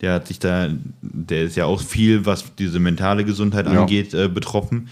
Der 0.00 0.12
hat 0.14 0.28
sich 0.28 0.38
da, 0.38 0.68
der 1.02 1.42
ist 1.42 1.56
ja 1.56 1.64
auch 1.66 1.80
viel, 1.80 2.24
was 2.26 2.44
diese 2.56 2.78
mentale 2.78 3.24
Gesundheit 3.24 3.66
Ja. 3.66 3.80
angeht, 3.80 4.14
äh, 4.14 4.28
betroffen. 4.28 4.88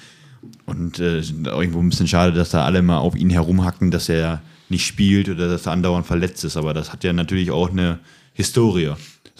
Und 0.66 0.98
äh, 0.98 1.20
irgendwo 1.44 1.78
ein 1.78 1.88
bisschen 1.88 2.08
schade, 2.08 2.32
dass 2.32 2.50
da 2.50 2.64
alle 2.64 2.82
mal 2.82 2.98
auf 2.98 3.14
ihn 3.14 3.30
herumhacken, 3.30 3.92
dass 3.92 4.08
er 4.08 4.42
nicht 4.68 4.84
spielt 4.86 5.28
oder 5.28 5.48
dass 5.48 5.66
er 5.66 5.72
andauernd 5.72 6.04
verletzt 6.06 6.44
ist. 6.44 6.56
Aber 6.56 6.74
das 6.74 6.92
hat 6.92 7.04
ja 7.04 7.12
natürlich 7.12 7.52
auch 7.52 7.70
eine 7.70 8.00
Historie. 8.32 8.90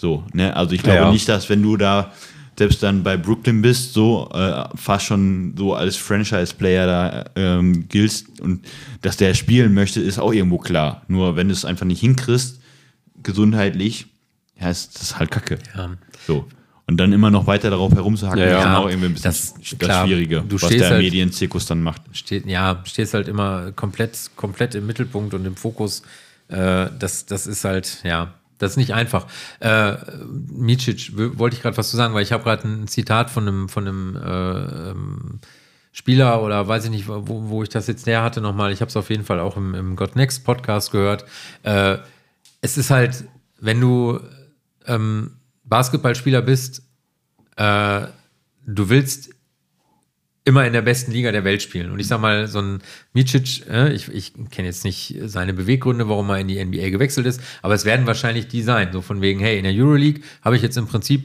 So, 0.03 0.21
ne? 0.33 0.53
Also 0.53 0.73
ich 0.75 0.83
glaube 0.83 0.99
Ja, 0.99 1.11
nicht, 1.13 1.29
dass 1.29 1.47
wenn 1.47 1.61
du 1.63 1.77
da 1.77 2.11
selbst 2.57 2.83
dann 2.83 3.03
bei 3.03 3.15
Brooklyn 3.15 3.61
bist, 3.61 3.93
so 3.93 4.29
äh, 4.33 4.65
fast 4.75 5.05
schon 5.05 5.55
so 5.57 5.75
als 5.75 5.95
Franchise-Player 5.95 6.85
da 6.85 7.25
ähm, 7.37 7.87
giltst 7.87 8.41
und 8.41 8.65
dass 9.01 9.15
der 9.15 9.33
spielen 9.33 9.73
möchte, 9.73 10.01
ist 10.01 10.19
auch 10.19 10.33
irgendwo 10.33 10.57
klar. 10.57 11.03
Nur 11.07 11.37
wenn 11.37 11.47
du 11.47 11.53
es 11.53 11.63
einfach 11.63 11.85
nicht 11.85 12.01
hinkriegst, 12.01 12.59
gesundheitlich, 13.23 14.07
ja, 14.59 14.69
ist 14.69 14.99
das 14.99 15.17
halt 15.17 15.31
Kacke. 15.31 15.57
Ja. 15.73 15.91
So. 16.27 16.47
Und 16.85 16.97
dann 16.97 17.13
immer 17.13 17.31
noch 17.31 17.47
weiter 17.47 17.69
darauf 17.69 17.93
herumzuhacken, 17.93 18.39
Ja, 18.41 18.49
ja. 18.49 18.59
ist 18.59 18.77
auch 18.77 18.89
irgendwie 18.89 19.05
ein 19.07 19.13
bisschen 19.13 19.31
Das- 19.31 19.53
das, 19.53 19.79
klar, 19.79 20.05
Schwierige, 20.05 20.43
du 20.45 20.61
was 20.61 20.69
der 20.69 20.89
halt- 20.89 21.01
Medienzirkus 21.01 21.65
dann 21.65 21.81
macht. 21.81 22.01
Steht, 22.11 22.45
ja, 22.45 22.81
stehst 22.83 23.13
halt 23.13 23.29
immer 23.29 23.71
komplett, 23.71 24.17
komplett 24.35 24.75
im 24.75 24.85
Mittelpunkt 24.85 25.33
und 25.33 25.45
im 25.45 25.55
Fokus. 25.55 26.03
Äh, 26.49 26.87
das, 26.99 27.25
das 27.25 27.47
ist 27.47 27.63
halt, 27.63 27.99
ja, 28.03 28.33
das 28.57 28.71
ist 28.71 28.77
nicht 28.77 28.93
einfach. 28.93 29.27
Äh, 29.59 29.95
Micic, 30.25 31.11
wollte 31.37 31.55
ich 31.55 31.61
gerade 31.61 31.77
was 31.77 31.89
zu 31.89 31.97
sagen, 31.97 32.13
weil 32.13 32.23
ich 32.23 32.31
habe 32.31 32.43
gerade 32.43 32.67
ein 32.67 32.87
Zitat 32.87 33.29
von 33.29 33.47
einem, 33.47 33.69
von 33.69 33.87
einem 33.87 34.15
äh, 34.15 34.89
ähm, 34.91 35.39
Spieler 35.91 36.41
oder 36.41 36.67
weiß 36.67 36.85
ich 36.85 36.91
nicht, 36.91 37.07
wo, 37.07 37.49
wo 37.49 37.63
ich 37.63 37.69
das 37.69 37.87
jetzt 37.87 38.07
näher 38.07 38.23
hatte 38.23 38.41
nochmal. 38.41 38.71
Ich 38.71 38.81
habe 38.81 38.89
es 38.89 38.97
auf 38.97 39.09
jeden 39.09 39.23
Fall 39.23 39.39
auch 39.39 39.57
im, 39.57 39.75
im 39.75 39.95
Got 39.95 40.15
Next 40.15 40.43
Podcast 40.43 40.91
gehört. 40.91 41.25
Äh, 41.61 41.97
es 42.61 42.77
ist 42.77 42.89
halt, 42.89 43.25
wenn 43.59 43.79
du 43.79 44.19
ähm, 44.87 45.37
Basketballspieler 45.65 46.41
bist, 46.41 46.81
äh, 47.57 48.07
du 48.65 48.89
willst 48.89 49.32
immer 50.45 50.65
in 50.65 50.73
der 50.73 50.81
besten 50.81 51.11
Liga 51.11 51.31
der 51.31 51.43
Welt 51.43 51.61
spielen. 51.61 51.91
Und 51.91 51.99
ich 51.99 52.07
sag 52.07 52.19
mal, 52.19 52.47
so 52.47 52.59
ein 52.59 52.81
Micic, 53.13 53.65
äh, 53.69 53.93
ich, 53.93 54.09
ich 54.09 54.33
kenne 54.51 54.67
jetzt 54.67 54.83
nicht 54.83 55.15
seine 55.25 55.53
Beweggründe, 55.53 56.09
warum 56.09 56.29
er 56.29 56.39
in 56.39 56.47
die 56.47 56.63
NBA 56.63 56.89
gewechselt 56.89 57.25
ist, 57.25 57.41
aber 57.61 57.73
es 57.73 57.85
werden 57.85 58.05
wahrscheinlich 58.07 58.47
die 58.47 58.61
sein. 58.61 58.89
So 58.91 59.01
von 59.01 59.21
wegen, 59.21 59.39
hey, 59.39 59.57
in 59.57 59.63
der 59.63 59.73
Euroleague 59.73 60.21
habe 60.41 60.55
ich 60.55 60.61
jetzt 60.61 60.77
im 60.77 60.87
Prinzip 60.87 61.23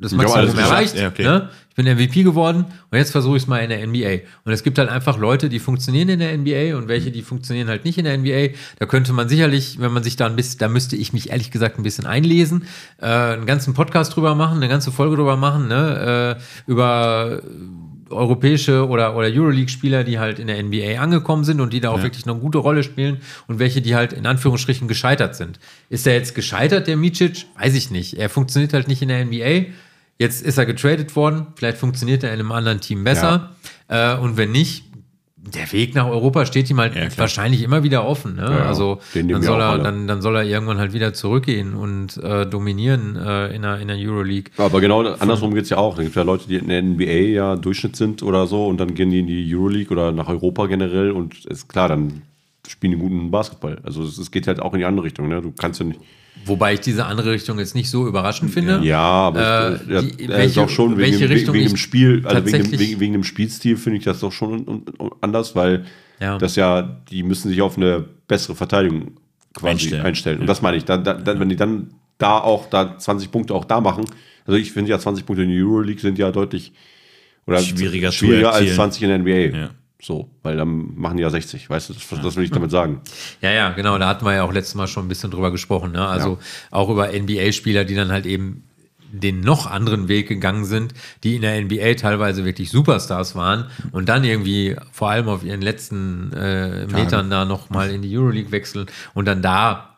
das 0.00 0.12
Maximum 0.12 0.58
erreicht. 0.58 0.96
Ja, 0.96 1.08
okay. 1.08 1.24
ne? 1.24 1.50
Ich 1.70 1.74
bin 1.74 1.86
MVP 1.86 2.24
geworden 2.24 2.64
und 2.90 2.98
jetzt 2.98 3.12
versuche 3.12 3.36
ich 3.36 3.44
es 3.44 3.46
mal 3.48 3.58
in 3.58 3.68
der 3.68 3.86
NBA. 3.86 4.24
Und 4.44 4.52
es 4.52 4.64
gibt 4.64 4.78
halt 4.78 4.88
einfach 4.88 5.16
Leute, 5.16 5.48
die 5.48 5.60
funktionieren 5.60 6.08
in 6.08 6.18
der 6.18 6.36
NBA 6.36 6.76
und 6.76 6.88
welche, 6.88 7.12
die 7.12 7.22
funktionieren 7.22 7.68
halt 7.68 7.84
nicht 7.84 7.98
in 7.98 8.04
der 8.04 8.18
NBA. 8.18 8.54
Da 8.78 8.86
könnte 8.86 9.12
man 9.12 9.28
sicherlich, 9.28 9.80
wenn 9.80 9.92
man 9.92 10.02
sich 10.02 10.16
da 10.16 10.26
ein 10.26 10.34
bisschen, 10.34 10.58
da 10.58 10.68
müsste 10.68 10.96
ich 10.96 11.12
mich 11.12 11.30
ehrlich 11.30 11.50
gesagt 11.52 11.78
ein 11.78 11.84
bisschen 11.84 12.06
einlesen, 12.06 12.64
äh, 13.00 13.06
einen 13.06 13.46
ganzen 13.46 13.74
Podcast 13.74 14.16
drüber 14.16 14.34
machen, 14.34 14.56
eine 14.56 14.68
ganze 14.68 14.90
Folge 14.90 15.16
drüber 15.16 15.36
machen, 15.36 15.68
ne? 15.68 16.36
äh, 16.36 16.70
über 16.70 17.42
europäische 18.10 18.88
oder, 18.88 19.16
oder 19.16 19.28
Euroleague-Spieler, 19.28 20.04
die 20.04 20.18
halt 20.18 20.38
in 20.38 20.46
der 20.46 20.62
NBA 20.62 21.00
angekommen 21.00 21.44
sind 21.44 21.60
und 21.60 21.72
die 21.72 21.80
da 21.80 21.90
auch 21.90 22.02
wirklich 22.02 22.26
eine 22.26 22.38
gute 22.38 22.58
Rolle 22.58 22.82
spielen 22.82 23.18
und 23.46 23.58
welche, 23.58 23.80
die 23.80 23.94
halt 23.94 24.12
in 24.12 24.26
Anführungsstrichen 24.26 24.88
gescheitert 24.88 25.36
sind. 25.36 25.58
Ist 25.88 26.06
er 26.06 26.14
jetzt 26.14 26.34
gescheitert, 26.34 26.86
der 26.86 26.96
Micic? 26.96 27.46
Weiß 27.58 27.74
ich 27.74 27.90
nicht. 27.90 28.18
Er 28.18 28.28
funktioniert 28.28 28.72
halt 28.72 28.88
nicht 28.88 29.02
in 29.02 29.08
der 29.08 29.24
NBA. 29.24 29.72
Jetzt 30.18 30.42
ist 30.42 30.58
er 30.58 30.66
getradet 30.66 31.14
worden. 31.14 31.46
Vielleicht 31.54 31.78
funktioniert 31.78 32.24
er 32.24 32.32
in 32.32 32.40
einem 32.40 32.52
anderen 32.52 32.80
Team 32.80 33.04
besser. 33.04 33.54
Äh, 33.88 34.16
und 34.16 34.36
wenn 34.36 34.50
nicht, 34.50 34.84
der 35.40 35.70
Weg 35.72 35.94
nach 35.94 36.06
Europa 36.06 36.46
steht 36.46 36.68
ihm 36.70 36.78
halt 36.78 36.94
Ja, 36.94 37.08
wahrscheinlich 37.16 37.62
immer 37.62 37.82
wieder 37.82 38.06
offen. 38.06 38.36
Ne? 38.36 38.42
ja. 38.42 38.66
also 38.66 38.98
dann 39.14 39.42
soll, 39.42 39.60
er, 39.60 39.78
dann, 39.78 40.06
dann 40.06 40.20
soll 40.20 40.36
er 40.36 40.42
irgendwann 40.42 40.78
halt 40.78 40.92
wieder 40.92 41.14
zurückgehen 41.14 41.74
und 41.74 42.16
äh, 42.18 42.46
dominieren 42.46 43.16
äh, 43.16 43.54
in, 43.54 43.62
der, 43.62 43.78
in 43.78 43.88
der 43.88 43.96
Euroleague. 43.96 44.52
Aber 44.56 44.80
genau 44.80 45.00
andersrum 45.00 45.54
geht 45.54 45.64
es 45.64 45.70
ja 45.70 45.78
auch. 45.78 45.94
Da 45.94 46.02
gibt 46.02 46.10
es 46.10 46.16
ja 46.16 46.22
Leute, 46.22 46.48
die 46.48 46.56
in 46.56 46.68
der 46.68 46.82
NBA 46.82 47.32
ja 47.32 47.56
Durchschnitt 47.56 47.96
sind 47.96 48.22
oder 48.22 48.46
so 48.46 48.66
und 48.66 48.78
dann 48.78 48.94
gehen 48.94 49.10
die 49.10 49.20
in 49.20 49.26
die 49.26 49.54
Euroleague 49.54 49.90
oder 49.90 50.12
nach 50.12 50.28
Europa 50.28 50.66
generell 50.66 51.10
und 51.12 51.44
ist 51.46 51.68
klar, 51.68 51.88
dann 51.88 52.22
spielen 52.66 52.92
die 52.92 52.98
guten 52.98 53.30
Basketball. 53.30 53.78
Also 53.82 54.02
es, 54.02 54.18
es 54.18 54.30
geht 54.30 54.46
halt 54.46 54.60
auch 54.60 54.72
in 54.74 54.80
die 54.80 54.84
andere 54.84 55.06
Richtung. 55.06 55.28
Ne? 55.28 55.40
Du 55.40 55.52
kannst 55.52 55.80
ja 55.80 55.86
nicht. 55.86 56.00
Wobei 56.46 56.74
ich 56.74 56.80
diese 56.80 57.04
andere 57.06 57.32
Richtung 57.32 57.58
jetzt 57.58 57.74
nicht 57.74 57.90
so 57.90 58.06
überraschend 58.06 58.50
finde. 58.50 58.80
Ja, 58.82 59.00
aber 59.00 59.40
Äh, 59.70 59.74
ich, 59.74 59.88
ja, 59.90 60.02
die- 60.02 60.24
äh, 60.24 60.28
welche- 60.28 60.44
ist 60.46 60.58
auch 60.58 60.68
schon 60.70 60.92
wegen, 60.92 61.00
welche 61.12 61.18
dem- 61.28 61.32
Richtung 61.32 61.54
wegen, 61.54 61.64
wegen 61.64 61.74
dem 61.74 61.76
Spiel, 61.76 62.22
also 62.24 62.46
wegen 62.46 62.70
dem, 62.70 62.78
wegen, 62.80 63.00
wegen 63.00 63.12
dem 63.12 63.24
Spielstil 63.24 63.76
finde 63.76 63.98
ich 63.98 64.04
das 64.04 64.20
doch 64.20 64.32
schon 64.32 64.66
un- 64.66 64.84
un- 64.98 65.10
anders, 65.20 65.54
weil 65.54 65.84
Ja. 66.20 66.38
das 66.38 66.56
ja, 66.56 67.00
die 67.10 67.22
müssen 67.22 67.48
sich 67.50 67.60
auf 67.60 67.76
eine 67.76 68.04
bessere 68.26 68.54
Verteidigung 68.56 69.12
quasi 69.54 69.70
einstellen. 69.72 70.02
Einstellen. 70.06 70.40
Und 70.40 70.46
das 70.46 70.62
meine 70.62 70.76
ich. 70.76 70.84
Dann, 70.84 71.04
dann, 71.04 71.24
dann, 71.24 71.38
wenn 71.40 71.48
die 71.48 71.56
dann 71.56 71.90
da 72.18 72.38
auch 72.38 72.66
da 72.70 72.98
20 72.98 73.30
Punkte 73.30 73.54
auch 73.54 73.64
da 73.64 73.80
machen, 73.80 74.04
also 74.46 74.58
ich 74.58 74.72
finde 74.72 74.90
ja 74.90 74.98
20 74.98 75.26
Punkte 75.26 75.42
in 75.44 75.50
der 75.50 75.58
Euroleague 75.64 76.00
sind 76.00 76.18
ja 76.18 76.30
deutlich 76.32 76.72
oder 77.46 77.58
Schwieriger 77.60 78.10
zu 78.10 78.16
schwieriger 78.18 78.48
als 78.48 78.56
erzielen. 78.60 78.74
20 78.74 79.02
in 79.02 79.08
der 79.08 79.18
NBA. 79.18 79.56
Ja. 79.58 79.70
So, 80.00 80.30
weil 80.44 80.56
dann 80.56 80.94
machen 80.96 81.16
die 81.16 81.24
ja 81.24 81.30
60, 81.30 81.68
weißt 81.68 81.90
du, 81.90 81.94
das, 81.94 82.08
das 82.22 82.36
will 82.36 82.44
ich 82.44 82.50
damit 82.52 82.70
sagen. 82.70 83.00
Ja, 83.40 83.50
ja, 83.50 83.70
genau. 83.70 83.98
Da 83.98 84.06
hatten 84.08 84.24
wir 84.24 84.34
ja 84.34 84.44
auch 84.44 84.52
letztes 84.52 84.74
Mal 84.76 84.86
schon 84.86 85.06
ein 85.06 85.08
bisschen 85.08 85.30
drüber 85.30 85.50
gesprochen. 85.50 85.92
Ne? 85.92 86.06
Also 86.06 86.38
auch 86.70 86.88
über 86.88 87.08
NBA-Spieler, 87.08 87.84
die 87.84 87.94
dann 87.96 88.12
halt 88.12 88.24
eben 88.26 88.62
den 89.10 89.40
noch 89.40 89.66
anderen 89.66 90.08
Weg 90.08 90.28
gegangen 90.28 90.64
sind, 90.64 90.92
die 91.24 91.36
in 91.36 91.42
der 91.42 91.60
NBA 91.60 91.94
teilweise 91.94 92.44
wirklich 92.44 92.70
Superstars 92.70 93.34
waren 93.34 93.66
und 93.90 94.08
dann 94.08 94.22
irgendwie 94.22 94.76
vor 94.92 95.10
allem 95.10 95.28
auf 95.28 95.42
ihren 95.44 95.62
letzten 95.62 96.32
äh, 96.32 96.86
Metern 96.86 97.30
da 97.30 97.44
nochmal 97.44 97.90
in 97.90 98.02
die 98.02 98.16
Euroleague 98.16 98.52
wechseln 98.52 98.86
und 99.14 99.24
dann 99.24 99.40
da 99.42 99.96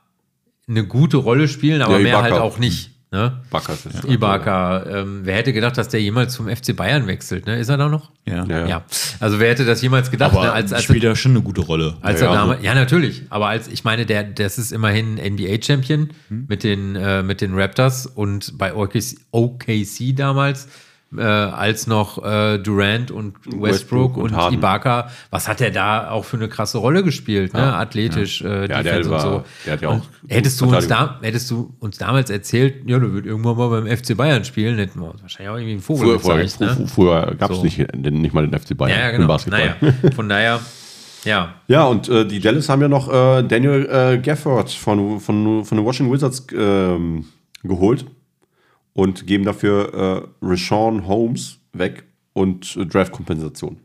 eine 0.69 0.87
gute 0.87 1.17
Rolle 1.17 1.49
spielen, 1.49 1.83
aber 1.83 1.99
Ja, 1.99 2.03
mehr 2.05 2.23
halt 2.23 2.35
auch 2.35 2.59
nicht. 2.59 2.91
Ne? 3.13 3.41
Backers 3.51 3.87
ist 3.87 4.05
Ibaka, 4.05 4.87
ähm, 4.87 5.23
wer 5.25 5.35
hätte 5.35 5.53
gedacht, 5.53 5.77
dass 5.77 5.89
der 5.89 6.01
jemals 6.01 6.33
zum 6.35 6.49
FC 6.49 6.77
Bayern 6.77 7.09
wechselt? 7.09 7.45
Ne? 7.45 7.59
Ist 7.59 7.69
er 7.69 7.77
da 7.77 7.89
noch? 7.89 8.13
Ja. 8.25 8.45
Ja, 8.45 8.67
Ja. 8.69 8.85
Also 9.19 9.41
wer 9.41 9.51
hätte 9.51 9.65
das 9.65 9.83
jemals 9.83 10.13
gedacht? 10.13 10.33
Aber 10.33 10.45
ne? 10.45 10.53
als, 10.53 10.73
als, 10.73 10.85
spielt 10.85 11.03
ja 11.03 11.17
schon 11.17 11.33
eine 11.33 11.43
gute 11.43 11.61
Rolle. 11.61 11.97
als 12.03 12.21
Ja, 12.21 12.27
er 12.29 12.33
ja, 12.33 12.41
damals, 12.41 12.63
ja 12.63 12.75
natürlich, 12.75 13.25
aber 13.31 13.49
als 13.49 13.67
ich 13.67 13.83
meine, 13.83 14.07
der, 14.07 14.23
das 14.23 14.59
ist 14.59 14.71
immerhin 14.71 15.15
NBA-Champion 15.17 16.11
mit 16.29 16.63
den 16.63 16.95
äh, 16.95 17.25
mit 17.25 17.41
den 17.41 17.59
Raptors 17.59 18.07
und 18.07 18.57
bei 18.57 18.75
OKC, 18.75 19.17
OKC 19.33 20.15
damals 20.15 20.69
äh, 21.17 21.23
als 21.23 21.87
noch 21.87 22.23
äh, 22.25 22.59
Durant 22.59 23.11
und 23.11 23.35
Westbrook, 23.47 23.63
Westbrook 23.63 24.17
und 24.17 24.35
und. 24.35 24.53
Ibaka, 24.55 25.11
was 25.31 25.49
hat 25.49 25.61
er 25.61 25.71
da 25.71 26.11
auch 26.11 26.25
für 26.25 26.37
eine 26.37 26.49
krasse 26.49 26.79
Rolle 26.79 27.03
gespielt, 27.03 27.53
ne? 27.55 27.75
Athletisch, 27.75 28.43
Äh, 28.43 28.69
Ja, 28.69 28.83
der 28.83 28.83
Defense 28.83 29.11
war- 29.11 29.25
und 29.25 29.33
so. 29.33 29.45
der 29.67 29.73
hat 29.73 29.83
ja 29.83 29.89
auch 29.89 29.95
Und 29.95 30.03
hättest 30.29 30.61
du 30.61 30.67
uns 30.67 30.87
da, 30.87 31.19
hättest 31.23 31.51
du 31.51 31.75
uns 31.81 31.99
damals 31.99 32.31
erzählt, 32.31 32.89
ja, 32.89 32.99
du 32.99 33.13
würdest 33.13 33.27
irgendwann 33.27 33.57
mal 33.57 33.69
beim 33.69 33.87
FC 33.97 34.17
Bayern 34.17 34.45
spielen, 34.45 34.77
hätten 34.79 35.01
wir 35.01 35.13
wahrscheinlich 35.21 35.49
auch 35.51 35.57
irgendwie 35.57 35.73
einen 35.73 35.81
Vogel 35.81 36.19
Früher, 36.19 36.37
ne? 36.37 36.87
früher, 36.87 37.35
gab 37.39 37.51
es 37.51 37.57
So. 37.57 37.63
nicht, 37.65 37.79
nicht 37.97 38.33
mal 38.35 38.47
den 38.47 38.59
FC 38.59 38.77
Bayern 38.77 38.97
Ja, 38.99 39.05
ja, 39.07 39.11
im 39.11 39.17
genau. 39.17 39.29
Basketball. 39.29 39.75
Naja, 39.81 39.95
von 40.15 40.29
daher, 40.29 40.61
Ja. 41.25 41.55
Ja, 41.67 41.85
und 41.85 42.09
äh, 42.09 42.25
die 42.25 42.41
Dallas 42.41 42.69
haben 42.69 42.81
ja 42.83 42.89
noch 42.89 43.09
äh, 43.13 43.43
Daniel 43.43 43.87
äh, 43.91 44.19
Gafford 44.19 44.71
von, 44.71 45.19
von, 45.21 45.65
von 45.65 45.77
den 45.79 45.85
Washington 45.85 46.13
Wizards 46.13 46.47
ähm, 46.57 47.25
geholt 47.63 48.07
und 49.01 49.27
geben 49.27 49.45
dafür 49.45 50.29
äh, 50.43 50.47
Rashawn 50.47 51.07
Holmes 51.07 51.59
weg 51.73 52.05
und 52.35 52.77
äh, 52.77 52.85
Draft-Kompensation. 52.85 53.79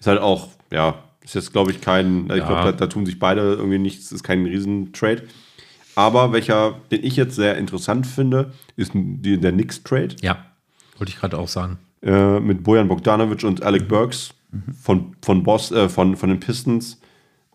Ist 0.00 0.08
halt 0.08 0.20
auch, 0.20 0.48
ja, 0.72 0.96
ist 1.22 1.36
jetzt, 1.36 1.52
glaube 1.52 1.70
ich, 1.70 1.80
kein, 1.80 2.24
ich 2.24 2.36
Ja. 2.38 2.46
glaube, 2.46 2.62
da, 2.64 2.72
da 2.72 2.86
tun 2.88 3.06
sich 3.06 3.20
beide 3.20 3.40
irgendwie 3.54 3.78
nichts, 3.78 4.10
ist 4.10 4.24
kein 4.24 4.44
Riesentrade. 4.44 5.22
Aber 5.94 6.32
welcher, 6.32 6.80
den 6.90 7.04
ich 7.04 7.14
jetzt 7.14 7.36
sehr 7.36 7.56
interessant 7.56 8.04
finde, 8.06 8.52
ist 8.74 8.90
die, 8.94 9.38
der 9.38 9.52
Knicks-Trade 9.52 10.16
Ja. 10.22 10.44
Wollte 10.98 11.12
ich 11.12 11.18
gerade 11.20 11.38
auch 11.38 11.48
sagen. 11.48 11.78
äh, 12.02 12.40
mit 12.40 12.64
Bojan 12.64 12.88
Bogdanovic 12.88 13.44
und 13.44 13.62
Alec 13.62 13.86
Burks 13.88 14.34
von, 14.82 15.14
von, 15.22 15.42
Boss, 15.44 15.70
äh, 15.70 15.88
von, 15.88 16.16
von 16.16 16.28
den 16.30 16.40
Pistons. 16.40 17.00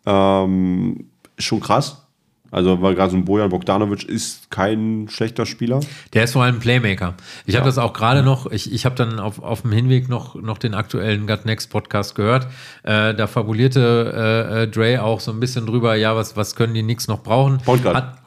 Ähm, 0.06 1.10
schon 1.38 1.60
krass. 1.60 2.06
Also, 2.52 2.82
weil 2.82 2.96
gerade 2.96 3.12
so 3.12 3.18
ein 3.18 3.26
Bojan 3.26 3.50
Bogdanovic 3.50 4.04
ist 4.04 4.50
kein 4.50 5.08
schlechter 5.10 5.46
Spieler. 5.46 5.80
Der 6.14 6.24
ist 6.24 6.34
vor 6.34 6.44
allem 6.44 6.56
ein 6.56 6.60
Playmaker. 6.60 7.14
Ich 7.46 7.56
habe 7.56 7.66
das 7.66 7.78
auch 7.78 7.94
gerade 7.94 8.24
noch, 8.24 8.52
ich, 8.52 8.74
ich 8.74 8.86
habe 8.86 8.96
dann 8.96 9.20
auf, 9.20 9.42
auf 9.42 9.62
dem 9.62 9.72
Hinweg 9.72 10.10
noch, 10.10 10.36
noch 10.36 10.58
den 10.58 10.74
aktuellen 10.74 11.28
Gut 11.28 11.46
Next 11.46 11.70
Podcast 11.70 12.16
gehört. 12.16 12.48
Äh, 12.84 13.14
da 13.14 13.28
fabulierte 13.28 14.48
äh, 14.50 14.64
äh, 14.64 14.68
Dre 14.68 15.04
auch 15.04 15.20
so 15.20 15.32
ein 15.32 15.40
bisschen 15.40 15.66
drüber, 15.66 15.96
ja, 15.96 16.16
was, 16.16 16.36
was 16.36 16.56
können 16.56 16.74
die 16.74 16.84
Knicks 16.84 17.08
noch 17.08 17.24
brauchen? 17.24 17.60
Point 17.60 17.84
Guard. 17.84 17.96
Hat, 17.96 18.18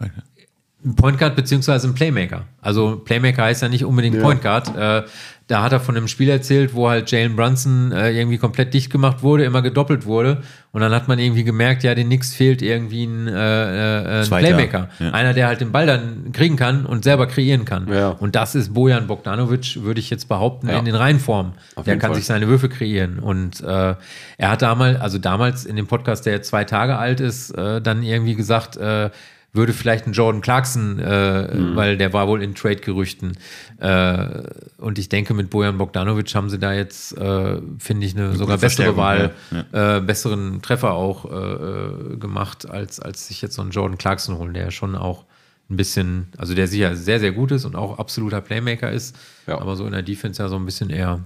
ein 0.85 0.96
Point 0.96 1.18
Guard 1.18 1.37
beziehungsweise 1.37 1.88
ein 1.88 1.94
Playmaker. 1.94 2.44
Also 2.61 2.96
Playmaker 2.96 3.44
heißt 3.44 3.62
ja 3.62 3.68
nicht 3.68 3.85
unbedingt 3.85 4.16
Ja. 4.16 4.22
Point 4.22 4.42
Guard. 4.42 4.76
Äh, 4.76 5.04
da 5.48 5.62
hat 5.62 5.72
er 5.72 5.81
von 5.81 5.96
einem 5.96 6.09
Spiel 6.09 6.28
erzählt, 6.31 6.74
wo 6.74 6.88
halt 6.88 7.11
Jalen 7.11 7.37
Brunson 7.37 7.92
äh, 7.92 8.11
irgendwie 8.12 8.38
komplett 8.38 8.72
dicht 8.74 8.90
gemacht 8.90 9.22
wurde, 9.22 9.44
immer 9.44 9.61
gedoppelt 9.62 10.07
wurde. 10.07 10.42
Und 10.70 10.81
dann 10.81 10.92
hat 10.92 11.09
man 11.09 11.18
irgendwie 11.18 11.44
gemerkt, 11.44 11.83
ja, 11.83 11.94
den 11.94 12.07
Knicks 12.07 12.35
fehlt 12.35 12.62
irgendwie 12.62 13.05
ein, 13.05 13.28
äh, 13.28 14.20
äh, 14.20 14.22
ein 14.22 14.28
Playmaker. 14.28 14.88
ja. 14.98 15.11
Einer, 15.11 15.35
der 15.35 15.46
halt 15.48 15.61
den 15.61 15.72
Ball 15.72 15.87
dann 15.87 16.33
kriegen 16.33 16.57
kann 16.57 16.87
und 16.87 17.05
selber 17.05 17.26
kreieren 17.26 17.64
kann. 17.64 17.92
Ja. 17.92 18.09
Und 18.09 18.35
das 18.37 18.55
ist 18.55 18.72
Bojan 18.72 19.07
Bogdanovic, 19.07 19.83
würde 19.83 20.00
ich 20.00 20.09
jetzt 20.11 20.28
behaupten, 20.28 20.68
Ja. 20.68 20.78
in 20.78 20.85
den 20.85 20.94
Reihenformen. 20.94 21.52
Der 21.85 21.98
kann 21.98 22.11
Fall. 22.11 22.14
sich 22.16 22.24
seine 22.26 22.48
Würfe 22.48 22.68
kreieren. 22.68 23.18
Und 23.18 23.61
äh, 23.61 23.94
er 24.38 24.50
hat 24.50 24.62
damals, 24.62 25.00
also 25.00 25.18
damals 25.18 25.64
in 25.66 25.76
dem 25.76 25.87
Podcast, 25.87 26.24
der 26.24 26.35
jetzt 26.35 26.48
zwei 26.48 26.64
Tage 26.64 26.96
alt 26.96 27.20
ist, 27.20 27.50
äh, 27.50 27.81
dann 27.83 28.02
irgendwie 28.02 28.35
gesagt, 28.35 28.76
äh, 28.76 29.11
würde 29.54 29.72
vielleicht 29.74 30.06
ein 30.06 30.12
Jordan 30.14 30.40
Clarkson, 30.40 30.98
äh, 30.98 31.54
Mhm. 31.54 31.76
weil 31.76 31.96
der 31.98 32.12
war 32.14 32.26
wohl 32.26 32.42
in 32.42 32.54
Trade-Gerüchten. 32.54 33.36
Äh, 33.78 34.44
und 34.78 34.98
ich 34.98 35.08
denke, 35.10 35.34
mit 35.34 35.50
Bojan 35.50 35.76
Bogdanovic 35.78 36.34
haben 36.34 36.48
sie 36.48 36.58
da 36.58 36.72
jetzt, 36.72 37.16
äh, 37.18 37.60
finde 37.78 38.06
ich, 38.06 38.16
eine 38.16 38.34
sogar 38.34 38.56
bessere 38.58 38.96
Wahl, 38.96 39.32
Äh, 39.72 40.00
besseren 40.00 40.62
Treffer 40.62 40.92
auch 40.92 41.30
äh, 41.30 41.34
äh, 41.36 42.16
gemacht, 42.16 42.68
als, 42.70 42.98
als 43.00 43.28
sich 43.28 43.42
jetzt 43.42 43.54
so 43.54 43.62
einen 43.62 43.72
Jordan 43.72 43.98
Clarkson 43.98 44.38
holen, 44.38 44.54
der 44.54 44.70
schon 44.70 44.94
auch 44.96 45.24
ein 45.70 45.76
bisschen, 45.76 46.28
also 46.38 46.54
der 46.54 46.66
sicher 46.66 46.96
sehr, 46.96 47.20
sehr 47.20 47.32
gut 47.32 47.50
ist 47.52 47.64
und 47.64 47.76
auch 47.76 47.98
absoluter 47.98 48.40
Playmaker 48.40 48.90
ist, 48.90 49.16
Ja. 49.46 49.58
aber 49.60 49.76
so 49.76 49.84
in 49.86 49.92
der 49.92 50.02
Defense 50.02 50.42
ja 50.42 50.48
so 50.48 50.56
ein 50.56 50.64
bisschen 50.64 50.90
eher 50.90 51.20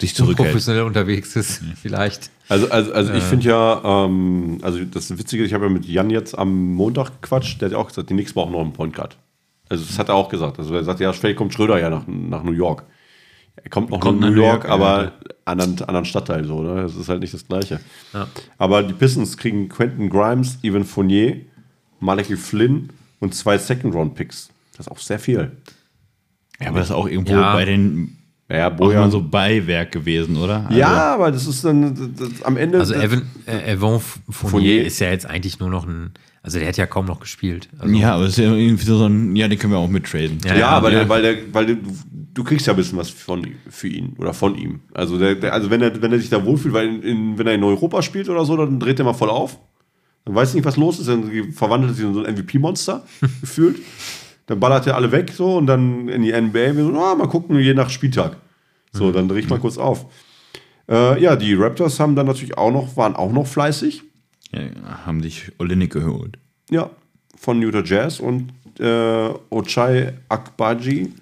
Sich 0.00 0.14
zurückhält. 0.14 0.50
professionell 0.50 0.84
unterwegs 0.84 1.34
ist, 1.34 1.60
vielleicht. 1.80 2.30
Also, 2.48 2.70
also, 2.70 2.92
also 2.92 3.12
ich 3.12 3.24
finde 3.24 3.46
ja, 3.48 3.82
ähm, 4.06 4.58
also 4.62 4.84
das 4.84 5.16
Witzige, 5.18 5.44
ich 5.44 5.52
habe 5.54 5.64
ja 5.64 5.70
mit 5.70 5.86
Jan 5.86 6.08
jetzt 6.10 6.38
am 6.38 6.72
Montag 6.74 7.20
gequatscht, 7.20 7.60
der 7.60 7.66
hat 7.66 7.72
ja 7.72 7.78
auch 7.78 7.88
gesagt, 7.88 8.08
die 8.08 8.14
Knicks 8.14 8.32
brauchen 8.32 8.52
noch 8.52 8.60
einen 8.60 8.72
Point 8.72 8.94
Guard. 8.94 9.16
Also 9.68 9.84
das 9.84 9.98
hat 9.98 10.08
er 10.08 10.14
auch 10.14 10.28
gesagt. 10.28 10.58
Also 10.58 10.74
er 10.74 10.84
sagt, 10.84 11.00
ja, 11.00 11.12
vielleicht 11.12 11.36
kommt 11.36 11.52
Schröder 11.52 11.78
ja 11.80 11.90
nach, 11.90 12.06
nach 12.06 12.42
New 12.42 12.52
York. 12.52 12.84
Er 13.56 13.70
kommt 13.70 13.90
noch 13.90 13.98
Kommt 14.00 14.20
nach 14.20 14.28
New 14.28 14.36
New 14.36 14.42
York, 14.42 14.64
York, 14.64 14.68
aber 14.68 15.02
ja. 15.04 15.12
anderen, 15.44 15.82
anderen 15.82 16.04
Stadtteil 16.04 16.44
so, 16.44 16.62
ne? 16.62 16.82
Das 16.82 16.94
ist 16.94 17.08
halt 17.08 17.20
nicht 17.20 17.34
das 17.34 17.46
Gleiche. 17.48 17.80
Ja. 18.14 18.28
Aber 18.56 18.84
die 18.84 18.94
Pistons 18.94 19.36
kriegen 19.36 19.68
Quentin 19.68 20.08
Grimes, 20.10 20.58
Evan 20.62 20.84
Fournier, 20.84 21.40
Malachi 21.98 22.36
Flynn 22.36 22.90
und 23.18 23.34
zwei 23.34 23.58
Second-Round-Picks. 23.58 24.48
Das 24.76 24.86
ist 24.86 24.92
auch 24.92 24.98
sehr 24.98 25.18
viel. 25.18 25.50
Ja, 26.60 26.68
aber 26.68 26.78
das 26.78 26.90
ist 26.90 26.94
auch 26.94 27.08
irgendwo 27.08 27.32
Ja. 27.32 27.52
bei 27.52 27.64
den 27.64 28.17
Ja, 28.50 28.70
Bojan 28.70 28.94
Bojan 28.94 29.10
so 29.10 29.22
Beiwerk 29.22 29.92
gewesen, 29.92 30.36
oder? 30.36 30.64
Also, 30.66 30.78
Ja, 30.78 31.14
aber 31.14 31.30
das 31.30 31.46
ist 31.46 31.64
dann 31.64 31.94
das, 31.94 32.30
das, 32.30 32.42
am 32.42 32.56
Ende. 32.56 32.78
Also 32.78 32.94
das, 32.94 33.04
Evan, 33.04 33.26
äh, 33.46 33.72
Evan 33.72 34.00
Fournier, 34.00 34.50
Fournier. 34.50 34.84
ist 34.86 34.98
ja 35.00 35.10
jetzt 35.10 35.26
eigentlich 35.26 35.58
nur 35.60 35.68
noch 35.68 35.86
ein, 35.86 36.12
also 36.42 36.58
der 36.58 36.68
hat 36.68 36.78
ja 36.78 36.86
kaum 36.86 37.04
noch 37.04 37.20
gespielt. 37.20 37.68
Also, 37.78 37.94
Ja, 37.94 38.14
aber 38.14 38.24
es 38.24 38.30
ist 38.30 38.38
ja 38.38 38.54
irgendwie 38.54 38.84
so 38.84 39.04
ein, 39.04 39.36
ja, 39.36 39.48
den 39.48 39.58
können 39.58 39.74
wir 39.74 39.78
auch 39.78 39.88
mittraden. 39.88 40.38
Ja, 40.46 40.56
Ja, 40.56 40.68
aber 40.70 40.90
ja. 40.90 41.00
Der, 41.00 41.08
weil, 41.10 41.22
der, 41.22 41.36
weil 41.52 41.66
der, 41.66 41.76
du 42.32 42.42
kriegst 42.42 42.66
ja 42.66 42.72
ein 42.72 42.76
bisschen 42.78 42.96
was 42.96 43.10
von, 43.10 43.46
für 43.68 43.88
ihn 43.88 44.14
oder 44.16 44.32
von 44.32 44.56
ihm. 44.56 44.80
Also, 44.94 45.18
der, 45.18 45.34
der, 45.34 45.52
also 45.52 45.68
wenn, 45.68 45.82
er, 45.82 46.00
wenn 46.00 46.12
er 46.12 46.18
sich 46.18 46.30
da 46.30 46.42
wohlfühlt, 46.42 46.72
weil 46.72 46.88
in, 46.88 47.02
in, 47.02 47.38
wenn 47.38 47.46
er 47.46 47.52
in 47.54 47.64
Europa 47.64 48.00
spielt 48.00 48.30
oder 48.30 48.46
so, 48.46 48.56
dann 48.56 48.80
dreht 48.80 48.98
er 48.98 49.04
mal 49.04 49.12
voll 49.12 49.28
auf. 49.30 49.58
Dann 50.24 50.34
weiß 50.34 50.54
nicht, 50.54 50.64
was 50.64 50.78
los 50.78 50.98
ist, 50.98 51.08
dann 51.08 51.52
verwandelt 51.52 51.92
er 51.92 51.96
sich 51.96 52.04
in 52.06 52.14
so 52.14 52.24
ein 52.24 52.34
MVP-Monster 52.34 53.04
gefühlt. 53.42 53.76
Dann 54.48 54.60
ballert 54.60 54.86
er 54.86 54.96
alle 54.96 55.12
weg 55.12 55.30
so 55.32 55.58
und 55.58 55.66
dann 55.66 56.08
in 56.08 56.22
die 56.22 56.32
NBA. 56.32 56.74
Wir 56.74 56.84
so, 56.84 56.98
ah, 56.98 57.14
mal 57.14 57.28
gucken, 57.28 57.58
je 57.60 57.74
nach 57.74 57.90
Spieltag. 57.90 58.38
So, 58.92 59.12
dann 59.12 59.28
dreh 59.28 59.40
ich 59.40 59.48
mal 59.48 59.58
kurz 59.58 59.76
auf. 59.76 60.06
Äh, 60.88 61.22
ja, 61.22 61.36
die 61.36 61.52
Raptors 61.52 62.00
haben 62.00 62.16
dann 62.16 62.26
natürlich 62.26 62.56
auch 62.56 62.72
noch, 62.72 62.96
waren 62.96 63.14
auch 63.14 63.30
noch 63.30 63.46
fleißig. 63.46 64.02
Ja, 64.52 64.60
haben 65.04 65.22
sich 65.22 65.52
Olinik 65.58 65.92
geholt. 65.92 66.38
Ja, 66.70 66.88
von 67.36 67.60
Utah 67.60 67.84
Jazz 67.84 68.20
und 68.20 68.50
äh, 68.80 69.30
Ochai 69.50 70.14
Akbaji 70.30 71.12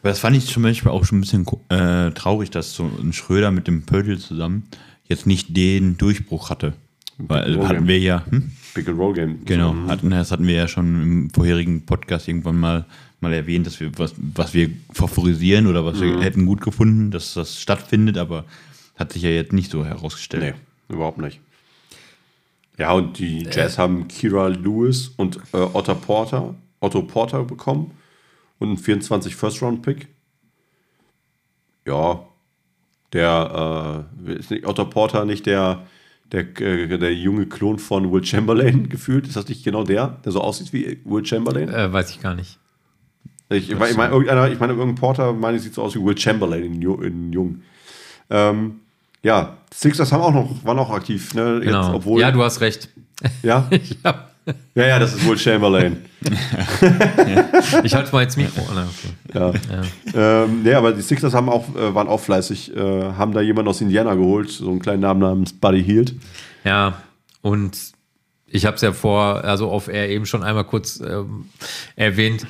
Aber 0.00 0.08
das 0.08 0.18
fand 0.18 0.36
ich 0.36 0.46
zum 0.46 0.64
Beispiel 0.64 0.90
auch 0.90 1.04
schon 1.04 1.18
ein 1.18 1.20
bisschen 1.20 1.46
äh, 1.68 2.10
traurig, 2.10 2.50
dass 2.50 2.74
so 2.74 2.90
ein 3.00 3.12
Schröder 3.12 3.52
mit 3.52 3.68
dem 3.68 3.82
Pöttl 3.82 4.18
zusammen 4.18 4.64
jetzt 5.04 5.26
nicht 5.28 5.56
den 5.56 5.96
Durchbruch 5.98 6.50
hatte. 6.50 6.72
Weil 7.18 7.54
Roll 7.54 7.68
hatten 7.68 7.86
wir 7.86 8.00
ja, 8.00 8.24
hm? 8.28 8.50
Pick 8.74 8.88
and 8.88 8.98
Roll 8.98 9.14
Game. 9.14 9.44
genau, 9.44 9.74
hatten, 9.86 10.10
das 10.10 10.30
hatten 10.30 10.46
wir 10.46 10.54
ja 10.54 10.68
schon 10.68 11.02
im 11.02 11.30
vorherigen 11.30 11.86
Podcast 11.86 12.28
irgendwann 12.28 12.58
mal, 12.58 12.84
mal 13.20 13.32
erwähnt, 13.32 13.66
dass 13.66 13.80
wir 13.80 13.96
was, 13.98 14.14
was 14.16 14.52
wir 14.52 14.70
favorisieren 14.92 15.66
oder 15.66 15.84
was 15.84 16.00
wir 16.00 16.20
hätten 16.20 16.46
gut 16.46 16.60
gefunden, 16.60 17.10
dass 17.10 17.34
das 17.34 17.60
stattfindet, 17.60 18.18
aber 18.18 18.44
hat 18.96 19.12
sich 19.12 19.22
ja 19.22 19.30
jetzt 19.30 19.52
nicht 19.52 19.70
so 19.70 19.84
herausgestellt. 19.84 20.56
Nee, 20.88 20.94
überhaupt 20.94 21.18
nicht. 21.18 21.40
Ja, 22.78 22.92
und 22.92 23.18
die 23.18 23.44
Jazz 23.44 23.78
haben 23.78 24.08
Kira 24.08 24.48
Lewis 24.48 25.12
und 25.16 25.36
äh, 25.52 25.58
Otto 25.58 25.94
Porter, 25.94 26.54
Otto 26.80 27.02
Porter 27.02 27.44
bekommen 27.44 27.92
und 28.58 28.68
einen 28.68 28.78
24 28.78 29.36
First 29.36 29.62
Round 29.62 29.82
Pick. 29.82 30.08
Ja, 31.86 32.24
der 33.12 34.08
äh, 34.26 34.32
ist 34.32 34.50
nicht 34.50 34.66
Otto 34.66 34.84
Porter 34.86 35.24
nicht 35.24 35.46
der 35.46 35.86
der, 36.34 36.60
äh, 36.60 36.98
der 36.98 37.14
junge 37.14 37.46
Klon 37.46 37.78
von 37.78 38.12
Will 38.12 38.24
Chamberlain 38.24 38.88
gefühlt? 38.90 39.26
Ist 39.26 39.36
das 39.36 39.48
nicht 39.48 39.64
genau 39.64 39.84
der, 39.84 40.18
der 40.24 40.32
so 40.32 40.40
aussieht 40.40 40.72
wie 40.72 41.00
Will 41.04 41.24
Chamberlain? 41.24 41.68
äh, 41.68 41.92
weiß 41.92 42.10
ich 42.10 42.20
gar 42.20 42.34
nicht. 42.34 42.58
Ich, 43.50 43.70
ich 43.70 43.78
meine, 43.78 43.90
ich 43.92 43.96
meine, 43.96 44.12
irgendeiner, 44.12 44.50
ich 44.50 44.58
meine, 44.58 44.72
irgendein 44.72 44.96
Porter, 44.96 45.32
meine 45.32 45.56
ich, 45.56 45.62
sieht 45.62 45.74
so 45.74 45.82
aus 45.82 45.94
wie 45.94 46.02
Will 46.04 46.18
Chamberlain 46.18 46.64
in, 46.64 46.82
in 46.82 47.32
Jung. 47.32 47.62
Ähm, 48.30 48.80
ja, 49.22 49.58
Sixers 49.72 50.12
haben 50.12 50.22
auch 50.22 50.32
noch, 50.34 50.64
waren 50.64 50.78
auch 50.78 50.90
aktiv, 50.90 51.34
ne? 51.34 51.56
Jetzt, 51.56 51.66
Genau. 51.66 51.94
obwohl, 51.94 52.20
ja, 52.20 52.30
du 52.30 52.42
hast 52.42 52.60
recht. 52.60 52.88
ja? 53.42 53.68
ja. 54.04 54.28
Ja, 54.74 54.86
ja, 54.86 54.98
das 54.98 55.14
ist 55.14 55.26
Will 55.28 55.38
Chamberlain. 55.38 55.96
Ich 57.82 57.94
halte 57.94 58.12
mal 58.12 58.22
ins 58.24 58.36
Mikro. 58.36 58.62
Ah, 58.74 58.86
okay. 59.48 59.58
ja. 60.14 60.44
Ähm, 60.44 60.62
nee, 60.62 60.74
aber 60.74 60.92
die 60.92 61.02
Sixers 61.02 61.34
haben 61.34 61.48
auch, 61.48 61.64
äh, 61.76 61.94
waren 61.94 62.08
auch 62.08 62.20
fleißig, 62.20 62.76
äh, 62.76 62.80
haben 62.80 63.32
da 63.32 63.40
jemanden 63.40 63.68
aus 63.70 63.80
Indiana 63.80 64.14
geholt, 64.14 64.50
so 64.50 64.70
einen 64.70 64.80
kleinen 64.80 65.00
Namen 65.02 65.20
namens 65.20 65.52
Buddy 65.52 65.82
Hield. 65.82 66.14
Ja, 66.64 67.02
und 67.42 67.76
ich 68.46 68.66
habe 68.66 68.76
es 68.76 68.82
ja 68.82 68.92
vor, 68.92 69.44
also 69.44 69.70
auf 69.70 69.88
Air 69.88 70.08
eben 70.10 70.26
schon 70.26 70.42
einmal 70.42 70.64
kurz 70.64 71.00
ähm, 71.00 71.46
erwähnt. 71.96 72.46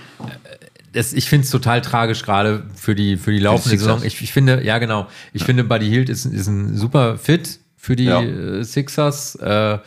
Das, 0.93 1.13
ich 1.13 1.29
finde 1.29 1.45
es 1.45 1.51
total 1.51 1.81
tragisch, 1.81 2.23
gerade 2.23 2.65
für 2.77 2.95
die, 2.95 3.17
für 3.17 3.33
die 3.33 3.39
laufende. 3.41 3.77
Saison. 3.79 4.03
Ich, 4.05 4.21
ich 4.23 4.33
finde, 4.33 4.63
ja 4.65 4.79
genau, 4.79 5.09
ich 5.33 5.45
finde, 5.45 5.65
Buddy 5.65 5.89
Hield 5.89 6.09
ist, 6.09 6.25
ist 6.27 6.47
ein 6.47 6.77
super 6.77 7.19
Fit 7.19 7.59
für 7.77 7.97
die 7.97 8.05
Ja. 8.05 8.23
äh, 8.23 8.63
Sixers. 8.65 9.35
Äh, 9.37 9.79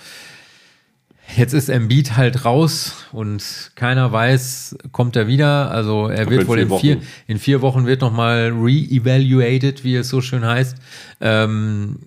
jetzt 1.35 1.53
ist 1.53 1.69
Embiid 1.69 2.15
halt 2.15 2.45
raus 2.45 3.05
und 3.11 3.71
keiner 3.75 4.11
weiß, 4.11 4.77
kommt 4.91 5.15
er 5.15 5.27
wieder. 5.27 5.71
Also 5.71 6.07
er 6.07 6.29
wird 6.29 6.43
in 6.43 6.47
wohl 6.47 6.57
vier 6.57 6.63
in 6.63 6.79
vier, 6.79 6.95
Wochen. 6.97 7.07
in 7.27 7.39
vier 7.39 7.61
Wochen 7.61 7.85
wird 7.85 8.01
nochmal 8.01 8.51
re-evaluated, 8.53 9.83
wie 9.83 9.95
es 9.95 10.09
so 10.09 10.21
schön 10.21 10.45
heißt. 10.45 10.77
Ähm, 11.21 11.97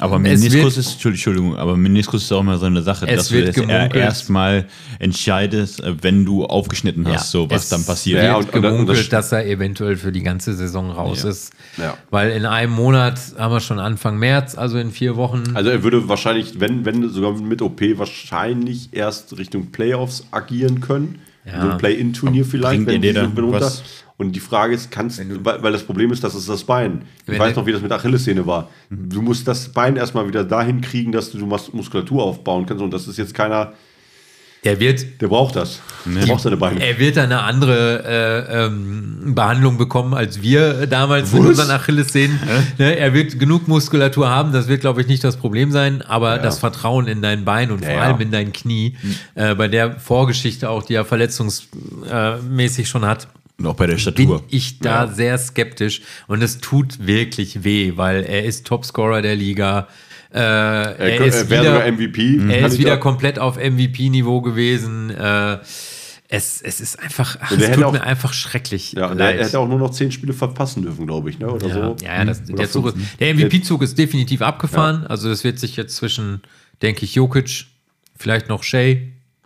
Aber 0.00 0.18
Meniskus 0.20 0.52
wird- 0.52 0.76
ist, 0.76 1.04
Entschuldigung, 1.04 1.56
aber 1.56 1.76
Meniskus 1.76 2.22
ist 2.24 2.32
auch 2.32 2.40
immer 2.40 2.56
so 2.58 2.66
eine 2.66 2.82
Sache, 2.82 3.06
Es 3.08 3.16
dass 3.16 3.28
du 3.30 3.44
das 3.44 3.56
erstmal 3.94 4.66
entscheidest, 5.00 5.80
äh, 5.82 5.94
wenn 6.02 6.24
du 6.24 6.44
aufgeschnitten 6.44 7.06
hast, 7.08 7.32
Ja, 7.34 7.40
so 7.40 7.50
was 7.50 7.68
dann 7.68 7.84
passiert. 7.84 8.22
Ja, 8.22 8.36
wird 8.38 8.54
und- 8.54 8.62
gemunkelt, 8.62 8.98
das- 8.98 9.08
dass 9.08 9.32
er 9.32 9.46
eventuell 9.46 9.96
für 9.96 10.12
die 10.12 10.22
ganze 10.22 10.54
Saison 10.54 10.90
raus 10.90 11.22
Ja. 11.24 11.30
ist. 11.30 11.52
Ja. 11.78 11.96
Weil 12.10 12.30
in 12.30 12.46
einem 12.46 12.72
Monat 12.72 13.18
haben 13.38 13.52
wir 13.52 13.60
schon 13.60 13.78
Anfang 13.78 14.18
März, 14.18 14.56
also 14.56 14.78
in 14.78 14.90
vier 14.92 15.16
Wochen. 15.16 15.42
Also 15.54 15.70
er 15.70 15.82
würde 15.82 16.08
wahrscheinlich, 16.08 16.60
wenn, 16.60 16.84
wenn 16.84 17.08
sogar 17.08 17.32
mit 17.32 17.62
OP, 17.62 17.98
wahrscheinlich 17.98 18.90
erst 18.92 19.36
Richtung 19.38 19.66
Playoffs 19.72 20.26
agieren 20.30 20.80
können. 20.80 21.18
Ja. 21.52 21.62
So 21.62 21.68
ein 21.70 21.78
Play-In-Turnier 21.78 22.44
vielleicht, 22.44 22.84
Bringt 22.84 23.04
dir 23.04 23.12
die 23.12 23.18
so 23.18 23.40
runter. 23.42 23.72
Und 24.16 24.32
die 24.34 24.40
Frage 24.40 24.74
ist, 24.74 24.90
kannst 24.90 25.20
du, 25.20 25.44
weil, 25.44 25.62
weil 25.62 25.70
das 25.72 25.84
Problem 25.84 26.10
ist, 26.10 26.24
das 26.24 26.34
ist 26.34 26.48
das 26.48 26.64
Bein. 26.64 27.02
Ich 27.22 27.28
Wenn 27.28 27.38
weiß 27.38 27.54
noch, 27.54 27.66
wie 27.66 27.72
das 27.72 27.80
mit 27.82 27.92
Achillessehne 27.92 28.46
war. 28.46 28.68
Du 28.90 29.22
musst 29.22 29.46
das 29.46 29.68
Bein 29.68 29.94
erstmal 29.96 30.26
wieder 30.26 30.42
dahin 30.42 30.80
kriegen, 30.80 31.12
dass 31.12 31.30
du 31.30 31.38
Mus- 31.46 31.72
Muskulatur 31.72 32.24
aufbauen 32.24 32.66
kannst. 32.66 32.82
Und 32.82 32.92
das 32.92 33.06
ist 33.06 33.16
jetzt 33.16 33.32
keiner, 33.32 33.74
Der 34.64 34.80
wird, 34.80 35.20
der 35.20 35.28
braucht 35.28 35.54
das. 35.56 35.80
Der 36.04 36.26
braucht 36.26 36.42
seine 36.42 36.56
Beine. 36.56 36.80
er 36.84 36.98
wird 36.98 37.16
eine 37.18 37.42
andere 37.42 38.46
äh, 38.48 38.64
ähm, 38.66 39.34
Behandlung 39.34 39.78
bekommen 39.78 40.14
als 40.14 40.42
wir 40.42 40.86
damals 40.86 41.32
mit 41.32 41.42
Was? 41.42 41.48
unseren 41.50 41.70
Achillessehnen. 41.70 42.40
Ne, 42.78 42.96
er 42.96 43.14
wird 43.14 43.38
genug 43.38 43.68
Muskulatur 43.68 44.28
haben, 44.28 44.52
das 44.52 44.66
wird, 44.68 44.80
glaube 44.80 45.00
ich, 45.00 45.06
nicht 45.06 45.22
das 45.22 45.36
Problem 45.36 45.70
sein, 45.70 46.02
aber 46.02 46.38
das 46.38 46.58
Vertrauen 46.58 47.06
in 47.06 47.22
dein 47.22 47.44
Bein 47.44 47.70
und 47.70 47.84
vor 47.84 47.94
ja. 47.94 48.00
allem 48.00 48.20
in 48.20 48.30
dein 48.30 48.52
Knie, 48.52 48.96
äh, 49.34 49.54
bei 49.54 49.68
der 49.68 49.98
Vorgeschichte 50.00 50.70
auch, 50.70 50.82
die 50.82 50.94
er 50.94 51.04
verletzungsmäßig 51.04 52.88
schon 52.88 53.04
hat, 53.04 53.28
Und 53.58 53.66
auch 53.66 53.74
bei 53.74 53.86
der 53.86 53.94
bin 53.94 54.00
Statur. 54.00 54.42
ich 54.48 54.78
da 54.80 55.08
sehr 55.08 55.36
skeptisch 55.38 56.02
und 56.26 56.42
es 56.42 56.58
tut 56.58 57.06
wirklich 57.06 57.64
weh, 57.64 57.92
weil 57.96 58.24
er 58.24 58.44
ist 58.44 58.66
Topscorer 58.66 59.22
der 59.22 59.36
Liga. 59.36 59.88
Äh, 60.32 60.38
er, 60.38 60.98
Er, 60.98 61.20
ist 61.24 61.34
er 61.36 61.50
wäre 61.50 61.62
wieder, 61.62 61.72
sogar 61.74 61.92
MVP. 61.92 62.38
er 62.50 62.66
ist 62.66 62.78
wieder 62.78 62.96
komplett 62.98 63.38
auf 63.38 63.56
MVP-Niveau 63.56 64.40
gewesen. 64.42 65.10
Äh, 65.10 65.58
es, 66.30 66.60
es 66.60 66.80
ist 66.80 67.00
einfach, 67.00 67.38
ach, 67.40 67.52
es 67.52 67.70
tut 67.70 67.84
auch- 67.84 67.92
mir 67.92 68.02
einfach 68.02 68.34
schrecklich 68.34 68.92
Ja, 68.92 69.08
er, 69.08 69.14
leid. 69.14 69.38
er 69.38 69.46
hätte 69.46 69.58
auch 69.58 69.66
nur 69.68 69.78
noch 69.78 69.90
zehn 69.90 70.12
Spiele 70.12 70.34
verpassen 70.34 70.82
dürfen, 70.82 71.06
glaube 71.06 71.30
ich, 71.30 71.38
ne? 71.38 71.50
Oder 71.50 71.66
ja, 71.68 71.74
so. 71.74 71.96
ja, 72.04 72.16
ja, 72.18 72.24
das, 72.26 72.42
Oder 72.42 72.56
der, 72.56 72.70
Zug 72.70 72.86
ist, 72.88 72.96
der 73.18 73.34
MVP-Zug 73.34 73.80
ist 73.82 73.96
definitiv 73.96 74.42
abgefahren. 74.42 75.06
Also 75.06 75.30
es 75.30 75.42
wird 75.44 75.58
sich 75.58 75.76
jetzt 75.76 75.96
zwischen, 75.96 76.42
denke 76.82 77.04
ich, 77.06 77.14
Jokic, 77.14 77.64
vielleicht 78.18 78.48
noch 78.50 78.62
Shea 78.62 78.96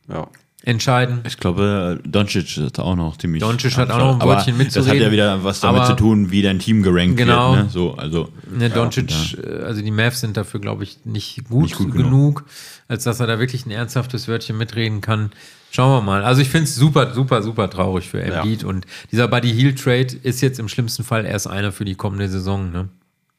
Ja. 0.09 0.27
Entscheiden. 0.65 1.21
Ich 1.27 1.39
glaube, 1.39 1.99
Doncic 2.07 2.57
hat 2.59 2.79
auch 2.79 2.95
noch 2.97 3.17
ziemlich. 3.17 3.43
Doncic 3.43 3.77
hat 3.77 3.91
auch 3.91 3.99
noch 3.99 4.21
ein 4.21 4.27
Wörtchen 4.29 4.55
Das 4.59 4.67
hat 4.67 4.75
mitzureden. 4.77 5.03
ja 5.03 5.11
wieder 5.13 5.45
was 5.45 5.61
damit 5.61 5.81
Aber- 5.83 5.91
zu 5.91 5.97
tun, 5.97 6.31
wie 6.31 6.43
dein 6.43 6.59
Team 6.59 6.83
gerankt 6.83 7.17
Genau. 7.17 7.55
wird. 7.57 7.65
Ne? 7.65 7.71
So, 7.71 7.95
also, 7.95 8.29
Ne, 8.51 8.71
Doncic, 8.71 9.39
äh, 9.39 9.63
also 9.65 9.83
die 9.83 9.91
Mavs 9.91 10.21
sind 10.21 10.37
dafür, 10.37 10.61
glaube 10.61 10.85
ich, 10.85 10.99
nicht 11.05 11.49
gut, 11.49 11.65
Nicht 11.65 11.77
gut 11.77 11.93
genug, 11.93 12.05
genug. 12.11 12.45
als 12.89 13.05
dass 13.05 13.19
er 13.21 13.27
da 13.27 13.39
wirklich 13.39 13.67
ein 13.67 13.71
ernsthaftes 13.71 14.29
Wörtchen 14.29 14.57
mitreden 14.57 15.01
kann. 15.01 15.31
Schauen 15.71 15.91
wir 15.91 16.03
mal. 16.03 16.23
Also 16.23 16.43
ich 16.43 16.51
finde 16.51 16.65
es 16.65 16.77
super, 16.77 17.15
super, 17.15 17.43
super 17.43 17.71
traurig 17.71 18.07
für 18.09 18.23
Embiid 18.23 18.63
und 18.63 18.87
dieser 19.11 19.27
Buddy 19.27 19.53
Heel 19.55 19.75
Trade 19.75 20.09
ist 20.23 20.43
jetzt 20.43 20.59
im 20.61 20.69
schlimmsten 20.69 21.03
Fall 21.03 21.25
erst 21.25 21.49
einer 21.49 21.73
für 21.73 21.87
die 21.87 21.95
kommende 21.95 22.29
Saison. 22.29 22.71
Ne? 22.71 22.89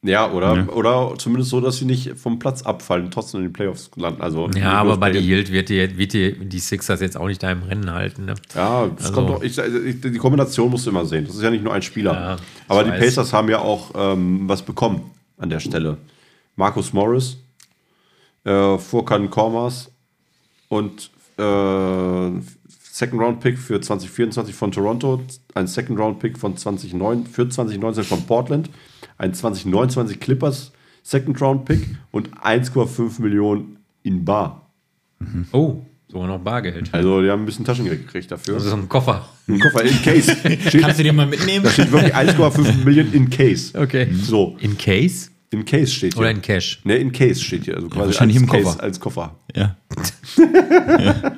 Ja, 0.06 0.30
oder, 0.30 0.54
Ja. 0.54 0.68
oder 0.68 1.14
zumindest 1.16 1.48
so, 1.50 1.62
dass 1.62 1.78
sie 1.78 1.86
nicht 1.86 2.16
vom 2.18 2.38
Platz 2.38 2.62
abfallen, 2.62 3.10
trotzdem 3.10 3.40
in 3.40 3.46
den 3.46 3.52
Playoffs 3.54 3.90
landen. 3.96 4.20
Also 4.20 4.50
Ja, 4.50 4.72
aber 4.74 4.98
bei 4.98 5.08
Buddy 5.10 5.22
Hield 5.24 5.50
wird 5.50 5.70
die, 5.70 5.96
wird 5.96 6.12
die, 6.12 6.32
die 6.46 6.58
Sixers 6.58 7.00
jetzt 7.00 7.16
auch 7.16 7.26
nicht 7.26 7.42
da 7.42 7.50
im 7.50 7.62
Rennen 7.62 7.90
halten. 7.90 8.26
Ne? 8.26 8.34
Ja, 8.54 8.86
das 8.94 9.06
Also- 9.06 9.14
kommt 9.14 9.30
doch, 9.30 9.42
ich, 9.42 9.56
ich, 9.56 10.00
die 10.02 10.18
Kombination 10.18 10.70
musst 10.70 10.84
du 10.84 10.90
immer 10.90 11.06
sehen. 11.06 11.24
Das 11.26 11.34
ist 11.36 11.42
ja 11.42 11.48
nicht 11.50 11.64
nur 11.64 11.72
ein 11.72 11.80
Spieler. 11.82 12.12
Ja, 12.12 12.36
aber 12.68 12.84
die 12.84 12.90
weiß. 12.90 13.00
Pacers 13.00 13.32
haben 13.32 13.48
ja 13.48 13.60
auch 13.60 13.92
ähm, 13.96 14.42
was 14.46 14.60
bekommen 14.62 15.10
an 15.38 15.48
der 15.48 15.60
Stelle. 15.60 15.96
Marcus 16.54 16.92
Morris, 16.92 17.38
äh, 18.44 18.76
Furkan 18.78 19.30
Kormas 19.30 19.90
und 20.68 21.10
äh, 21.38 22.30
Second 22.92 23.20
Round 23.22 23.40
Pick 23.40 23.58
für 23.58 23.80
2024 23.80 24.54
von 24.54 24.70
Toronto, 24.70 25.20
ein 25.54 25.66
Second 25.66 25.98
Round 25.98 26.20
Pick 26.20 26.38
von 26.38 26.56
2009, 26.56 27.26
für 27.26 27.48
2019 27.48 28.04
von 28.04 28.22
Portland, 28.26 28.70
ein 29.24 29.32
2029 29.34 30.20
Clippers 30.20 30.72
Second 31.02 31.40
Round 31.40 31.64
Pick 31.64 31.86
und 32.12 32.30
1,5 32.38 33.20
Millionen 33.22 33.78
in 34.02 34.24
Bar. 34.24 34.70
Oh, 35.52 35.82
sogar 36.08 36.28
noch 36.28 36.38
Bargeld. 36.40 36.92
Also 36.92 37.22
die 37.22 37.30
haben 37.30 37.42
ein 37.42 37.46
bisschen 37.46 37.64
Taschengeld 37.64 38.06
gekriegt 38.06 38.30
dafür. 38.30 38.54
Also 38.54 38.68
so 38.70 38.76
ein 38.76 38.88
Koffer. 38.88 39.26
Ein 39.48 39.60
Koffer 39.60 39.82
in 39.84 40.02
Case. 40.02 40.36
Steht, 40.36 40.72
Kannst 40.82 40.98
du 40.98 41.02
den 41.04 41.16
mal 41.16 41.26
mitnehmen? 41.26 41.64
da 41.64 41.70
steht 41.70 41.90
wirklich 41.90 42.14
1,5 42.14 42.84
Millionen 42.84 43.12
in 43.14 43.30
Case. 43.30 43.78
Okay. 43.78 44.08
So, 44.12 44.56
In 44.60 44.76
Case 44.76 45.30
in 45.50 45.64
Case 45.64 45.86
steht 45.92 46.14
hier. 46.14 46.20
oder 46.20 46.30
in 46.30 46.42
Cash? 46.42 46.80
ne, 46.84 46.96
in 46.96 47.12
Case 47.12 47.40
steht 47.42 47.64
hier. 47.64 47.76
Also 47.76 47.88
quasi 47.88 48.06
wahrscheinlich 48.06 48.36
als 48.38 48.42
im 48.44 48.48
Case, 48.50 48.64
Koffer. 48.64 48.82
Als 48.82 49.00
Koffer. 49.00 49.36
Ja. 49.54 49.76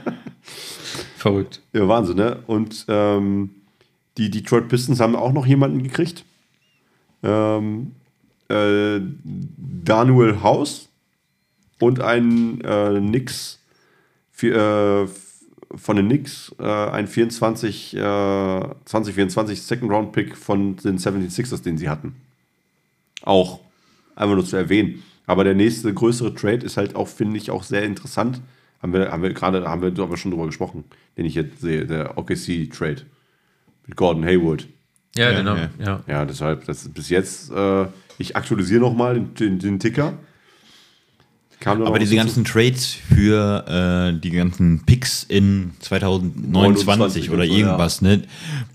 Verrückt. 1.18 1.60
Ja, 1.72 1.86
Wahnsinn, 1.86 2.16
ne? 2.16 2.38
Und 2.46 2.84
ähm, 2.88 3.50
die 4.16 4.30
Detroit 4.30 4.68
Pistons 4.68 5.00
haben 5.00 5.14
auch 5.16 5.32
noch 5.32 5.46
jemanden 5.46 5.82
gekriegt. 5.82 6.24
Ähm, 7.26 7.92
äh, 8.48 9.00
Daniel 9.84 10.42
House 10.42 10.88
und 11.80 12.00
ein 12.00 12.60
äh, 12.60 13.24
für, 14.30 15.08
äh, 15.08 15.76
von 15.76 15.96
den 15.96 16.06
Knicks, 16.06 16.54
äh, 16.58 16.64
ein 16.64 17.08
24, 17.08 17.96
äh, 17.96 17.98
2024 17.98 19.62
Second 19.62 19.90
Round 19.90 20.12
Pick 20.12 20.36
von 20.36 20.76
den 20.76 20.98
76ers, 20.98 21.62
den 21.62 21.78
sie 21.78 21.88
hatten. 21.88 22.14
Auch 23.22 23.60
einfach 24.14 24.36
nur 24.36 24.44
zu 24.44 24.56
erwähnen. 24.56 25.02
Aber 25.26 25.42
der 25.42 25.54
nächste 25.54 25.92
größere 25.92 26.34
Trade 26.34 26.64
ist 26.64 26.76
halt 26.76 26.94
auch, 26.94 27.08
finde 27.08 27.36
ich, 27.36 27.50
auch 27.50 27.64
sehr 27.64 27.82
interessant. 27.82 28.40
Haben 28.80 28.92
wir, 28.92 29.10
haben 29.10 29.22
wir 29.22 29.32
gerade, 29.32 29.68
haben 29.68 29.82
wir 29.82 30.02
aber 30.02 30.16
schon 30.16 30.30
drüber 30.30 30.46
gesprochen, 30.46 30.84
den 31.16 31.26
ich 31.26 31.34
jetzt 31.34 31.60
sehe, 31.60 31.86
der 31.86 32.16
OKC 32.16 32.70
Trade 32.70 33.02
mit 33.86 33.96
Gordon 33.96 34.24
Hayward. 34.24 34.68
Ja, 35.16 35.30
Ja, 35.30 35.38
genau. 35.38 35.56
ja. 35.56 35.70
Ja. 35.78 36.00
Ja, 36.06 36.24
deshalb, 36.24 36.64
das 36.66 36.82
ist 36.82 36.94
bis 36.94 37.08
jetzt, 37.08 37.50
äh, 37.50 37.86
ich 38.18 38.36
aktualisiere 38.36 38.80
nochmal 38.80 39.14
den, 39.14 39.34
den, 39.34 39.58
den 39.58 39.78
Ticker. 39.80 40.14
Aber 41.64 41.98
diese 41.98 42.14
ganzen 42.14 42.44
Trades 42.44 42.94
für 42.94 43.64
äh, 44.14 44.20
die 44.20 44.30
ganzen 44.30 44.84
Picks 44.84 45.24
in 45.24 45.72
2029 45.80 46.86
29 46.86 47.30
oder 47.30 47.44
irgendwas, 47.44 48.02
ne? 48.02 48.22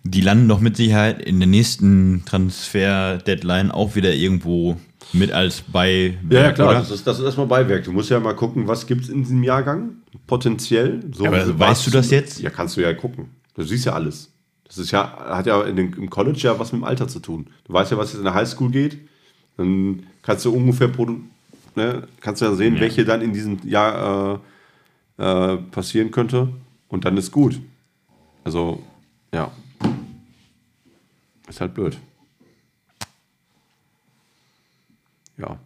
Die 0.04 0.20
landen 0.20 0.50
doch 0.50 0.60
mit 0.60 0.76
Sicherheit 0.76 1.22
in 1.22 1.40
der 1.40 1.48
nächsten 1.48 2.24
Transfer-Deadline 2.26 3.72
auch 3.72 3.96
wieder 3.96 4.14
irgendwo 4.14 4.78
mit 5.14 5.32
als 5.32 5.62
Beiwerk, 5.62 6.16
Ja, 6.30 6.42
ja 6.42 6.52
klar, 6.52 6.70
oder? 6.70 6.80
das 6.80 6.92
ist, 6.92 7.06
das 7.06 7.20
ist 7.20 7.26
erstmal 7.26 7.48
Beiwerk. 7.48 7.84
Du 7.84 7.92
musst 7.92 8.10
ja 8.10 8.20
mal 8.20 8.36
gucken, 8.36 8.68
was 8.68 8.88
gibt 8.88 9.04
es 9.04 9.10
in 9.10 9.20
diesem 9.24 9.44
Jahrgang 9.44 9.92
potenziell. 10.28 11.02
So, 11.14 11.26
Aber 11.28 11.60
weißt 11.60 11.88
du 11.88 11.92
das 11.92 12.10
jetzt? 12.12 12.42
Ja, 12.42 12.50
kannst 12.50 12.78
du 12.78 12.82
ja 12.82 12.94
gucken. 12.94 13.30
Du 13.56 13.64
siehst 13.64 13.86
ja 13.86 13.94
alles. 13.94 14.32
Das 14.72 14.78
ist 14.78 14.92
ja, 14.92 15.18
hat 15.18 15.48
ja 15.48 15.62
in 15.64 15.76
den, 15.76 15.92
im 15.92 16.10
College 16.10 16.40
ja 16.44 16.58
was 16.58 16.72
mit 16.72 16.80
dem 16.82 16.86
Alter 16.86 17.06
zu 17.06 17.20
tun. 17.20 17.48
Du 17.66 17.74
weißt 17.74 17.92
ja, 17.92 17.98
was 17.98 18.14
jetzt 18.14 18.20
in 18.20 18.24
der 18.24 18.34
Highschool 18.34 18.72
geht. 18.72 19.00
Dann 19.58 20.04
kannst 20.22 20.46
du 20.46 20.54
ungefähr 20.54 20.90
ne, 21.76 22.08
kannst 22.22 22.42
du 22.42 22.46
ja 22.46 22.56
sehen, 22.56 22.80
welche 22.80 23.04
dann 23.04 23.22
in 23.22 23.34
diesem 23.34 23.60
Jahr 23.68 24.40
äh, 25.18 25.54
äh, 25.54 25.58
passieren 25.58 26.12
könnte. 26.12 26.54
Und 26.88 27.04
dann 27.04 27.18
ist 27.18 27.34
gut. 27.34 27.60
Also, 28.46 28.82
ja. 29.34 29.52
Ist 31.50 31.60
halt 31.60 31.74
blöd. 31.74 31.98
Ja. 35.38 35.60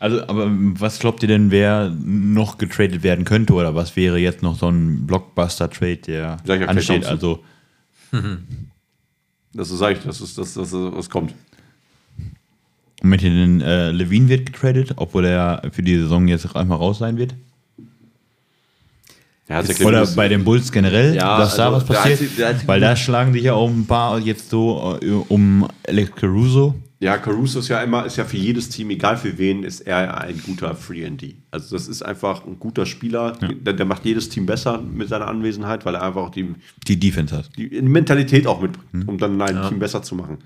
Also, 0.00 0.22
aber 0.28 0.46
was 0.50 0.98
glaubt 1.00 1.22
ihr 1.22 1.28
denn, 1.28 1.50
wer 1.50 1.90
noch 2.04 2.56
getradet 2.58 3.02
werden 3.02 3.24
könnte 3.24 3.52
oder 3.54 3.74
was 3.74 3.96
wäre 3.96 4.18
jetzt 4.18 4.42
noch 4.42 4.56
so 4.56 4.68
ein 4.68 5.06
Blockbuster-Trade, 5.06 5.96
der 5.96 6.36
Sag 6.44 6.60
ja, 6.60 6.66
ansteht? 6.68 7.04
Also, 7.06 7.42
Das 9.52 9.68
sage 9.70 9.98
ich, 9.98 10.04
das 10.04 10.20
ist 10.20 10.38
das, 10.38 10.54
das, 10.54 10.70
das, 10.70 10.80
was 10.94 11.10
kommt. 11.10 11.34
Moment, 13.02 13.22
hier 13.22 13.30
denn 13.30 13.60
äh, 13.60 13.90
Levine 13.90 14.28
wird 14.28 14.46
getradet, 14.46 14.92
obwohl 14.96 15.24
er 15.24 15.62
für 15.72 15.82
die 15.82 15.96
Saison 15.98 16.26
jetzt 16.28 16.54
einmal 16.56 16.78
raus 16.78 16.98
sein 16.98 17.16
wird? 17.16 17.34
Ja, 19.48 19.62
Oder 19.84 20.06
bei 20.08 20.28
den 20.28 20.44
Bulls 20.44 20.70
generell, 20.70 21.14
Ja, 21.14 21.38
dass 21.38 21.56
da 21.56 21.66
also 21.72 21.76
was 21.78 21.86
der 21.86 21.94
passiert? 21.94 22.20
einzige- 22.20 22.36
der 22.36 22.48
einzige- 22.48 22.68
Weil 22.68 22.80
da 22.80 22.94
schlagen 22.96 23.32
sich 23.32 23.42
ja 23.44 23.54
auch 23.54 23.68
ein 23.70 23.86
paar 23.86 24.18
jetzt 24.20 24.50
so 24.50 24.98
äh, 25.00 25.06
um 25.28 25.66
Alex 25.86 26.12
Caruso. 26.16 26.74
Ja, 27.00 27.16
Caruso 27.16 27.60
ist 27.60 27.68
ja 27.68 27.80
immer, 27.82 28.04
ist 28.06 28.16
ja 28.16 28.24
für 28.24 28.36
jedes 28.36 28.68
Team, 28.70 28.90
egal 28.90 29.16
für 29.16 29.38
wen, 29.38 29.62
ist 29.62 29.82
er 29.82 30.20
ein 30.20 30.42
guter 30.44 30.74
Free 30.74 31.08
ND. 31.08 31.36
Also 31.52 31.76
das 31.76 31.86
ist 31.86 32.02
einfach 32.02 32.44
ein 32.44 32.58
guter 32.58 32.86
Spieler, 32.86 33.32
der, 33.40 33.74
der 33.74 33.86
macht 33.86 34.04
jedes 34.04 34.28
Team 34.30 34.46
besser 34.46 34.80
mit 34.82 35.08
seiner 35.08 35.28
Anwesenheit, 35.28 35.86
weil 35.86 35.94
er 35.94 36.02
einfach 36.02 36.22
auch 36.22 36.30
die, 36.30 36.54
Die 36.88 36.98
Defense 36.98 37.36
hat. 37.36 37.50
die 37.56 37.68
Mentalität 37.82 38.48
auch 38.48 38.60
mitbringt, 38.60 39.06
um 39.08 39.16
dann 39.16 39.40
ein 39.40 39.68
Team 39.68 39.78
besser 39.78 40.02
zu 40.02 40.16
machen. 40.16 40.38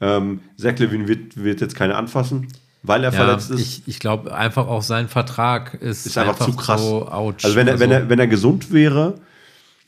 Ähm, 0.00 0.40
Zach 0.56 0.76
Levine 0.78 1.06
wird, 1.06 1.36
wird 1.36 1.60
jetzt 1.60 1.76
keine 1.76 1.94
anfassen, 1.94 2.48
weil 2.82 3.04
er 3.04 3.12
Ja, 3.12 3.16
verletzt 3.24 3.52
ist. 3.52 3.60
ich, 3.60 3.82
ich 3.86 3.98
glaube 4.00 4.34
einfach 4.34 4.66
auch 4.66 4.82
sein 4.82 5.06
Vertrag 5.06 5.74
ist, 5.74 6.04
ist 6.06 6.18
einfach, 6.18 6.44
zu 6.44 6.56
krass. 6.56 6.80
So 6.82 7.06
ouch. 7.08 7.34
also 7.44 7.54
wenn 7.54 7.68
er, 7.68 7.78
wenn, 7.78 7.92
er, 7.92 8.08
wenn 8.08 8.18
er 8.18 8.26
gesund 8.26 8.72
wäre, 8.72 9.20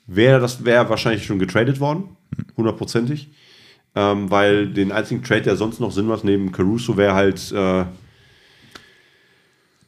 wäre 0.07 0.38
das 0.38 0.64
wäre 0.64 0.88
wahrscheinlich 0.88 1.27
schon 1.27 1.40
getradet 1.40 1.81
worden, 1.81 2.05
hundertprozentig. 2.57 3.31
Ähm, 3.97 4.31
weil 4.31 4.69
den 4.73 4.93
einzigen 4.93 5.23
Trade, 5.23 5.43
der 5.43 5.57
sonst 5.57 5.81
noch 5.81 5.93
Sinn 5.93 6.07
macht, 6.07 6.25
neben 6.25 6.53
Caruso, 6.53 6.97
wäre 6.97 7.15
halt 7.15 7.53
äh, 7.53 7.85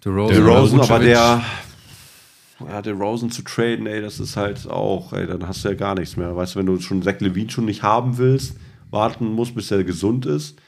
DeRozan, 0.05 0.29
Der 0.29 0.41
Rosen, 0.45 0.81
aber 0.81 1.01
Vucevic. 1.01 1.01
der, 1.01 1.45
ja, 2.61 2.83
der 2.83 2.95
Rosen 2.95 3.31
zu 3.31 3.43
traden, 3.43 3.87
ey, 3.87 4.01
das 4.01 4.21
ist 4.21 4.37
halt 4.37 4.67
auch, 4.69 5.13
ey, 5.13 5.27
dann 5.27 5.47
hast 5.47 5.65
du 5.65 5.69
ja 5.69 5.75
gar 5.75 5.95
nichts 5.95 6.17
mehr. 6.17 6.35
Weißt 6.37 6.55
du, 6.55 6.59
wenn 6.61 6.67
du 6.67 6.81
schon 6.81 7.03
Zach 7.03 7.21
Levine 7.21 7.51
schon 7.51 7.67
nicht 7.67 7.83
haben 7.83 8.19
willst, 8.19 8.57
warten 8.91 9.27
musst, 9.27 9.55
bis 9.55 9.71
er 9.71 9.85
gesund 9.85 10.27
ist, 10.27 10.59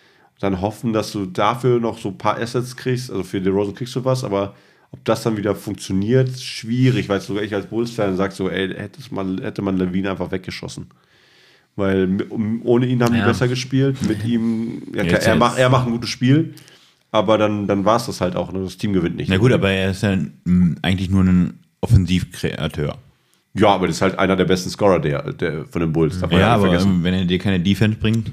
dann 0.40 0.60
hoffen, 0.60 0.92
dass 0.92 1.12
du 1.12 1.26
dafür 1.26 1.80
noch 1.80 1.98
so 1.98 2.08
ein 2.10 2.18
paar 2.18 2.38
Assets 2.38 2.76
kriegst. 2.76 3.10
Also 3.10 3.22
für 3.24 3.40
den 3.40 3.52
Rosen 3.52 3.74
kriegst 3.74 3.94
du 3.96 4.04
was, 4.04 4.24
aber 4.24 4.54
Ob 4.90 5.04
das 5.04 5.22
dann 5.22 5.36
wieder 5.36 5.54
funktioniert, 5.54 6.40
schwierig, 6.40 7.08
weil 7.10 7.20
sogar 7.20 7.42
ich 7.44 7.54
als 7.54 7.66
Bulls-Fan 7.66 8.16
sage 8.16 8.34
so, 8.34 8.48
ey, 8.48 8.68
hätte 8.74 9.00
man, 9.14 9.38
hätte 9.42 9.60
man 9.62 9.76
Levine 9.76 10.10
einfach 10.10 10.30
weggeschossen. 10.30 10.86
Weil 11.78 12.22
um, 12.28 12.60
ohne 12.64 12.86
ihn 12.86 13.02
haben 13.02 13.12
die 13.14 13.20
Ja. 13.20 13.26
besser 13.26 13.46
gespielt. 13.48 13.96
Mit 14.06 14.24
ihm, 14.24 14.82
ja, 14.94 15.04
Jetzt 15.04 15.26
er, 15.26 15.36
macht, 15.36 15.58
er 15.58 15.68
macht 15.70 15.86
ein 15.86 15.92
gutes 15.92 16.10
Spiel, 16.10 16.54
aber 17.12 17.38
dann, 17.38 17.66
dann 17.68 17.84
war 17.84 17.96
es 17.96 18.06
das 18.06 18.20
halt 18.20 18.34
auch. 18.34 18.52
Ne? 18.52 18.64
Das 18.64 18.76
Team 18.76 18.92
gewinnt 18.92 19.16
nicht. 19.16 19.28
Na 19.30 19.36
gut, 19.38 19.52
aber 19.52 19.70
er 19.70 19.92
ist 19.92 20.02
ja 20.02 20.18
eigentlich 20.82 21.08
nur 21.08 21.22
ein 21.22 21.54
Offensivkreateur. 21.80 22.98
Ja, 23.54 23.68
aber 23.68 23.86
das 23.86 23.96
ist 23.96 24.02
halt 24.02 24.18
einer 24.18 24.36
der 24.36 24.44
besten 24.44 24.70
Scorer 24.70 25.00
der, 25.00 25.32
der, 25.32 25.64
von 25.64 25.80
den 25.80 25.92
Bulls. 25.92 26.20
Darf 26.20 26.30
Ja, 26.32 26.54
aber 26.54 26.64
vergessen. 26.64 26.90
ähm, 26.90 27.04
wenn 27.04 27.14
er 27.14 27.24
dir 27.24 27.38
keine 27.38 27.58
Defense 27.58 27.98
bringt, 27.98 28.30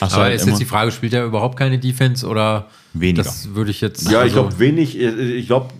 hast 0.00 0.14
Aber 0.14 0.24
halt 0.24 0.34
ist 0.36 0.42
immer 0.42 0.52
jetzt 0.52 0.60
die 0.60 0.66
Frage, 0.66 0.90
spielt 0.92 1.14
er 1.14 1.24
überhaupt 1.24 1.58
keine 1.58 1.78
Defense 1.78 2.26
oder 2.26 2.68
Weniger. 2.94 3.22
Das 3.22 3.54
würde 3.54 3.70
ich 3.70 3.80
jetzt. 3.80 4.04
Ja, 4.04 4.24
ich 4.24 4.32
also- 4.34 4.42
glaube 4.42 4.58
wenig, 4.58 4.98
äh, 4.98 5.10
ich 5.10 5.46
glaube 5.46 5.72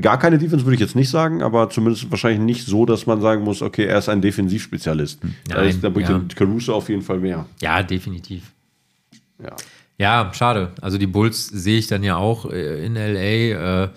gar 0.00 0.18
keine 0.18 0.38
Defense 0.38 0.64
würde 0.64 0.74
ich 0.74 0.80
jetzt 0.80 0.96
nicht 0.96 1.10
sagen, 1.10 1.42
aber 1.42 1.68
zumindest 1.70 2.10
wahrscheinlich 2.10 2.40
nicht 2.40 2.66
so, 2.66 2.86
dass 2.86 3.06
man 3.06 3.20
sagen 3.20 3.42
muss, 3.42 3.60
okay, 3.60 3.84
er 3.84 3.98
ist 3.98 4.08
ein 4.08 4.20
Defensivspezialist. 4.20 5.20
da, 5.48 5.56
Nein, 5.56 5.68
ist, 5.68 5.84
da 5.84 5.88
bringt 5.90 6.08
ja. 6.08 6.18
der 6.18 6.36
Caruso 6.36 6.74
auf 6.74 6.88
jeden 6.88 7.02
Fall 7.02 7.18
mehr. 7.18 7.46
Ja, 7.60 7.82
definitiv. 7.82 8.44
Ja. 9.42 9.56
Ja, 9.98 10.32
schade. 10.34 10.72
Also 10.80 10.98
die 10.98 11.06
Bulls 11.06 11.46
sehe 11.46 11.78
ich 11.78 11.86
dann 11.86 12.02
ja 12.02 12.16
auch 12.16 12.50
äh, 12.50 12.84
in 12.84 12.94
LA. 12.94 13.84
Äh, 13.84 13.88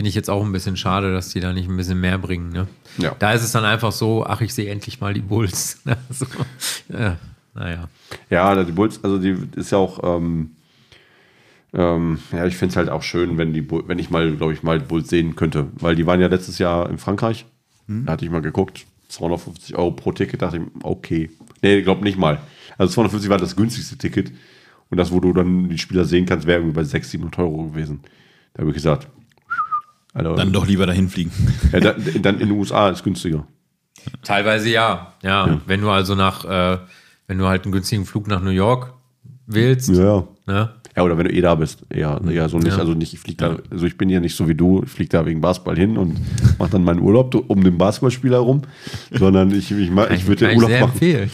Finde 0.00 0.08
ich 0.08 0.14
jetzt 0.14 0.30
auch 0.30 0.42
ein 0.42 0.50
bisschen 0.50 0.78
schade, 0.78 1.12
dass 1.12 1.28
die 1.28 1.40
da 1.40 1.52
nicht 1.52 1.68
ein 1.68 1.76
bisschen 1.76 2.00
mehr 2.00 2.16
bringen. 2.16 2.48
Ne? 2.48 2.68
Ja. 2.96 3.14
Da 3.18 3.34
ist 3.34 3.42
es 3.42 3.52
dann 3.52 3.66
einfach 3.66 3.92
so, 3.92 4.24
ach, 4.24 4.40
ich 4.40 4.54
sehe 4.54 4.70
endlich 4.70 4.98
mal 4.98 5.12
die 5.12 5.20
Bulls. 5.20 5.82
so, 6.10 6.24
ja, 6.88 7.18
naja. 7.52 7.86
Ja, 8.30 8.64
die 8.64 8.72
Bulls, 8.72 9.04
also 9.04 9.18
die 9.18 9.36
ist 9.56 9.72
ja 9.72 9.76
auch, 9.76 10.02
ähm, 10.02 10.52
ähm, 11.74 12.18
ja, 12.32 12.46
ich 12.46 12.56
finde 12.56 12.70
es 12.70 12.76
halt 12.76 12.88
auch 12.88 13.02
schön, 13.02 13.36
wenn 13.36 13.52
die, 13.52 13.70
wenn 13.70 13.98
ich 13.98 14.08
mal, 14.08 14.34
glaube 14.34 14.54
ich, 14.54 14.62
mal 14.62 14.78
die 14.78 14.86
Bulls 14.86 15.10
sehen 15.10 15.36
könnte, 15.36 15.68
weil 15.74 15.96
die 15.96 16.06
waren 16.06 16.18
ja 16.18 16.28
letztes 16.28 16.56
Jahr 16.56 16.88
in 16.88 16.96
Frankreich. 16.96 17.44
Da 17.86 18.12
hatte 18.12 18.24
ich 18.24 18.30
mal 18.30 18.40
geguckt, 18.40 18.86
250 19.08 19.76
Euro 19.76 19.90
pro 19.90 20.12
Ticket, 20.12 20.40
dachte 20.40 20.56
ich, 20.56 20.62
okay. 20.82 21.28
Nee, 21.60 21.76
ich 21.76 21.84
glaube 21.84 22.04
nicht 22.04 22.16
mal. 22.16 22.40
Also 22.78 22.94
250 22.94 23.28
war 23.28 23.36
das 23.36 23.54
günstigste 23.54 23.98
Ticket 23.98 24.32
und 24.88 24.96
das, 24.96 25.12
wo 25.12 25.20
du 25.20 25.34
dann 25.34 25.68
die 25.68 25.76
Spieler 25.76 26.06
sehen 26.06 26.24
kannst, 26.24 26.46
wäre 26.46 26.60
irgendwie 26.60 26.76
bei 26.76 26.84
600, 26.84 27.10
700 27.10 27.38
Euro 27.40 27.64
gewesen. 27.64 28.00
Da 28.54 28.60
habe 28.60 28.70
ich 28.70 28.76
gesagt, 28.76 29.06
Alter, 30.14 30.34
dann 30.34 30.52
doch 30.52 30.66
lieber 30.66 30.86
dahin 30.86 31.08
fliegen. 31.08 31.30
ja, 31.72 31.80
dann, 31.80 31.94
dann 32.22 32.34
in 32.40 32.48
den 32.48 32.58
USA 32.58 32.88
ist 32.90 33.04
günstiger. 33.04 33.46
Teilweise 34.22 34.68
ja. 34.70 35.12
ja. 35.22 35.60
Wenn 35.66 35.80
du 35.82 35.90
also 35.90 36.14
nach, 36.14 36.44
äh, 36.44 36.78
wenn 37.26 37.38
du 37.38 37.46
halt 37.46 37.64
einen 37.64 37.72
günstigen 37.72 38.06
Flug 38.06 38.26
nach 38.28 38.40
New 38.42 38.50
York 38.50 38.94
willst, 39.46 39.88
Ja. 39.90 40.24
ne? 40.46 40.70
Ja, 40.96 41.04
oder 41.04 41.16
wenn 41.16 41.26
du 41.28 41.32
eh 41.32 41.40
da 41.40 41.54
bist. 41.54 41.86
Ja, 41.94 42.20
ja 42.28 42.48
so 42.48 42.58
nicht. 42.58 42.72
Ja. 42.72 42.78
Also 42.78 42.94
nicht, 42.94 43.12
ich 43.14 43.20
fliege 43.20 43.36
da, 43.36 43.56
also 43.70 43.86
ich 43.86 43.96
bin 43.96 44.08
ja 44.08 44.18
nicht 44.18 44.34
so 44.34 44.48
wie 44.48 44.56
du, 44.56 44.82
ich 44.84 44.90
fliege 44.90 45.10
da 45.10 45.24
wegen 45.24 45.40
Basketball 45.40 45.76
hin 45.76 45.96
und 45.96 46.18
mache 46.58 46.70
dann 46.70 46.82
meinen 46.82 47.00
Urlaub 47.00 47.32
um 47.48 47.62
den 47.62 47.78
Basketballspieler 47.78 48.38
herum, 48.38 48.62
sondern 49.12 49.52
ich, 49.52 49.70
ich, 49.70 49.88
mach- 49.90 50.10
ich 50.10 50.26
würde 50.26 50.46
ja 50.50 50.56
Urlaub 50.56 50.70
sehr 50.70 50.80
machen. 50.80 50.90
empfehlen. 50.92 51.30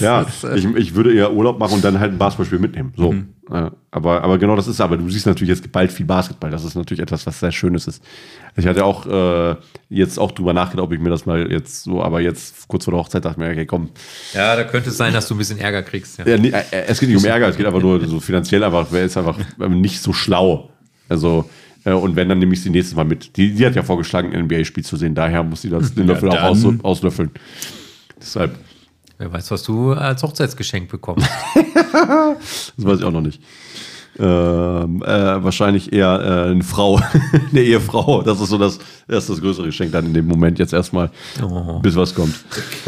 Ja, 0.00 0.26
ich, 0.54 0.64
ich 0.66 0.94
würde 0.94 1.14
eher 1.14 1.32
Urlaub 1.32 1.58
machen 1.58 1.74
und 1.76 1.84
dann 1.84 1.98
halt 1.98 2.12
ein 2.12 2.18
Basketballspiel 2.18 2.58
mitnehmen. 2.58 2.92
So. 2.94 3.14
Äh, 3.50 3.70
aber, 3.90 4.22
aber 4.22 4.38
genau 4.38 4.56
das 4.56 4.68
ist, 4.68 4.80
aber 4.80 4.96
du 4.96 5.08
siehst 5.08 5.26
natürlich 5.26 5.48
jetzt 5.48 5.72
bald 5.72 5.90
viel 5.90 6.06
Basketball. 6.06 6.50
Das 6.50 6.64
ist 6.64 6.74
natürlich 6.74 7.00
etwas, 7.00 7.26
was 7.26 7.40
sehr 7.40 7.52
Schönes 7.52 7.86
ist. 7.86 8.02
Ich 8.56 8.66
hatte 8.66 8.84
auch 8.84 9.06
äh, 9.06 9.56
jetzt 9.88 10.18
auch 10.18 10.32
drüber 10.32 10.52
nachgedacht, 10.52 10.84
ob 10.84 10.92
ich 10.92 11.00
mir 11.00 11.10
das 11.10 11.24
mal 11.24 11.50
jetzt 11.50 11.82
so, 11.82 12.02
aber 12.02 12.20
jetzt 12.20 12.68
kurz 12.68 12.84
vor 12.84 12.92
der 12.92 13.00
Hochzeit 13.00 13.24
dachte 13.24 13.40
ich 13.40 13.46
mir, 13.46 13.52
okay, 13.52 13.66
komm, 13.66 13.90
Ja, 14.34 14.54
da 14.56 14.64
könnte 14.64 14.90
es 14.90 14.96
sein, 14.96 15.12
dass 15.12 15.28
du 15.28 15.34
ein 15.34 15.38
bisschen 15.38 15.58
Ärger 15.58 15.82
kriegst. 15.82 16.18
Ja. 16.18 16.26
ja, 16.26 16.36
nee, 16.36 16.50
äh, 16.50 16.84
es 16.86 17.00
geht 17.00 17.08
nicht 17.08 17.18
um 17.18 17.24
Ärger, 17.24 17.48
es 17.48 17.56
geht 17.56 17.66
einfach 17.66 17.80
nur 17.80 18.04
so 18.06 18.20
finanziell 18.20 18.62
einfach, 18.64 18.88
wer 18.90 19.04
ist 19.04 19.16
einfach 19.16 19.38
nicht 19.68 20.02
so 20.02 20.12
schlau. 20.12 20.70
Also, 21.08 21.48
äh, 21.84 21.92
und 21.92 22.16
wenn, 22.16 22.28
dann 22.28 22.38
nehme 22.38 22.52
ich 22.52 22.62
sie 22.62 22.70
nächstes 22.70 22.96
Mal 22.96 23.04
mit. 23.04 23.36
Die, 23.36 23.54
die 23.54 23.64
hat 23.64 23.74
ja 23.74 23.82
vorgeschlagen, 23.82 24.34
ein 24.34 24.44
NBA-Spiel 24.44 24.84
zu 24.84 24.96
sehen, 24.96 25.14
daher 25.14 25.42
muss 25.42 25.62
sie 25.62 25.70
das, 25.70 25.94
den 25.94 26.06
Löffel 26.06 26.28
auch 26.30 26.42
aus, 26.42 26.64
auslöffeln. 26.82 27.30
Deshalb, 28.20 28.56
Wer 29.18 29.32
weiß, 29.32 29.50
was 29.50 29.64
du 29.64 29.92
als 29.92 30.22
Hochzeitsgeschenk 30.22 30.88
bekommst. 30.88 31.28
das 31.92 32.72
weiß 32.76 33.00
ich 33.00 33.04
auch 33.04 33.10
noch 33.10 33.20
nicht. 33.20 33.42
Ähm, 34.20 35.02
äh, 35.02 35.44
wahrscheinlich 35.44 35.92
eher 35.92 36.20
äh, 36.20 36.50
eine 36.50 36.64
Frau, 36.64 37.00
eine 37.50 37.60
Ehefrau. 37.60 38.22
Das 38.22 38.40
ist 38.40 38.48
so 38.48 38.58
das, 38.58 38.78
das, 39.06 39.26
das 39.26 39.40
größere 39.40 39.66
Geschenk 39.66 39.92
dann 39.92 40.06
in 40.06 40.14
dem 40.14 40.26
Moment 40.26 40.58
jetzt 40.58 40.72
erstmal, 40.72 41.10
Oh. 41.42 41.78
bis 41.80 41.94
was 41.94 42.14
kommt. 42.14 42.34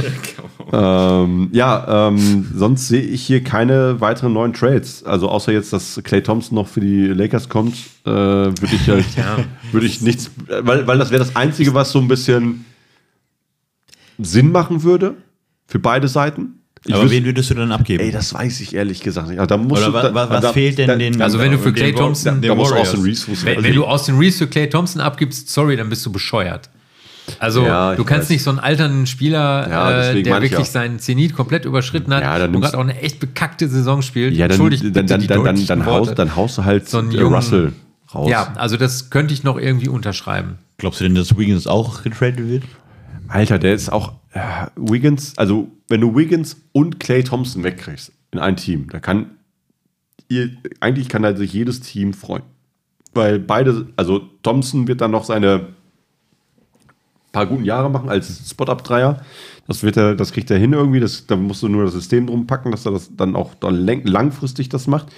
ähm, 0.72 1.48
ja, 1.52 2.08
ähm, 2.08 2.48
sonst 2.54 2.88
sehe 2.88 3.02
ich 3.02 3.22
hier 3.22 3.44
keine 3.44 4.00
weiteren 4.00 4.32
neuen 4.32 4.52
Trades. 4.52 5.04
Also 5.04 5.28
außer 5.28 5.52
jetzt, 5.52 5.72
dass 5.72 6.00
Clay 6.02 6.22
Thompson 6.22 6.56
noch 6.56 6.66
für 6.66 6.80
die 6.80 7.06
Lakers 7.06 7.48
kommt, 7.48 7.74
äh, 8.04 8.10
würde 8.10 8.74
ich 8.74 8.88
halt, 8.88 9.06
würde 9.70 9.86
ich 9.86 10.00
nichts, 10.00 10.30
weil, 10.48 10.86
weil 10.86 10.98
das 10.98 11.10
wäre 11.10 11.22
das 11.24 11.36
Einzige, 11.36 11.74
was 11.74 11.92
so 11.92 12.00
ein 12.00 12.08
bisschen 12.08 12.64
Sinn 14.18 14.50
machen 14.50 14.82
würde 14.82 15.14
für 15.70 15.78
beide 15.78 16.08
Seiten. 16.08 16.56
Ich 16.86 16.94
Aber 16.94 17.10
wen 17.10 17.24
würdest 17.26 17.50
du 17.50 17.54
dann 17.54 17.72
abgeben? 17.72 18.02
Ey, 18.02 18.10
das 18.10 18.32
weiß 18.32 18.60
ich 18.62 18.74
ehrlich 18.74 19.02
gesagt 19.02 19.28
nicht. 19.28 19.38
Also, 19.38 19.48
da 19.48 19.56
musst 19.58 19.82
Oder 19.82 19.86
du, 19.88 19.92
wa- 19.92 20.02
da, 20.02 20.14
wa- 20.14 20.30
was 20.30 20.40
da, 20.40 20.52
fehlt 20.52 20.78
denn 20.78 20.88
da, 20.88 20.96
den- 20.96 21.20
Also 21.20 21.38
wenn 21.38 21.52
du 21.52 21.58
für 21.58 21.72
Den 21.72 21.74
Clay 21.74 21.92
Thompson, 21.94 22.40
den 22.40 22.48
da 22.48 22.54
muss. 22.54 22.72
Austin 22.72 23.02
Reeves 23.02 23.26
wenn, 23.44 23.56
also 23.56 23.68
wenn 23.68 23.74
du 23.74 23.84
Austin 23.84 24.16
Reeves 24.18 24.38
für 24.38 24.46
Clay 24.46 24.68
Thompson 24.68 25.00
abgibst, 25.02 25.50
sorry, 25.50 25.76
dann 25.76 25.88
bist 25.90 26.04
du 26.06 26.10
bescheuert. 26.12 26.70
Also 27.38 27.64
Ja, 27.64 27.94
du 27.94 28.02
kannst 28.02 28.24
weiß. 28.24 28.30
nicht 28.30 28.42
so 28.42 28.50
einen 28.50 28.58
alternden 28.60 29.06
Spieler, 29.06 29.68
Ja, 29.70 29.90
äh, 30.10 30.22
der 30.22 30.32
wirklich 30.40 30.52
ja. 30.58 30.64
seinen 30.64 30.98
Zenit 30.98 31.34
komplett 31.36 31.64
überschritten 31.66 32.12
hat 32.14 32.22
Ja, 32.22 32.38
dann 32.38 32.54
und 32.54 32.62
gerade 32.62 32.76
auch 32.78 32.82
eine 32.82 32.98
echt 33.00 33.20
bekackte 33.20 33.68
Saison 33.68 34.00
spielt. 34.02 34.32
Ja, 34.34 34.48
dann, 34.48 34.52
Entschuldigt 34.52 34.82
dann, 34.84 34.92
bitte 34.92 35.04
dann, 35.06 35.20
die 35.20 35.26
dann, 35.28 35.44
dann, 35.44 35.66
dann, 35.66 35.78
Worte. 35.86 35.90
haust, 36.08 36.18
dann 36.18 36.34
haust 36.34 36.58
du 36.58 36.64
halt 36.64 36.88
So 36.88 36.98
einen 36.98 37.12
äh, 37.12 37.16
jungen- 37.20 37.34
Russell 37.34 37.72
raus. 38.14 38.28
Ja, 38.30 38.54
also 38.56 38.76
das 38.78 39.10
könnte 39.10 39.34
ich 39.34 39.44
noch 39.44 39.58
irgendwie 39.58 39.88
unterschreiben. 39.88 40.56
Glaubst 40.78 41.00
du 41.00 41.04
denn, 41.04 41.14
dass 41.14 41.36
Wiggins 41.36 41.66
auch 41.66 42.02
getradet 42.02 42.48
wird? 42.48 42.62
Alter, 43.30 43.58
der 43.58 43.74
ist 43.74 43.90
auch 43.90 44.14
äh, 44.32 44.66
Wiggins, 44.76 45.38
also 45.38 45.68
wenn 45.88 46.00
du 46.00 46.16
Wiggins 46.16 46.56
und 46.72 47.00
Clay 47.00 47.22
Thompson 47.22 47.62
wegkriegst 47.62 48.12
in 48.32 48.38
ein 48.38 48.56
Team, 48.56 48.88
da 48.90 49.00
kann 49.00 49.30
ihr, 50.28 50.50
eigentlich 50.80 51.08
kann 51.08 51.22
da 51.22 51.36
sich 51.36 51.52
jedes 51.52 51.80
Team 51.80 52.12
freuen. 52.12 52.42
Weil 53.12 53.38
beide, 53.38 53.88
also 53.96 54.20
Thompson 54.42 54.86
wird 54.88 55.00
dann 55.00 55.10
noch 55.10 55.24
seine 55.24 55.68
paar 57.32 57.46
guten 57.46 57.64
Jahre 57.64 57.90
machen 57.90 58.08
als 58.08 58.50
Spot-Up-Dreier. 58.50 59.20
Das 59.66 59.80
das 59.80 60.32
kriegt 60.32 60.50
er 60.50 60.58
hin 60.58 60.72
irgendwie. 60.72 61.00
Das, 61.00 61.26
da 61.26 61.36
musst 61.36 61.62
du 61.62 61.68
nur 61.68 61.84
das 61.84 61.94
System 61.94 62.26
drum 62.26 62.46
packen, 62.46 62.70
dass 62.72 62.86
er 62.86 62.92
das 62.92 63.14
dann 63.16 63.36
auch 63.36 63.54
dann 63.54 63.74
lang, 63.74 64.04
langfristig 64.04 64.68
das 64.68 64.86
macht. 64.86 65.08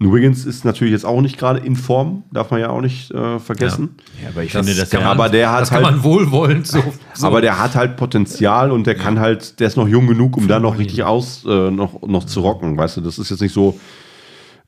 Wiggins 0.00 0.46
ist 0.46 0.64
natürlich 0.64 0.92
jetzt 0.92 1.04
auch 1.04 1.20
nicht 1.20 1.36
gerade 1.36 1.58
in 1.60 1.76
Form, 1.76 2.22
darf 2.32 2.50
man 2.50 2.60
ja 2.60 2.70
auch 2.70 2.80
nicht 2.80 3.10
äh, 3.10 3.38
vergessen. 3.38 3.96
Ja, 4.22 4.30
aber 4.30 4.42
ich 4.44 4.52
Das 4.52 4.64
finde, 4.66 4.80
dass 4.80 4.88
kann 4.90 5.02
man, 5.02 5.10
aber 5.10 5.28
der 5.28 5.52
hat 5.52 5.60
das 5.62 5.70
kann 5.70 5.84
halt- 5.84 5.96
man 5.96 6.04
wohlwollend 6.04 6.66
so. 6.66 6.82
so. 7.14 7.26
Aber 7.26 7.40
der 7.42 7.58
hat 7.58 7.74
halt 7.74 7.96
Potenzial 7.96 8.72
und 8.72 8.86
der 8.86 8.94
kann 8.94 9.20
halt, 9.20 9.60
der 9.60 9.66
ist 9.66 9.76
noch 9.76 9.86
jung 9.88 10.06
genug, 10.06 10.36
um 10.38 10.48
da 10.48 10.58
noch 10.58 10.78
richtig 10.78 11.02
aus, 11.04 11.44
äh, 11.44 11.70
noch, 11.70 12.00
noch 12.02 12.24
zu 12.24 12.40
rocken. 12.40 12.78
Weißt 12.78 12.96
du, 12.96 13.00
das 13.02 13.18
ist 13.18 13.30
jetzt 13.30 13.40
nicht 13.42 13.52
so, 13.52 13.78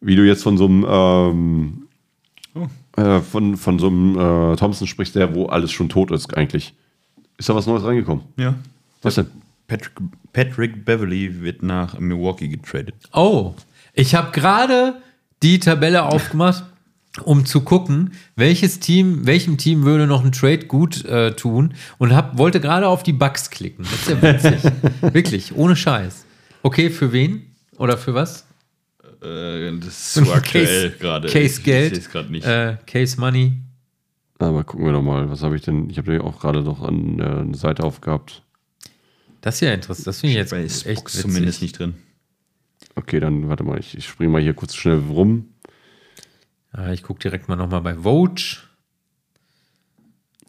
wie 0.03 0.17
du 0.17 0.27
jetzt 0.27 0.43
von 0.43 0.59
so 0.59 0.67
einem, 0.67 0.85
ähm, 0.87 1.83
äh, 2.97 3.21
von, 3.21 3.57
von 3.57 3.79
so 3.79 3.87
einem 3.87 4.19
äh, 4.53 4.57
Thompson 4.57 4.87
sprichst, 4.87 5.15
der, 5.15 5.35
wo 5.35 5.47
alles 5.47 5.73
schon 5.73 5.89
tot 5.89 6.11
ist, 6.11 6.37
eigentlich. 6.37 6.75
Ist 7.39 7.49
da 7.49 7.55
was 7.55 7.67
Neues 7.67 7.85
reingekommen? 7.85 8.25
ja. 8.37 8.55
Was 9.05 9.15
denn? 9.17 9.27
Patrick, 9.67 9.95
Patrick 10.33 10.85
Beverly 10.85 11.41
wird 11.41 11.63
nach 11.63 11.99
Milwaukee 11.99 12.47
getradet. 12.49 12.95
Oh, 13.13 13.55
ich 13.95 14.15
habe 14.15 14.31
gerade 14.31 14.97
die 15.43 15.59
Tabelle 15.59 16.05
aufgemacht, 16.05 16.65
um 17.25 17.45
zu 17.45 17.61
gucken, 17.61 18.13
welches 18.37 18.81
Team, 18.81 19.27
welchem 19.27 19.59
Team 19.59 19.83
würde 19.85 20.07
noch 20.07 20.23
einen 20.23 20.33
Trade 20.33 20.67
gut 20.67 21.05
äh, 21.05 21.33
tun 21.37 21.75
und 21.99 22.15
hab, 22.15 22.39
wollte 22.39 22.61
gerade 22.61 22.89
auf 22.89 23.03
die 23.03 23.13
Bugs 23.13 23.51
klicken. 23.51 23.85
Das 23.85 23.93
ist 23.93 24.09
ja 24.09 24.23
witzig. 24.23 24.73
Wirklich, 25.15 25.55
ohne 25.55 25.77
Scheiß. 25.77 26.25
Okay, 26.63 26.89
für 26.91 27.13
wen? 27.13 27.43
Oder 27.77 27.99
für 27.99 28.15
was? 28.15 28.47
Äh, 29.23 29.77
das 29.79 29.89
ist 29.89 30.15
so 30.25 30.33
aktuell 30.33 30.91
Case- 30.91 30.99
gerade. 30.99 31.29
Case 31.29 31.59
Ich 31.59 31.65
Geld. 31.65 31.95
seh's 31.97 32.09
gerade 32.11 32.31
nicht. 32.33 32.47
Äh, 32.47 32.77
Case 32.87 33.21
Money. 33.21 33.59
Aber 34.39 34.65
gucken 34.65 34.87
wir 34.87 34.93
doch 34.93 35.03
mal, 35.03 35.31
was 35.31 35.43
habe 35.43 35.55
ich 35.55 35.63
denn? 35.63 35.89
Ich 35.91 35.99
habe 35.99 36.15
ja 36.15 36.21
auch 36.23 36.41
gerade 36.41 36.63
noch 36.63 36.83
an 36.83 37.19
äh, 37.21 37.23
eine 37.25 37.55
Seite 37.57 37.85
aufgehabt. 37.85 38.43
Das 39.41 39.57
ist 39.57 39.61
ja 39.61 39.73
interessant. 39.73 40.07
Das 40.07 40.21
finde 40.21 40.33
ich 40.33 40.37
jetzt 40.39 40.51
Bei 40.51 40.63
echt 40.65 40.87
witzig. 40.87 41.05
zumindest 41.23 41.63
nicht 41.63 41.79
drin. 41.79 41.95
Okay, 42.95 43.21
dann 43.21 43.49
warte 43.49 43.65
mal, 43.65 43.79
ich, 43.79 43.97
ich 43.97 44.07
springe 44.07 44.33
mal 44.33 44.43
hier 44.43 44.55
kurz 44.55 44.75
schnell 44.75 44.99
rum. 45.09 45.49
Ah, 46.73 46.93
ich 46.93 47.03
gucke 47.03 47.21
direkt 47.21 47.49
mal 47.49 47.57
nochmal 47.57 47.81
bei 47.83 47.95
Vogue. 47.95 48.43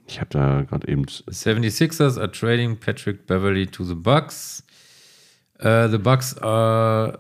Ich 0.08 0.20
habe 0.20 0.30
da 0.32 0.62
gerade 0.64 0.88
eben. 0.88 1.06
The 1.08 1.32
76ers 1.32 2.18
are 2.18 2.32
trading 2.32 2.78
Patrick 2.78 3.26
Beverly 3.26 3.68
to 3.68 3.84
the 3.84 3.96
Bucks. 3.96 4.64
Uh, 5.60 5.88
the 5.90 5.98
Bucks 5.98 6.38
are 6.40 7.20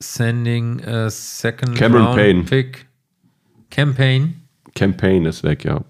sending 0.00 0.84
a 0.84 1.10
second 1.10 1.74
Cameron 1.76 2.04
round 2.06 2.16
Payne. 2.16 2.44
pick 2.44 2.86
campaign. 3.70 4.42
Campaign 4.74 5.24
ist 5.24 5.42
weg, 5.42 5.64
ja. 5.64 5.84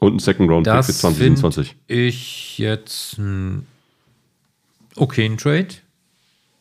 Und 0.00 0.16
ein 0.16 0.18
Second 0.20 0.48
Round 0.50 0.64
Pick 0.66 0.72
für 0.74 0.92
Das 0.92 0.98
2027. 1.00 1.68
finde 1.86 2.02
ich 2.02 2.58
jetzt 2.58 3.18
ein 3.18 3.66
okayen 4.96 5.36
Trade, 5.36 5.68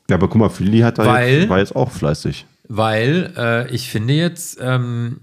Ja, 0.09 0.15
aber 0.15 0.27
guck 0.27 0.37
mal, 0.37 0.49
Philly 0.49 0.79
hat 0.79 0.97
da 0.99 1.05
Weil- 1.05 1.39
jetzt, 1.41 1.49
war 1.49 1.59
jetzt 1.59 1.75
auch 1.75 1.91
fleißig. 1.91 2.45
weil 2.69 3.33
äh, 3.37 3.69
ich 3.73 3.89
finde 3.89 4.13
jetzt, 4.13 4.57
ähm, 4.61 5.19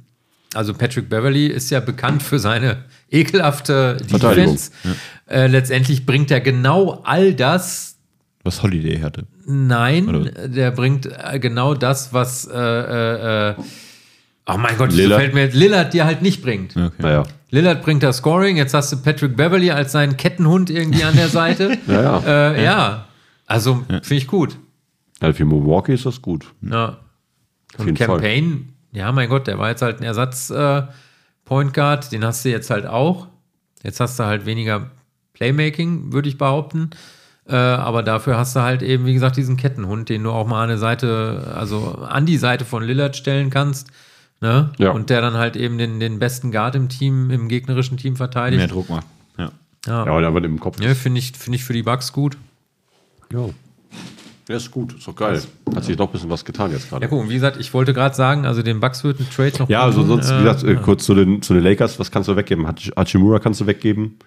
also 0.55 0.75
Patrick 0.75 1.09
Beverly 1.09 1.47
ist 1.47 1.71
ja 1.71 1.81
bekannt 1.81 2.23
für 2.23 2.39
seine 2.39 2.85
ekelhafte 3.11 3.97
Verteidigung. 4.09 4.55
Defense. 4.55 4.71
Äh, 5.29 5.47
letztendlich 5.47 6.05
bringt 6.07 6.31
er 6.31 6.41
genau 6.41 7.01
all 7.05 7.35
das. 7.35 7.97
Was 8.43 8.63
Holiday 8.63 9.01
hatte. 9.01 9.25
Nein, 9.47 10.09
Oder- 10.09 10.49
der 10.49 10.71
bringt 10.71 11.07
äh, 11.07 11.39
genau 11.39 11.75
das, 11.75 12.13
was. 12.13 12.47
Äh, 12.47 12.57
äh, 12.59 13.51
äh, 13.51 13.55
oh 14.47 14.57
mein 14.59 14.77
Gott, 14.77 14.93
Lillard. 14.93 15.21
fällt 15.21 15.35
mir 15.35 15.43
jetzt 15.45 15.55
Lillard 15.55 15.95
dir 15.95 16.05
halt 16.05 16.21
nicht 16.23 16.43
bringt. 16.43 16.77
Okay. 16.77 16.91
Naja. 16.99 17.23
Lillard 17.51 17.83
bringt 17.83 18.03
das 18.03 18.19
Scoring, 18.19 18.57
jetzt 18.59 18.75
hast 18.75 18.93
du 18.93 18.97
Patrick 18.99 19.37
Beverly 19.37 19.71
als 19.71 19.93
seinen 19.93 20.17
Kettenhund 20.17 20.69
irgendwie 20.71 21.05
an 21.05 21.15
der 21.17 21.29
Seite. 21.29 21.79
Ja, 21.87 22.03
ja. 22.21 22.53
Äh, 22.53 22.65
ja. 22.65 23.05
also 23.47 23.83
finde 23.89 24.15
ich 24.17 24.27
gut. 24.27 24.57
Ja. 25.27 25.33
Für 25.33 25.45
Milwaukee 25.45 25.95
ist 25.95 26.07
das 26.07 26.23
gut. 26.23 26.47
Ja. 26.63 26.99
Und 27.79 27.99
Fall. 27.99 28.07
Campaign, 28.07 28.75
ja, 28.93 29.11
mein 29.13 29.29
Gott, 29.29 29.47
der 29.47 29.59
war 29.59 29.69
jetzt 29.71 29.83
halt 29.83 30.01
ein 30.01 30.05
Ersatz 30.05 30.51
äh, 30.51 30.83
Point 31.45 31.75
Guard, 31.75 32.13
den 32.13 32.25
hast 32.25 32.45
du 32.45 32.51
jetzt 32.51 32.71
halt 32.71 32.87
auch. 32.87 33.27
Jetzt 33.83 34.01
hast 34.01 34.19
du 34.19 34.25
halt 34.25 34.47
weniger 34.47 34.91
Playmaking, 35.35 36.13
würde 36.13 36.29
ich 36.29 36.39
behaupten. 36.39 36.91
Äh, 37.47 37.57
aber 37.57 38.03
dafür 38.03 38.39
hast 38.39 38.57
du 38.57 38.61
halt 38.61 38.83
eben, 38.83 39.05
wie 39.05 39.13
gesagt, 39.13 39.37
diesen 39.37 39.57
Kettenhund, 39.57 40.09
den 40.09 40.23
du 40.23 40.31
auch 40.31 40.47
mal 40.47 40.63
an 40.63 40.71
eine 40.71 40.79
Seite, 40.79 41.53
also 41.55 41.99
an 42.09 42.25
die 42.25 42.39
Seite 42.39 42.65
von 42.65 42.83
Lillard 42.83 43.17
stellen 43.17 43.51
kannst. 43.51 43.91
Ne? 44.41 44.71
Ja. 44.79 44.91
Und 44.93 45.11
der 45.11 45.21
dann 45.21 45.35
halt 45.35 45.57
eben 45.57 45.77
den, 45.77 46.01
den 46.01 46.19
besten 46.19 46.53
Guard 46.53 46.75
im 46.75 46.89
Team, 46.89 47.31
im 47.31 47.49
gegnerischen 47.49 47.97
Team 47.99 48.13
Mehr 48.13 48.19
verteidigt. 48.19 48.71
Druck 48.73 48.89
macht. 48.89 49.07
Ja. 49.37 49.51
Ja, 49.87 50.07
Ja, 50.07 50.13
aber 50.13 50.27
aber 50.27 50.45
im 50.45 50.59
Kopf. 50.59 50.81
ja 50.81 50.95
finde 50.95 51.19
ich, 51.19 51.33
finde 51.33 51.57
ich 51.57 51.65
für 51.65 51.73
die 51.73 51.83
Bugs 51.83 52.13
gut. 52.13 52.39
Ja. 53.33 53.49
Ja, 54.49 54.57
ist 54.57 54.71
gut. 54.71 54.93
Ist 54.95 55.07
doch 55.09 55.17
geil. 55.17 55.41
Hat 55.75 55.85
sich 55.85 55.97
doch 55.97 56.07
ein 56.09 56.13
bisschen 56.13 56.31
was 56.31 56.45
getan 56.45 56.71
jetzt 56.71 56.91
gerade. 56.91 57.03
Ja, 57.05 57.09
guck, 57.09 57.21
und 57.21 57.31
wie 57.31 57.35
gesagt, 57.35 57.59
ich 57.59 57.73
wollte 57.73 57.95
gerade 57.95 58.15
sagen, 58.15 58.45
also 58.45 58.63
den 58.63 58.79
Bugs 58.81 59.03
wird 59.03 59.19
ein 59.21 59.29
Trade 59.35 59.53
noch 59.59 59.69
Ja, 59.69 59.83
also 59.83 60.03
sonst, 60.03 60.29
wie 60.31 60.35
äh, 60.35 60.39
gesagt, 60.39 60.65
äh, 60.65 60.75
kurz 60.77 61.05
zu 61.05 61.15
den, 61.15 61.41
zu 61.41 61.55
den 61.55 61.63
Lakers, 61.63 61.99
was 61.99 62.11
kannst 62.11 62.29
du 62.29 62.37
weggeben? 62.37 62.67
Hach- 62.67 62.75
Hachimura 62.97 63.39
kannst 63.39 63.61
du 63.63 63.67
weggeben. 63.67 64.19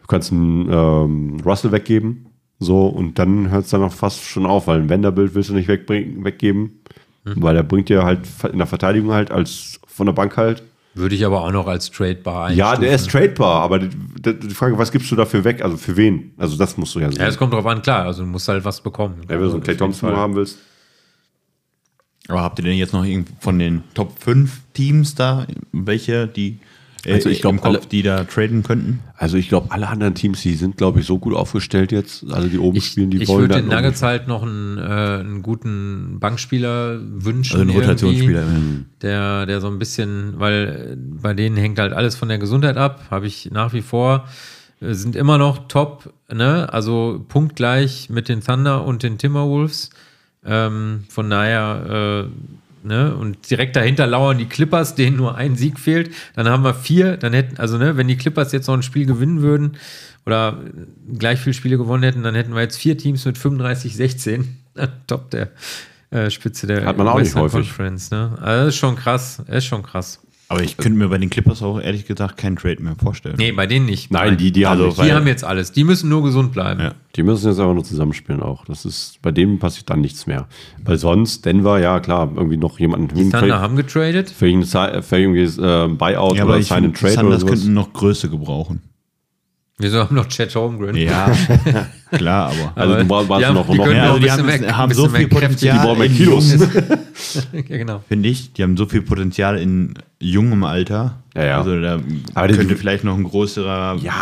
Du 0.00 0.06
kannst 0.06 0.30
einen 0.32 0.68
ähm, 0.70 1.40
Russell 1.44 1.72
weggeben. 1.72 2.26
So, 2.58 2.86
und 2.88 3.18
dann 3.18 3.50
hört 3.50 3.64
es 3.64 3.70
dann 3.70 3.82
auch 3.82 3.92
fast 3.92 4.22
schon 4.22 4.44
auf, 4.44 4.66
weil 4.66 4.80
ein 4.80 4.90
Vanderbilt 4.90 5.34
willst 5.34 5.48
du 5.48 5.54
nicht 5.54 5.68
wegbringen, 5.68 6.22
weggeben. 6.24 6.82
Hm. 7.24 7.42
Weil 7.42 7.56
er 7.56 7.62
bringt 7.62 7.88
dir 7.88 8.02
halt 8.04 8.20
in 8.52 8.58
der 8.58 8.66
Verteidigung 8.66 9.12
halt 9.12 9.30
als 9.30 9.80
von 9.86 10.04
der 10.06 10.12
Bank 10.12 10.36
halt. 10.36 10.62
Würde 10.94 11.14
ich 11.14 11.24
aber 11.24 11.44
auch 11.44 11.52
noch 11.52 11.68
als 11.68 11.90
tradebar 11.90 12.50
Ja, 12.50 12.74
der 12.76 12.88
ist 12.92 13.04
einstufen. 13.04 13.26
tradebar, 13.28 13.62
aber 13.62 13.78
die, 13.78 13.90
die 14.38 14.54
Frage, 14.54 14.76
was 14.76 14.90
gibst 14.90 15.10
du 15.10 15.16
dafür 15.16 15.44
weg? 15.44 15.62
Also 15.62 15.76
für 15.76 15.96
wen? 15.96 16.32
Also 16.36 16.56
das 16.56 16.76
musst 16.76 16.94
du 16.94 17.00
ja 17.00 17.10
sehen. 17.12 17.20
Ja, 17.20 17.28
es 17.28 17.38
kommt 17.38 17.52
drauf 17.52 17.66
an, 17.66 17.80
klar. 17.80 18.06
Also 18.06 18.22
du 18.22 18.28
musst 18.28 18.48
halt 18.48 18.64
was 18.64 18.80
bekommen. 18.80 19.20
Ja, 19.24 19.30
wenn 19.30 19.40
du 19.40 19.48
so 19.48 19.54
einen 19.54 19.62
Clay 19.62 19.76
Thompson 19.76 20.16
haben 20.16 20.34
willst. 20.34 20.58
Aber 22.28 22.42
habt 22.42 22.58
ihr 22.58 22.64
denn 22.64 22.76
jetzt 22.76 22.92
noch 22.92 23.04
irgend 23.04 23.28
von 23.40 23.58
den 23.58 23.82
Top 23.94 24.18
5 24.20 24.60
Teams 24.74 25.14
da, 25.14 25.46
welche, 25.72 26.26
die 26.28 26.58
Also 27.06 27.28
ich 27.30 27.40
glaub, 27.40 27.54
im 27.54 27.60
Kopf, 27.60 27.66
alle- 27.76 27.80
die 27.90 28.02
da 28.02 28.24
traden 28.24 28.62
könnten? 28.62 29.00
Also 29.16 29.36
ich 29.36 29.48
glaube, 29.48 29.70
alle 29.70 29.88
anderen 29.88 30.14
Teams, 30.14 30.40
die 30.42 30.54
sind, 30.54 30.76
glaube 30.76 31.00
ich, 31.00 31.06
so 31.06 31.18
gut 31.18 31.34
aufgestellt 31.34 31.92
jetzt. 31.92 32.24
Also 32.30 32.48
die 32.48 32.58
oben 32.58 32.76
Ich, 32.76 32.86
spielen, 32.86 33.10
die 33.10 33.22
ich 33.22 33.28
wollen 33.28 33.42
würde 33.42 33.54
dann 33.54 33.68
den 33.68 33.76
Nuggets 33.76 34.02
halt 34.02 34.28
noch 34.28 34.42
einen, 34.42 34.78
äh, 34.78 34.80
einen 34.82 35.42
guten 35.42 36.18
Bankspieler 36.20 36.98
wünschen. 37.02 37.58
Also 37.58 37.70
ein 37.72 37.76
Rotationsspieler. 37.76 38.44
Der, 39.02 39.46
der 39.46 39.60
so 39.60 39.68
ein 39.68 39.78
bisschen, 39.78 40.34
weil 40.38 40.90
äh, 40.92 40.96
bei 41.22 41.34
denen 41.34 41.56
hängt 41.56 41.78
halt 41.78 41.92
alles 41.92 42.16
von 42.16 42.28
der 42.28 42.38
Gesundheit 42.38 42.76
ab, 42.76 43.04
habe 43.10 43.26
ich 43.26 43.50
nach 43.50 43.72
wie 43.72 43.82
vor. 43.82 44.28
äh, 44.80 44.92
Sind 44.94 45.16
immer 45.16 45.38
noch 45.38 45.68
top, 45.68 46.12
ne? 46.32 46.72
Also 46.72 47.24
punktgleich 47.28 48.10
mit 48.10 48.28
den 48.28 48.42
Thunder 48.42 48.84
und 48.84 49.02
den 49.02 49.16
Timberwolves. 49.18 49.90
Ähm, 50.44 51.04
von 51.08 51.28
daher, 51.30 52.26
äh, 52.26 52.30
ne? 52.82 53.14
Und 53.14 53.50
direkt 53.50 53.76
dahinter 53.76 54.06
lauern 54.06 54.38
die 54.38 54.46
Clippers, 54.46 54.94
denen 54.94 55.16
nur 55.16 55.36
ein 55.36 55.56
Sieg 55.56 55.78
fehlt. 55.78 56.14
Dann 56.34 56.48
haben 56.48 56.64
wir 56.64 56.74
vier, 56.74 57.16
dann 57.16 57.32
hätten, 57.32 57.58
also 57.58 57.78
ne, 57.78 57.96
wenn 57.96 58.08
die 58.08 58.16
Clippers 58.16 58.52
jetzt 58.52 58.66
noch 58.66 58.74
ein 58.74 58.82
Spiel 58.82 59.06
gewinnen 59.06 59.42
würden 59.42 59.76
oder 60.26 60.58
gleich 61.18 61.40
viele 61.40 61.54
Spiele 61.54 61.78
gewonnen 61.78 62.02
hätten, 62.02 62.22
dann 62.22 62.34
hätten 62.34 62.54
wir 62.54 62.62
jetzt 62.62 62.78
vier 62.78 62.96
Teams 62.96 63.24
mit 63.24 63.38
35, 63.38 63.96
16. 63.96 64.56
top 65.06 65.30
der 65.30 65.48
äh, 66.10 66.30
Spitze 66.30 66.66
der 66.66 66.84
Hat 66.84 66.96
man 66.96 67.08
auch 67.08 67.18
nicht 67.18 67.34
häufig. 67.34 67.68
Conference, 67.68 68.10
ne? 68.10 68.36
Also 68.40 68.66
das 68.66 68.74
ist 68.74 68.80
schon 68.80 68.96
krass, 68.96 69.42
ist 69.46 69.66
schon 69.66 69.82
krass. 69.82 70.20
Aber 70.50 70.64
ich 70.64 70.76
könnte 70.76 70.98
mir 70.98 71.08
bei 71.08 71.16
den 71.18 71.30
Clippers 71.30 71.62
auch 71.62 71.80
ehrlich 71.80 72.06
gesagt 72.06 72.36
keinen 72.36 72.56
Trade 72.56 72.82
mehr 72.82 72.96
vorstellen. 73.00 73.36
Nee, 73.38 73.52
bei 73.52 73.68
denen 73.68 73.86
nicht. 73.86 74.10
Nein, 74.10 74.36
die, 74.36 74.50
die 74.50 74.66
Also, 74.66 75.00
die 75.00 75.12
haben 75.12 75.28
jetzt 75.28 75.44
alles. 75.44 75.70
Die 75.70 75.84
müssen 75.84 76.08
nur 76.08 76.24
gesund 76.24 76.50
bleiben. 76.50 76.80
Ja. 76.80 76.94
Die 77.14 77.22
müssen 77.22 77.48
jetzt 77.48 77.60
einfach 77.60 77.72
nur 77.72 77.84
zusammenspielen 77.84 78.42
auch. 78.42 78.64
Das 78.64 78.84
ist, 78.84 79.22
bei 79.22 79.30
denen 79.30 79.60
passiert 79.60 79.88
dann 79.90 80.00
nichts 80.00 80.26
mehr. 80.26 80.48
Weil 80.84 80.98
sonst, 80.98 81.46
Denver, 81.46 81.78
ja 81.78 82.00
klar, 82.00 82.32
irgendwie 82.34 82.56
noch 82.56 82.80
jemanden 82.80 83.06
Die 83.14 83.30
Thunder 83.30 83.38
für, 83.46 83.60
haben 83.60 83.76
getradet. 83.76 84.28
für 84.28 84.48
ihn 84.48 84.64
für 84.64 84.88
irgendwie 85.12 85.42
äh, 85.42 85.86
Buyout 85.86 86.36
Ja, 86.36 86.44
oder 86.44 86.60
finde, 86.60 86.92
Trade 86.94 87.04
oder 87.04 87.10
Sanders 87.12 87.40
sowas. 87.42 87.52
könnten 87.54 87.72
noch 87.74 87.92
Größe 87.92 88.28
gebrauchen. 88.28 88.82
Wieso 89.80 90.00
haben 90.00 90.14
noch 90.14 90.28
Chet 90.28 90.54
Holmgren? 90.54 90.94
Ja, 90.96 91.30
klar, 92.12 92.52
aber. 92.52 92.72
Also 92.80 92.94
du 92.96 93.04
brauchst 93.06 93.30
haben- 93.30 93.54
noch, 93.54 93.68
noch 93.68 93.86
Ja, 93.86 94.04
noch 94.06 94.14
also 94.14 94.18
die 94.18 94.30
haben- 94.30 94.46
mehr, 94.46 94.76
haben 94.76 94.94
so 94.94 95.08
viel 95.08 95.20
mehr. 95.20 95.28
Potenzial. 95.28 95.78
die 95.78 95.84
brauchen 95.86 95.98
mehr 95.98 96.08
Kilos. 96.08 96.54
Ja, 97.52 97.76
genau. 97.76 98.02
Finde 98.08 98.28
ich, 98.28 98.52
die 98.54 98.62
haben 98.62 98.76
so 98.76 98.86
viel 98.86 99.02
Potenzial 99.02 99.58
in 99.58 99.94
jungem 100.18 100.64
Alter. 100.64 101.18
Ja, 101.36 101.44
ja. 101.44 101.58
Also 101.58 101.80
da 101.80 102.00
Aber 102.34 102.48
die- 102.48 102.54
könnte 102.54 102.76
vielleicht 102.76 103.04
noch 103.04 103.16
ein 103.16 103.24
größerer, 103.24 103.94
äh, 103.96 103.98
etwas 104.06 104.16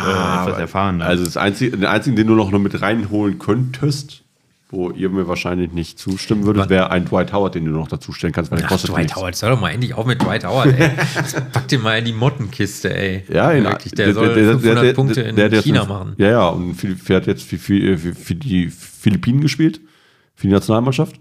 aber- 0.49 0.59
erfahrener. 0.59 1.05
Also 1.07 1.25
das 1.25 1.37
einzige, 1.37 1.77
den 1.77 1.87
einzigen, 1.87 2.17
den 2.17 2.27
du 2.27 2.35
noch 2.35 2.51
mit 2.53 2.81
reinholen 2.83 3.39
könntest, 3.39 4.23
wo 4.71 4.91
ihr 4.91 5.09
mir 5.09 5.27
wahrscheinlich 5.27 5.73
nicht 5.73 5.99
zustimmen 5.99 6.45
würdet, 6.45 6.69
wäre 6.69 6.91
ein 6.91 7.07
Dwight 7.07 7.33
Howard, 7.33 7.55
den 7.55 7.65
du 7.65 7.71
noch 7.71 7.89
dazustellen 7.89 8.35
kannst, 8.35 8.51
weil 8.51 8.59
der 8.59 8.67
Ach, 8.67 8.73
kostet 8.73 8.91
Dwight 8.91 9.05
nichts. 9.05 9.17
Howard, 9.17 9.43
hör 9.43 9.51
doch 9.51 9.61
mal 9.61 9.71
endlich 9.71 9.95
auf 9.95 10.05
mit 10.05 10.23
Dwight 10.23 10.45
Howard, 10.45 10.79
ey. 10.79 10.91
Pack 11.53 11.69
dir 11.69 11.79
mal 11.79 11.99
in 11.99 12.05
die 12.05 12.13
Mottenkiste, 12.13 12.95
ey. 12.95 13.25
Ja, 13.33 13.51
in, 13.53 13.65
Wirklich, 13.65 13.95
der, 13.95 14.13
soll 14.13 14.35
500 14.35 14.95
Punkte 14.95 15.23
in 15.23 15.37
der 15.37 15.47
hat 15.47 15.53
jetzt 15.53 15.65
China 15.65 15.81
mit- 15.81 15.89
machen. 15.89 16.15
Ja, 16.19 16.29
ja, 16.29 16.49
und 16.49 16.75
für, 16.75 17.17
hat 17.17 17.27
jetzt 17.27 17.45
für, 17.45 17.57
für, 17.59 17.97
für, 17.97 18.15
für 18.15 18.35
die 18.35 18.69
Philippinen 18.69 19.41
gespielt, 19.41 19.81
für 20.35 20.47
die 20.49 20.53
Nationalmannschaft. 20.53 21.17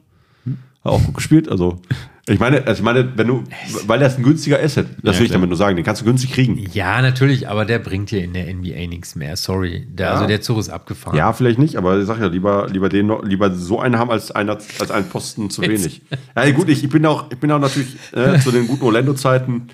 Hat 0.84 0.92
auch 0.92 1.04
gut 1.04 1.16
gespielt. 1.16 1.48
Also, 1.50 1.80
ich 2.28 2.40
meine, 2.40 2.66
also 2.68 2.80
ich 2.80 2.84
meine, 2.84 3.18
wenn 3.18 3.28
du, 3.28 3.44
weil 3.86 4.00
das 4.00 4.18
ein 4.18 4.24
günstiger 4.24 4.60
Asset, 4.62 4.88
das 5.02 5.16
Ja, 5.16 5.20
will 5.20 5.26
ich 5.28 5.32
damit 5.32 5.50
nur 5.50 5.58
sagen, 5.58 5.76
den 5.78 5.86
kannst 5.86 6.02
du 6.02 6.06
günstig 6.06 6.34
kriegen. 6.34 6.66
Ja, 6.74 7.02
natürlich, 7.02 7.48
aber 7.48 7.64
der 7.64 7.80
bringt 7.80 8.12
dir 8.12 8.22
in 8.24 8.34
der 8.34 8.54
NBA 8.54 8.88
nichts 8.88 9.16
mehr. 9.16 9.38
Sorry. 9.38 9.88
Der, 9.90 10.08
Ja. 10.08 10.14
Also 10.14 10.28
der 10.28 10.42
Zug 10.42 10.60
ist 10.60 10.70
abgefahren. 10.70 11.18
Ja, 11.18 11.32
vielleicht 11.32 11.58
nicht, 11.58 11.78
aber 11.78 12.00
ich 12.00 12.06
sag 12.06 12.20
ja, 12.20 12.28
lieber, 12.28 12.68
lieber 12.70 12.90
den 12.90 13.08
noch, 13.08 13.24
lieber 13.24 13.54
so 13.54 13.80
einen 13.80 13.98
haben 13.98 14.12
als 14.12 14.32
einer, 14.32 14.58
als 14.80 14.92
einen 14.92 15.08
Posten 15.08 15.50
zu 15.50 15.62
wenig. 15.62 16.02
Ja, 16.36 16.52
gut, 16.52 16.70
ich, 16.70 16.84
ich 16.84 16.90
bin 16.90 17.06
auch, 17.06 17.32
ich 17.32 17.38
bin 17.38 17.52
auch 17.52 17.60
natürlich 17.60 17.96
äh, 18.14 18.40
zu 18.40 18.52
den 18.52 18.68
guten 18.68 18.84
Orlando-Zeiten. 18.84 19.70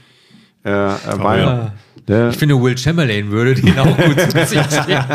Äh, 0.65 0.69
äh, 0.69 0.97
war 1.17 1.37
ja. 1.37 1.73
Der, 2.07 2.29
Ich 2.29 2.37
finde, 2.37 2.61
Will 2.61 2.77
Chamberlain 2.77 3.31
würde 3.31 3.53
den 3.53 3.79
auch 3.79 3.97
gut 3.97 4.19
zu 4.19 4.45
sich 4.45 4.59
stehen. 4.61 5.05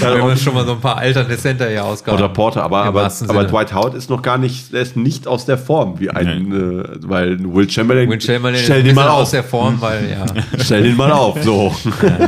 Wenn 0.00 0.20
man 0.20 0.36
schon 0.36 0.52
mal 0.52 0.66
so 0.66 0.72
ein 0.72 0.80
paar 0.80 0.98
alternde 0.98 1.38
Center 1.38 1.70
hier 1.70 1.82
ausgaben. 1.82 2.18
Oder 2.18 2.28
Porter, 2.28 2.62
aber, 2.62 2.84
aber, 2.84 3.10
aber. 3.28 3.44
Dwight 3.44 3.72
Howard 3.72 3.94
ist 3.94 4.10
noch 4.10 4.20
gar 4.20 4.36
nicht, 4.36 4.74
der 4.74 4.82
ist 4.82 4.94
nicht 4.94 5.26
aus 5.26 5.46
der 5.46 5.56
Form 5.56 5.98
wie 6.00 6.10
ein, 6.10 6.52
äh, 6.52 7.08
weil 7.08 7.38
Will 7.40 7.70
Chamberlain, 7.70 8.10
Will 8.10 8.20
Chamberlain 8.20 8.60
stell 8.62 8.80
ist 8.80 8.88
den 8.88 8.94
mal 8.94 9.04
bisschen 9.04 9.14
aus 9.14 9.22
auf, 9.28 9.30
der 9.30 9.44
Form, 9.44 9.80
weil 9.80 10.10
ja. 10.10 10.26
stell 10.62 10.82
den 10.82 10.96
mal 10.96 11.12
auf, 11.12 11.42
so. 11.42 11.74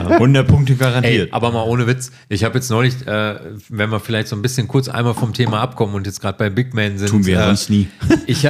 100 0.08 0.48
Punkte 0.48 0.72
Ey, 0.72 0.78
garantiert. 0.78 1.34
aber 1.34 1.50
mal 1.50 1.64
ohne 1.64 1.86
Witz. 1.86 2.10
Ich 2.30 2.42
habe 2.42 2.54
jetzt 2.54 2.70
neulich, 2.70 3.06
äh, 3.06 3.34
wenn 3.68 3.90
wir 3.90 4.00
vielleicht 4.00 4.28
so 4.28 4.36
ein 4.36 4.40
bisschen 4.40 4.66
kurz 4.66 4.88
einmal 4.88 5.12
vom 5.12 5.34
Thema 5.34 5.60
abkommen 5.60 5.94
und 5.94 6.06
jetzt 6.06 6.22
gerade 6.22 6.38
bei 6.38 6.48
Big 6.48 6.72
Man 6.72 6.96
sind. 6.96 7.10
Tun 7.10 7.26
wir 7.26 7.38
äh, 7.38 7.46
sonst 7.46 7.68
nie. 7.68 7.88
Ich, 8.26 8.48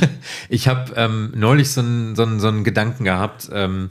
ich 0.48 0.68
habe 0.68 0.92
ähm, 0.96 1.32
neulich 1.34 1.70
so 1.70 1.80
einen 1.80 2.14
so 2.14 2.24
so 2.38 2.48
einen 2.48 2.62
Gedanken 2.62 3.04
gehabt. 3.04 3.50
Ähm, 3.68 3.90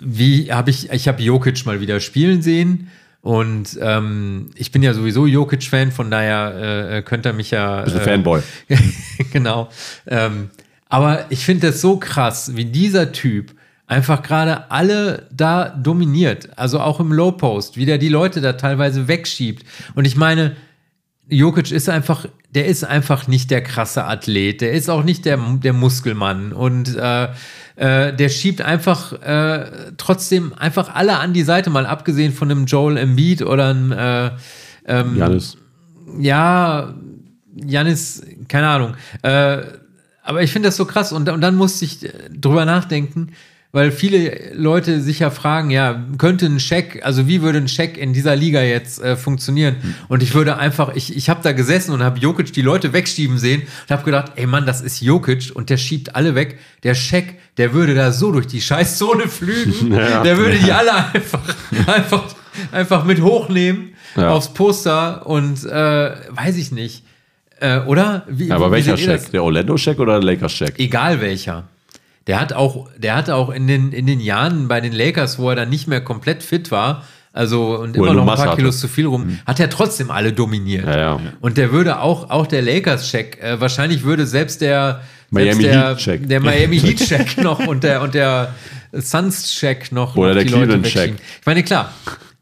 wie 0.00 0.52
habe 0.52 0.70
ich, 0.70 0.90
ich 0.90 1.08
habe 1.08 1.22
Jokic 1.22 1.64
mal 1.66 1.80
wieder 1.80 2.00
spielen 2.00 2.42
sehen. 2.42 2.90
Und 3.22 3.76
ähm, 3.80 4.50
ich 4.54 4.70
bin 4.70 4.82
ja 4.82 4.94
sowieso 4.94 5.26
Jokic-Fan, 5.26 5.90
von 5.90 6.10
daher 6.12 6.98
äh, 6.98 7.02
könnte 7.02 7.30
er 7.30 7.32
mich 7.32 7.50
ja. 7.50 7.82
Bist 7.82 7.96
ein 7.96 8.02
äh, 8.02 8.04
Fanboy. 8.04 8.40
genau. 9.32 9.68
Ähm, 10.06 10.50
aber 10.88 11.26
ich 11.30 11.44
finde 11.44 11.68
das 11.68 11.80
so 11.80 11.96
krass, 11.96 12.54
wie 12.54 12.66
dieser 12.66 13.10
Typ 13.10 13.52
einfach 13.88 14.22
gerade 14.22 14.70
alle 14.70 15.26
da 15.32 15.68
dominiert. 15.70 16.56
Also 16.56 16.80
auch 16.80 17.00
im 17.00 17.12
Low 17.12 17.32
Post, 17.32 17.76
wie 17.76 17.86
der 17.86 17.98
die 17.98 18.08
Leute 18.08 18.40
da 18.40 18.52
teilweise 18.52 19.08
wegschiebt. 19.08 19.64
Und 19.94 20.04
ich 20.04 20.16
meine, 20.16 20.54
Jokic 21.28 21.72
ist 21.72 21.88
einfach, 21.88 22.26
der 22.56 22.66
ist 22.66 22.84
einfach 22.84 23.28
nicht 23.28 23.50
der 23.50 23.62
krasse 23.62 24.04
Athlet, 24.04 24.62
der 24.62 24.72
ist 24.72 24.88
auch 24.88 25.04
nicht 25.04 25.26
der, 25.26 25.36
der 25.36 25.74
Muskelmann 25.74 26.54
und 26.54 26.96
äh, 26.96 27.28
äh, 27.76 28.16
der 28.16 28.28
schiebt 28.30 28.62
einfach 28.62 29.12
äh, 29.20 29.92
trotzdem 29.98 30.54
einfach 30.54 30.94
alle 30.94 31.18
an 31.18 31.34
die 31.34 31.42
Seite, 31.42 31.68
mal 31.68 31.84
abgesehen 31.84 32.32
von 32.32 32.50
einem 32.50 32.64
Joel 32.64 32.96
Embiid 32.96 33.42
oder 33.42 33.68
einem 33.68 33.92
äh, 33.92 34.30
ähm, 34.86 35.18
Janis. 35.18 35.58
ja, 36.18 36.94
Janis, 37.54 38.22
keine 38.48 38.68
Ahnung. 38.68 38.94
Äh, 39.20 39.58
aber 40.22 40.42
ich 40.42 40.50
finde 40.50 40.68
das 40.68 40.76
so 40.78 40.86
krass 40.86 41.12
und, 41.12 41.28
und 41.28 41.42
dann 41.42 41.56
musste 41.56 41.84
ich 41.84 42.08
drüber 42.30 42.64
nachdenken, 42.64 43.32
weil 43.72 43.90
viele 43.90 44.52
Leute 44.54 45.00
sich 45.00 45.18
ja 45.18 45.30
fragen, 45.30 45.70
ja, 45.70 46.02
könnte 46.18 46.46
ein 46.46 46.60
Scheck, 46.60 47.00
also 47.04 47.28
wie 47.28 47.42
würde 47.42 47.58
ein 47.58 47.68
Scheck 47.68 47.98
in 47.98 48.12
dieser 48.12 48.34
Liga 48.34 48.62
jetzt 48.62 49.02
äh, 49.02 49.16
funktionieren? 49.16 49.76
Und 50.08 50.22
ich 50.22 50.34
würde 50.34 50.56
einfach, 50.56 50.94
ich, 50.94 51.14
ich 51.16 51.28
habe 51.28 51.40
da 51.42 51.52
gesessen 51.52 51.92
und 51.92 52.02
habe 52.02 52.18
Jokic 52.18 52.52
die 52.52 52.62
Leute 52.62 52.92
wegschieben 52.92 53.38
sehen 53.38 53.62
und 53.62 53.90
habe 53.90 54.04
gedacht, 54.04 54.32
ey 54.36 54.46
Mann, 54.46 54.64
das 54.66 54.80
ist 54.80 55.00
Jokic 55.02 55.50
und 55.54 55.68
der 55.68 55.76
schiebt 55.76 56.14
alle 56.16 56.34
weg. 56.34 56.58
Der 56.84 56.94
Scheck, 56.94 57.34
der 57.58 57.74
würde 57.74 57.94
da 57.94 58.12
so 58.12 58.32
durch 58.32 58.46
die 58.46 58.60
Scheißzone 58.60 59.28
flügen, 59.28 59.92
Ja. 59.96 60.22
der 60.22 60.38
würde 60.38 60.56
die 60.58 60.72
alle 60.72 60.94
einfach, 61.12 61.42
einfach, 61.86 62.34
einfach 62.72 63.04
mit 63.04 63.20
hochnehmen 63.20 63.90
Ja. 64.16 64.30
aufs 64.30 64.54
Poster 64.54 65.26
und 65.26 65.64
äh, 65.64 66.10
weiß 66.30 66.56
ich 66.56 66.72
nicht. 66.72 67.04
Äh, 67.60 67.80
oder? 67.80 68.24
Wie, 68.28 68.46
Ja, 68.48 68.56
aber 68.56 68.68
wie 68.68 68.72
welcher 68.72 68.96
seht 68.96 69.06
ihr 69.06 69.12
das? 69.14 69.22
Check? 69.24 69.32
Der 69.32 69.42
Orlando-Check 69.44 69.98
oder 69.98 70.20
der 70.20 70.22
Lakers-Check? 70.32 70.78
egal 70.78 71.20
welcher. 71.20 71.64
Der 72.26 72.40
hat 72.40 72.52
auch, 72.52 72.88
der 72.96 73.14
hatte 73.14 73.34
auch 73.36 73.50
in 73.50 73.66
den, 73.66 73.92
in 73.92 74.06
den 74.06 74.20
Jahren 74.20 74.68
bei 74.68 74.80
den 74.80 74.92
Lakers, 74.92 75.38
wo 75.38 75.50
er 75.50 75.56
dann 75.56 75.68
nicht 75.68 75.86
mehr 75.86 76.00
komplett 76.00 76.42
fit 76.42 76.70
war, 76.70 77.04
also 77.32 77.76
und 77.78 77.96
Wo 77.96 78.04
er 78.04 78.12
immer 78.12 78.14
noch 78.14 78.22
ein 78.22 78.36
paar 78.36 78.46
Masse 78.46 78.56
Kilos 78.56 78.76
hatte. 78.76 78.80
zu 78.80 78.88
viel 78.88 79.06
rum, 79.06 79.38
hat 79.44 79.60
er 79.60 79.68
trotzdem 79.68 80.10
alle 80.10 80.32
dominiert. 80.32 80.86
Ja, 80.86 80.96
ja. 80.96 81.20
Und 81.40 81.58
der 81.58 81.70
würde 81.70 82.00
auch, 82.00 82.30
auch 82.30 82.46
der 82.46 82.62
Lakers-Check, 82.62 83.42
äh, 83.42 83.60
wahrscheinlich 83.60 84.04
würde 84.04 84.26
selbst 84.26 84.62
der 84.62 85.02
Miami 85.30 85.64
Heat-Check. 85.64 86.28
der 86.28 86.40
Miami 86.40 86.78
Heat-Check 86.80 87.38
noch 87.38 87.58
und 87.58 87.84
der 87.84 88.00
und 88.00 88.14
der 88.14 88.54
Suns-Check 88.92 89.92
noch, 89.92 90.16
Oder 90.16 90.28
noch 90.28 90.34
der 90.34 90.44
die 90.44 90.50
Leute 90.50 90.66
Cleveland-Check. 90.66 91.14
Ich 91.40 91.46
meine, 91.46 91.62
klar, 91.62 91.92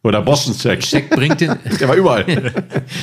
Oder 0.05 0.20
Boston-Check. 0.20 0.80
Check 0.80 1.11
bringt 1.11 1.40
den, 1.40 1.57
Der 1.80 1.88
war 1.88 1.96
überall. 1.96 2.26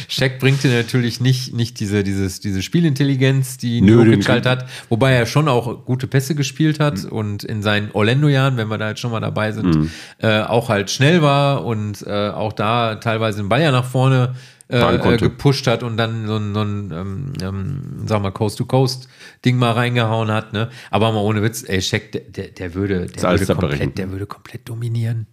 Shaq 0.08 0.40
bringt 0.40 0.64
dir 0.64 0.72
natürlich 0.72 1.20
nicht, 1.20 1.52
nicht 1.54 1.80
diese, 1.80 2.04
dieses, 2.04 2.40
diese 2.42 2.62
Spielintelligenz, 2.62 3.58
die 3.58 3.80
Jokic 3.80 4.22
den- 4.22 4.28
halt 4.28 4.46
hat, 4.46 4.66
wobei 4.88 5.14
er 5.14 5.26
schon 5.26 5.48
auch 5.48 5.84
gute 5.84 6.06
Pässe 6.06 6.36
gespielt 6.36 6.80
hat 6.80 7.04
und 7.06 7.44
in 7.44 7.64
seinen 7.64 7.90
Orlando-Jahren, 7.92 8.56
wenn 8.56 8.68
wir 8.68 8.78
da 8.78 8.90
jetzt 8.90 9.00
schon 9.00 9.10
mal 9.12 9.20
dabei 9.20 9.52
sind, 9.52 9.90
äh, 10.20 10.42
auch 10.42 10.70
halt 10.70 10.92
schnell 10.92 11.24
war 11.24 11.66
und 11.66 12.06
äh, 12.06 12.30
auch 12.30 12.54
da 12.54 12.96
teilweise 12.96 13.42
den 13.42 13.50
Ball 13.50 13.62
ja 13.64 13.72
nach 13.72 13.86
vorne 13.86 14.36
äh, 14.68 14.80
gepusht 15.18 15.66
hat 15.66 15.82
und 15.82 15.98
dann 15.98 16.28
so 16.28 16.38
ein, 16.38 16.54
so 16.54 16.62
ein 16.62 16.92
ähm, 16.94 17.34
ähm, 17.42 17.82
sag 18.06 18.22
mal, 18.22 18.32
Coast-to-Coast-Ding 18.32 19.58
mal 19.58 19.72
reingehauen 19.72 20.30
hat. 20.30 20.54
Ne? 20.54 20.70
Aber 20.92 21.12
mal 21.12 21.20
ohne 21.22 21.42
Witz, 21.42 21.64
ey, 21.68 21.82
Shaq, 21.82 22.12
der, 22.12 22.22
der, 22.22 22.48
der 22.50 22.74
würde, 22.76 23.08
der 23.08 23.24
würde, 23.40 23.46
komplett, 23.56 23.98
der 23.98 24.12
würde 24.12 24.26
komplett 24.28 24.70
dominieren. 24.70 25.26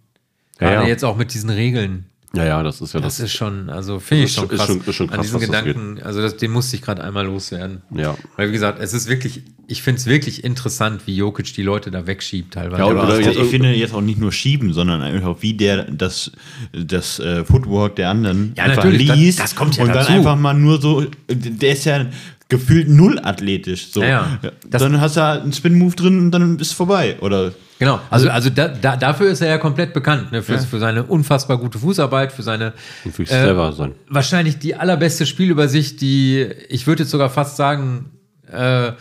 Ja, 0.59 0.69
Gerade 0.69 0.83
ja. 0.83 0.87
jetzt 0.89 1.03
auch 1.05 1.15
mit 1.17 1.33
diesen 1.33 1.49
Regeln. 1.49 2.05
Ja, 2.35 2.45
ja, 2.45 2.61
das 2.61 2.79
ist 2.79 2.93
ja 2.93 2.99
Das 2.99 3.17
das. 3.17 3.25
ist 3.25 3.33
schon, 3.33 3.71
also 3.71 3.97
finde 3.99 4.25
ich 4.25 4.33
schon 4.33 4.43
schon- 4.45 4.51
ist 4.51 4.57
krass. 4.59 4.67
schon- 4.67 4.81
ist 4.85 4.95
schon 4.95 5.09
An 5.09 5.15
krass, 5.15 5.25
diesen 5.25 5.41
was 5.41 5.47
das 5.49 5.63
Gedanken, 5.63 6.03
also 6.03 6.21
das, 6.21 6.37
den 6.37 6.51
musste 6.51 6.75
ich 6.75 6.83
gerade 6.83 7.03
einmal 7.03 7.25
loswerden. 7.25 7.81
Ja. 7.89 8.15
Weil 8.37 8.49
wie 8.49 8.51
gesagt, 8.51 8.77
es 8.79 8.93
ist 8.93 9.09
wirklich, 9.09 9.41
ich 9.65 9.81
finde 9.81 9.99
es 9.99 10.05
wirklich 10.05 10.43
interessant, 10.43 11.01
wie 11.07 11.15
Jokic 11.15 11.51
die 11.55 11.63
Leute 11.63 11.89
da 11.89 12.05
wegschiebt 12.05 12.53
teilweise. 12.53 12.83
Ja, 12.83 12.87
Aber 12.89 13.03
oder 13.05 13.13
Also 13.15 13.21
jetzt- 13.31 13.39
ich 13.39 13.47
finde 13.49 13.73
jetzt 13.73 13.95
auch 13.95 14.01
nicht 14.01 14.19
nur 14.19 14.31
schieben, 14.31 14.73
sondern 14.73 15.01
einfach 15.01 15.37
wie 15.39 15.55
der 15.55 15.85
das, 15.85 16.31
das 16.71 17.17
äh, 17.19 17.43
Footwork 17.45 17.95
der 17.95 18.09
anderen 18.11 18.53
Ja, 18.55 18.65
einfach 18.65 18.83
natürlich, 18.83 19.07
das- 19.07 19.17
liest 19.17 19.39
das 19.39 19.55
kommt 19.55 19.77
ja 19.77 19.83
und 19.85 19.89
dazu. 19.95 20.09
dann 20.09 20.17
einfach 20.19 20.35
mal 20.37 20.53
nur 20.53 20.79
so, 20.79 21.05
der 21.31 21.71
ist 21.73 21.85
ja 21.85 22.05
gefühlt 22.49 22.89
null 22.89 23.19
athletisch. 23.23 23.91
So. 23.91 24.01
Ja, 24.01 24.39
ja. 24.41 24.51
Das- 24.67 24.81
dann 24.81 24.99
hast 24.99 25.15
du 25.15 25.21
halt 25.21 25.43
einen 25.43 25.53
Spin-Move 25.53 25.95
drin 25.95 26.19
und 26.19 26.31
dann 26.31 26.57
ist 26.59 26.67
es 26.67 26.73
vorbei. 26.73 27.17
Oder 27.21 27.53
Genau, 27.77 28.01
also, 28.09 28.29
also 28.29 28.49
da, 28.49 28.67
da, 28.67 28.97
dafür 28.97 29.29
ist 29.31 29.39
er 29.39 29.47
ja 29.47 29.57
komplett 29.57 29.93
bekannt, 29.93 30.33
ne? 30.33 30.43
für, 30.43 30.59
für 30.59 30.79
seine 30.79 31.03
unfassbar 31.03 31.57
gute 31.57 31.79
Fußarbeit, 31.79 32.33
für 32.33 32.43
seine 32.43 32.73
Und 33.05 33.15
für 33.15 33.23
äh, 33.23 33.71
sein. 33.71 33.93
wahrscheinlich 34.09 34.59
die 34.59 34.75
allerbeste 34.75 35.25
Spielübersicht, 35.25 36.01
die 36.01 36.45
ich 36.67 36.87
würde 36.87 37.03
jetzt 37.03 37.11
sogar 37.11 37.29
fast 37.29 37.55
sagen, 37.55 38.11
äh, 38.51 38.91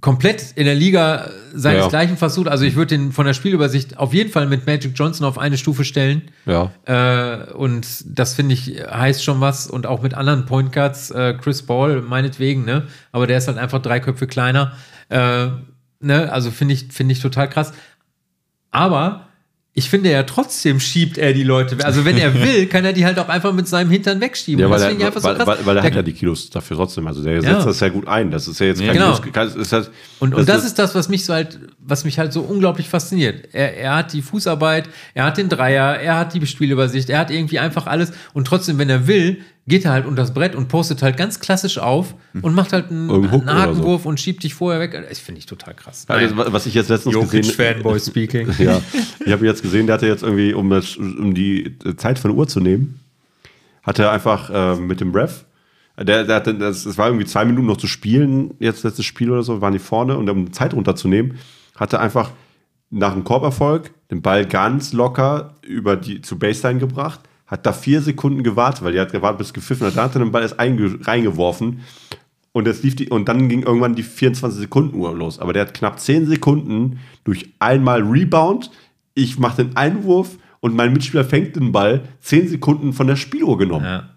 komplett 0.00 0.52
in 0.54 0.64
der 0.64 0.74
Liga 0.74 1.30
seinesgleichen 1.52 2.16
versucht. 2.16 2.48
Also 2.48 2.64
ich 2.64 2.74
würde 2.74 2.96
den 2.96 3.12
von 3.12 3.26
der 3.26 3.34
Spielübersicht 3.34 3.98
auf 3.98 4.14
jeden 4.14 4.30
Fall 4.30 4.46
mit 4.46 4.66
Magic 4.66 4.92
Johnson 4.94 5.26
auf 5.26 5.38
eine 5.38 5.58
Stufe 5.58 5.84
stellen. 5.84 6.22
Ja. 6.46 6.70
Äh, 6.84 7.52
und 7.52 7.86
das 8.06 8.34
finde 8.34 8.54
ich 8.54 8.82
heißt 8.90 9.22
schon 9.22 9.40
was. 9.40 9.66
Und 9.66 9.86
auch 9.86 10.02
mit 10.02 10.14
anderen 10.14 10.46
Point 10.46 10.72
Guards, 10.72 11.10
äh, 11.10 11.34
Chris 11.34 11.62
Paul 11.62 12.02
meinetwegen, 12.02 12.64
ne? 12.64 12.86
Aber 13.12 13.26
der 13.26 13.38
ist 13.38 13.48
halt 13.48 13.58
einfach 13.58 13.82
drei 13.82 14.00
Köpfe 14.00 14.26
kleiner. 14.26 14.72
Äh, 15.08 15.48
ne? 16.00 16.32
Also 16.32 16.50
finde 16.50 16.74
ich, 16.74 16.92
finde 16.92 17.12
ich 17.12 17.20
total 17.20 17.48
krass. 17.48 17.72
Aber 18.70 19.26
ich 19.72 19.88
finde 19.88 20.10
ja 20.10 20.24
trotzdem 20.24 20.80
schiebt 20.80 21.16
er 21.16 21.32
die 21.32 21.44
Leute. 21.44 21.76
Also 21.84 22.04
wenn 22.04 22.18
er 22.18 22.34
will, 22.42 22.66
kann 22.66 22.84
er 22.84 22.92
die 22.92 23.04
halt 23.04 23.18
auch 23.20 23.28
einfach 23.28 23.52
mit 23.52 23.68
seinem 23.68 23.88
Hintern 23.90 24.20
wegschieben. 24.20 24.60
Ja, 24.60 24.68
weil 24.68 24.80
das 24.80 24.92
er, 24.92 25.06
einfach 25.06 25.20
so 25.20 25.28
weil, 25.28 25.38
weil, 25.38 25.66
weil 25.66 25.76
er 25.76 25.82
Der- 25.82 25.90
hat 25.90 25.94
ja 25.96 26.02
die 26.02 26.12
Kilos 26.12 26.50
dafür 26.50 26.76
trotzdem. 26.76 27.06
Also 27.06 27.22
der 27.22 27.40
setzt 27.40 27.52
Ja. 27.52 27.64
das 27.64 27.78
ja 27.80 27.88
gut 27.88 28.08
ein. 28.08 28.30
Das 28.32 28.48
ist 28.48 28.58
ja 28.58 28.66
jetzt 28.66 28.80
kein 28.80 28.92
Genau. 28.94 29.16
Kein- 29.32 29.48
ist 29.48 29.72
halt, 29.72 29.90
Und, 30.18 30.34
und 30.34 30.48
das 30.48 30.64
ist 30.64 30.78
das, 30.78 30.94
was 30.96 31.08
mich 31.08 31.24
so 31.24 31.32
halt, 31.34 31.60
was 31.82 32.04
mich 32.04 32.18
halt 32.18 32.32
so 32.32 32.42
unglaublich 32.42 32.88
fasziniert. 32.88 33.48
Er, 33.52 33.76
er 33.76 33.96
hat 33.96 34.12
die 34.12 34.22
Fußarbeit, 34.22 34.88
er 35.14 35.24
hat 35.24 35.38
den 35.38 35.48
Dreier, 35.48 35.96
er 35.96 36.18
hat 36.18 36.34
die 36.34 36.46
Spielübersicht, 36.46 37.10
er 37.10 37.18
hat 37.18 37.30
irgendwie 37.30 37.58
einfach 37.58 37.86
alles. 37.86 38.12
Und 38.32 38.46
trotzdem, 38.46 38.78
wenn 38.78 38.90
er 38.90 39.06
will, 39.06 39.38
geht 39.66 39.84
er 39.84 39.92
halt 39.92 40.06
unter 40.06 40.22
das 40.22 40.34
Brett 40.34 40.54
und 40.54 40.68
postet 40.68 41.02
halt 41.02 41.16
ganz 41.16 41.40
klassisch 41.40 41.78
auf 41.78 42.14
und 42.42 42.54
macht 42.54 42.72
halt 42.72 42.90
einen, 42.90 43.10
einen 43.10 43.46
Hakenwurf 43.46 44.04
und 44.04 44.20
schiebt 44.20 44.42
dich 44.42 44.54
vorher 44.54 44.80
weg. 44.80 44.92
Das 45.08 45.18
finde 45.18 45.38
ich 45.38 45.46
total 45.46 45.74
krass. 45.74 46.04
Also, 46.08 46.36
was 46.36 46.66
ich 46.66 46.74
jetzt 46.74 46.88
letztens 46.88 47.14
gesehen 47.14 47.44
Jokic-Fanboy 47.44 47.98
speaking. 48.00 48.48
Ja, 48.58 48.80
ich 49.24 49.32
habe 49.32 49.46
jetzt 49.46 49.62
gesehen, 49.62 49.86
der 49.86 49.94
hatte 49.94 50.06
jetzt 50.06 50.22
irgendwie, 50.22 50.52
um, 50.52 50.68
das, 50.70 50.96
um 50.96 51.34
die 51.34 51.76
Zeit 51.96 52.18
von 52.18 52.30
der 52.30 52.38
Uhr 52.38 52.48
zu 52.48 52.60
nehmen, 52.60 53.00
hat 53.82 53.98
er 53.98 54.10
einfach 54.10 54.50
äh, 54.50 54.76
mit 54.76 55.00
dem 55.00 55.12
Ref, 55.12 55.44
der, 55.98 56.24
der 56.24 56.36
hatte, 56.36 56.54
das, 56.54 56.86
es 56.86 56.96
war 56.98 57.08
irgendwie 57.08 57.26
zwei 57.26 57.44
Minuten 57.44 57.66
noch 57.66 57.76
zu 57.76 57.86
spielen, 57.86 58.54
jetzt 58.58 58.84
letztes 58.84 59.04
Spiel 59.04 59.30
oder 59.30 59.42
so, 59.42 59.60
waren 59.60 59.72
die 59.72 59.78
vorne 59.78 60.16
und 60.16 60.28
um 60.28 60.46
die 60.46 60.52
Zeit 60.52 60.74
runterzunehmen, 60.74 61.38
hat 61.80 61.92
er 61.92 62.00
einfach 62.00 62.30
nach 62.90 63.14
dem 63.14 63.24
Korberfolg 63.24 63.90
den 64.10 64.22
Ball 64.22 64.46
ganz 64.46 64.92
locker 64.92 65.54
über 65.62 65.96
die 65.96 66.22
zu 66.22 66.38
Baseline 66.38 66.78
gebracht, 66.78 67.20
hat 67.46 67.66
da 67.66 67.72
vier 67.72 68.00
Sekunden 68.02 68.44
gewartet, 68.44 68.84
weil 68.84 68.92
die 68.92 69.00
hat 69.00 69.12
gewartet 69.12 69.38
bis 69.38 69.52
gepfiffen 69.52 69.86
hat, 69.86 69.96
dann 69.96 70.04
hat 70.04 70.14
er 70.14 70.20
den 70.20 70.32
Ball 70.32 70.42
erst 70.42 70.60
einge, 70.60 70.98
reingeworfen 71.04 71.80
und 72.52 72.66
jetzt 72.66 72.82
lief 72.82 72.96
die, 72.96 73.08
und 73.08 73.28
dann 73.28 73.48
ging 73.48 73.62
irgendwann 73.62 73.94
die 73.94 74.02
24 74.02 74.60
Sekunden 74.60 74.96
Uhr 74.96 75.14
los. 75.14 75.38
Aber 75.38 75.52
der 75.52 75.62
hat 75.62 75.74
knapp 75.74 76.00
10 76.00 76.26
Sekunden 76.26 76.98
durch 77.24 77.52
einmal 77.60 78.02
Rebound. 78.02 78.70
Ich 79.14 79.38
mache 79.38 79.64
den 79.64 79.76
Einwurf 79.76 80.36
und 80.58 80.74
mein 80.74 80.92
Mitspieler 80.92 81.24
fängt 81.24 81.54
den 81.54 81.70
Ball 81.70 82.02
10 82.20 82.48
Sekunden 82.48 82.92
von 82.92 83.06
der 83.06 83.16
Spieluhr 83.16 83.56
genommen. 83.56 83.84
Ja. 83.84 84.10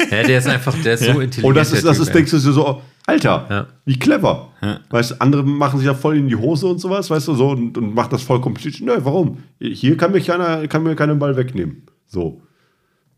ja, 0.10 0.22
der 0.24 0.38
ist 0.38 0.48
einfach, 0.48 0.76
der 0.82 0.94
ist 0.94 1.04
so 1.04 1.12
intelligent. 1.20 1.44
und 1.44 1.54
das 1.54 1.72
ist, 1.72 1.84
das 1.86 1.98
ist, 1.98 2.12
denkst 2.12 2.32
du 2.32 2.38
so, 2.38 2.82
Alter, 3.06 3.46
Ja. 3.50 3.66
wie 3.84 3.98
clever. 3.98 4.48
Weißt 4.90 5.12
du, 5.12 5.20
andere 5.20 5.42
machen 5.42 5.78
sich 5.78 5.86
ja 5.86 5.94
voll 5.94 6.16
in 6.16 6.28
die 6.28 6.36
Hose 6.36 6.66
und 6.66 6.78
sowas, 6.78 7.10
weißt 7.10 7.28
du, 7.28 7.34
so 7.34 7.48
und, 7.50 7.76
und 7.76 7.94
macht 7.94 8.12
das 8.12 8.22
voll 8.22 8.40
kompliziert. 8.40 8.80
Nö, 8.82 8.96
warum? 9.04 9.38
Hier 9.58 9.96
kann 9.96 10.12
mir 10.12 10.20
keiner, 10.20 10.66
kann 10.68 10.82
mir 10.82 10.94
keinen 10.94 11.18
Ball 11.18 11.36
wegnehmen. 11.36 11.82
So. 12.06 12.42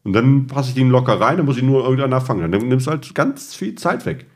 Und 0.05 0.15
dann 0.15 0.47
passe 0.47 0.71
ich 0.71 0.75
den 0.75 0.91
locker 0.91 1.21
rein, 1.21 1.37
dann 1.37 1.47
muss 1.47 1.57
ich 1.57 1.63
nur 1.63 1.83
irgendeiner 1.85 2.21
fangen. 2.21 2.51
Dann 2.51 2.69
nimmst 2.69 2.87
du 2.87 2.91
halt 2.91 3.15
ganz 3.15 3.55
viel 3.55 3.75
Zeit 3.75 4.07
weg. 4.07 4.27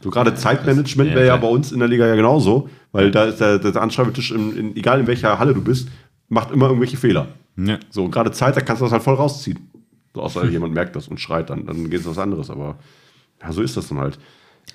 So 0.00 0.10
gerade 0.10 0.34
Zeitmanagement 0.34 1.10
ja, 1.10 1.16
wäre 1.16 1.26
ja 1.26 1.36
bei 1.36 1.48
uns 1.48 1.72
in 1.72 1.78
der 1.78 1.88
Liga 1.88 2.06
ja 2.06 2.14
genauso, 2.14 2.68
weil 2.92 3.10
da 3.10 3.24
ist 3.24 3.40
der, 3.40 3.58
der 3.58 3.80
Anschreibetisch, 3.80 4.32
in, 4.32 4.56
in, 4.56 4.76
egal 4.76 5.00
in 5.00 5.06
welcher 5.06 5.38
Halle 5.38 5.54
du 5.54 5.62
bist, 5.62 5.88
macht 6.28 6.50
immer 6.50 6.66
irgendwelche 6.66 6.96
Fehler. 6.96 7.28
Ja. 7.56 7.78
So, 7.90 8.04
und 8.04 8.10
gerade 8.10 8.32
Zeit, 8.32 8.56
da 8.56 8.60
kannst 8.60 8.80
du 8.82 8.86
das 8.86 8.92
halt 8.92 9.02
voll 9.02 9.14
rausziehen. 9.14 9.70
So, 10.14 10.22
außer 10.22 10.44
jemand 10.50 10.74
merkt 10.74 10.94
das 10.96 11.08
und 11.08 11.20
schreit, 11.20 11.50
dann, 11.50 11.66
dann 11.66 11.88
geht 11.90 12.00
es 12.00 12.06
was 12.06 12.18
anderes. 12.18 12.50
Aber 12.50 12.76
ja, 13.40 13.52
so 13.52 13.62
ist 13.62 13.76
das 13.76 13.88
dann 13.88 13.98
halt. 13.98 14.18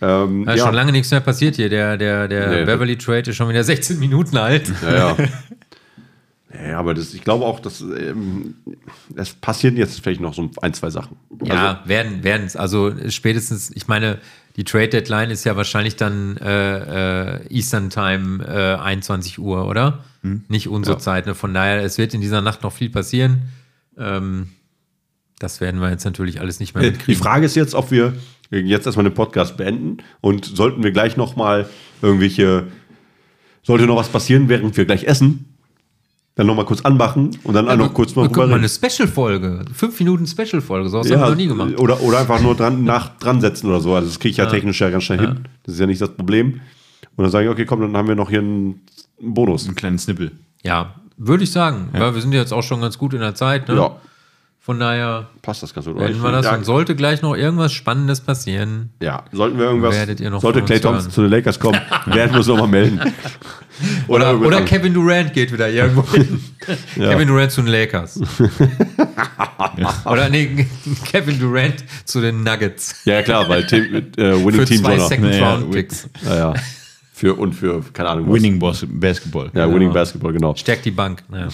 Ähm, 0.01 0.45
Da 0.45 0.53
ist 0.53 0.61
schon 0.61 0.73
lange 0.73 0.91
nichts 0.91 1.11
mehr 1.11 1.19
passiert 1.19 1.55
hier. 1.57 1.69
Der, 1.69 1.97
der, 1.97 2.27
der 2.27 2.49
Nee. 2.49 2.65
Beverly 2.65 2.97
Trade 2.97 3.29
ist 3.29 3.35
schon 3.35 3.49
wieder 3.49 3.63
16 3.65 3.99
Minuten 3.99 4.37
alt. 4.37 4.71
Ja, 4.81 4.95
ja. 4.95 5.17
ja 6.69 6.79
aber 6.79 6.93
das, 6.93 7.13
ich 7.13 7.23
glaube 7.23 7.45
auch, 7.45 7.59
dass 7.59 7.81
ähm, 7.81 8.55
es 9.15 9.33
passieren 9.33 9.77
jetzt 9.77 10.01
vielleicht 10.01 10.21
noch 10.21 10.33
so 10.33 10.49
ein, 10.61 10.73
zwei 10.73 10.89
Sachen. 10.89 11.17
Ja, 11.43 11.81
werden 11.85 12.23
werden 12.23 12.45
es. 12.45 12.55
Also 12.55 12.93
spätestens, 13.09 13.71
ich 13.75 13.87
meine, 13.87 14.19
die 14.55 14.63
Trade 14.63 14.89
Deadline 14.89 15.31
ist 15.31 15.43
ja 15.45 15.55
wahrscheinlich 15.55 15.95
dann 15.95 16.37
äh, 16.37 17.35
äh, 17.35 17.47
Eastern 17.49 17.89
Time 17.89 18.43
äh, 18.45 18.75
21 18.81 19.39
Uhr, 19.39 19.67
oder? 19.67 20.03
Nicht 20.21 20.67
unsere 20.67 20.97
Ja. 20.97 20.99
Zeit. 21.01 21.27
Ne? 21.27 21.35
Von 21.35 21.53
daher, 21.53 21.81
es 21.81 21.97
wird 21.97 22.13
in 22.13 22.19
dieser 22.19 22.41
Nacht 22.41 22.61
noch 22.63 22.73
viel 22.73 22.89
passieren. 22.89 23.43
Ähm, 23.97 24.49
das 25.39 25.61
werden 25.61 25.79
wir 25.79 25.89
jetzt 25.89 26.03
natürlich 26.03 26.41
alles 26.41 26.59
nicht 26.59 26.73
mehr 26.75 26.81
Also, 26.81 26.91
die 26.91 26.97
mitkriegen. 26.97 27.21
Frage 27.23 27.45
ist 27.45 27.55
jetzt, 27.55 27.73
ob 27.73 27.89
wir 27.91 28.13
jetzt 28.49 28.85
erstmal 28.85 29.03
den 29.03 29.13
Podcast 29.13 29.57
beenden 29.57 29.97
und 30.21 30.45
sollten 30.45 30.83
wir 30.83 30.91
gleich 30.91 31.17
noch 31.17 31.35
mal 31.35 31.69
irgendwelche, 32.01 32.67
sollte 33.63 33.85
noch 33.85 33.95
was 33.95 34.09
passieren, 34.09 34.49
während 34.49 34.75
wir 34.75 34.85
gleich 34.85 35.03
essen, 35.03 35.45
dann 36.35 36.47
noch 36.47 36.55
mal 36.55 36.65
kurz 36.65 36.81
anmachen 36.81 37.37
und 37.43 37.53
dann 37.53 37.67
auch 37.67 37.75
noch 37.75 37.93
kurz 37.93 38.15
mal 38.15 38.27
Guck 38.29 38.47
mal, 38.47 38.53
eine. 38.53 38.69
Special-Folge. 38.69 39.65
Fünf 39.73 39.99
Minuten 39.99 40.25
Special-Folge. 40.25 40.89
So 40.89 40.99
was 40.99 41.11
haben 41.11 41.19
wir 41.19 41.29
noch 41.29 41.35
nie 41.35 41.47
gemacht. 41.47 41.77
Oder, 41.77 42.01
oder 42.01 42.19
einfach 42.19 42.41
nur 42.41 42.55
dran, 42.55 42.85
nach, 42.85 43.17
dran 43.19 43.41
setzen 43.41 43.67
oder 43.67 43.81
so. 43.81 43.93
Also 43.93 44.07
das 44.07 44.19
kriege 44.19 44.31
ich 44.31 44.37
ja, 44.37 44.45
technisch 44.45 44.79
ja 44.79 44.89
ganz 44.89 45.03
schnell 45.03 45.19
hin. 45.19 45.39
Das 45.63 45.73
ist 45.73 45.81
ja 45.81 45.85
nicht 45.85 46.01
das 46.01 46.15
Problem. 46.15 46.61
Und 47.17 47.23
dann 47.23 47.29
sage 47.29 47.45
ich, 47.45 47.51
okay, 47.51 47.65
komm, 47.65 47.81
dann 47.81 47.97
haben 47.97 48.07
wir 48.07 48.15
noch 48.15 48.29
hier 48.29 48.39
einen, 48.39 48.81
einen 49.21 49.33
Bonus. 49.33 49.65
Einen 49.65 49.75
kleinen 49.75 49.99
Snippel. 49.99 50.31
Ja, 50.63 50.95
würde 51.17 51.43
ich 51.43 51.51
sagen. 51.51 51.89
Weil 51.91 52.15
wir 52.15 52.21
sind 52.21 52.31
jetzt 52.31 52.53
auch 52.53 52.63
schon 52.63 52.79
ganz 52.79 52.97
gut 52.97 53.13
in 53.13 53.19
der 53.19 53.35
Zeit. 53.35 53.67
Ne? 53.67 53.75
Ja, 53.75 53.97
Von 54.69 54.79
daher 54.79 55.27
passt 55.41 55.63
das 55.63 55.73
ganz 55.73 55.87
gut. 55.87 55.97
werden 55.97 56.21
wir 56.21 56.31
das. 56.31 56.45
ja, 56.45 56.53
Und 56.53 56.63
sollte 56.63 56.95
gleich 56.95 57.23
noch 57.23 57.35
irgendwas 57.35 57.73
Spannendes 57.73 58.21
passieren, 58.21 58.91
ja, 59.01 59.23
sollten 59.31 59.57
wir 59.57 59.65
irgendwas, 59.65 59.95
Werdet 59.95 60.19
ihr 60.19 60.29
noch 60.29 60.43
sollte 60.43 60.61
Clay 60.61 60.79
Thompson 60.79 61.05
hören. 61.05 61.11
zu 61.11 61.21
den 61.23 61.31
Lakers 61.31 61.59
kommen, 61.59 61.81
werden 62.05 62.31
wir 62.33 62.37
uns 62.37 62.45
nochmal 62.45 62.67
melden. 62.67 62.99
Oder, 64.07 64.39
oder 64.39 64.57
anderes. 64.57 64.65
Kevin 64.69 64.93
Durant 64.93 65.33
geht 65.33 65.51
wieder 65.51 65.69
irgendwo 65.71 66.07
hin. 66.11 66.39
Kevin 66.93 67.27
Durant 67.27 67.51
zu 67.51 67.63
den 67.63 67.71
Lakers. 67.71 68.21
oder 70.05 70.29
nee, 70.29 70.67
Kevin 71.11 71.39
Durant 71.39 71.83
zu 72.05 72.21
den 72.21 72.43
Nuggets. 72.43 73.01
Ja, 73.05 73.15
ja, 73.15 73.21
klar, 73.23 73.49
weil 73.49 73.65
Team, 73.65 73.95
äh, 74.17 74.35
Winning 74.35 74.51
Für 74.51 74.65
Team 74.65 74.83
zwei. 74.83 74.99
Second 74.99 75.33
Ja, 75.33 75.49
Round 75.51 75.65
ja, 75.65 75.71
Picks. 75.71 76.09
Ja, 76.23 76.35
ja. 76.35 76.53
Für, 77.11 77.33
und 77.33 77.53
für, 77.53 77.81
keine 77.91 78.09
Ahnung. 78.09 78.27
was. 78.27 78.35
Winning 78.35 78.59
Boss 78.59 78.85
Basketball. 78.87 79.49
Ja, 79.55 79.67
Winning 79.67 79.91
Basketball, 79.91 80.31
genau. 80.31 80.53
Stärkt 80.53 80.85
die 80.85 80.91
Bank. 80.91 81.23
Naja. 81.27 81.47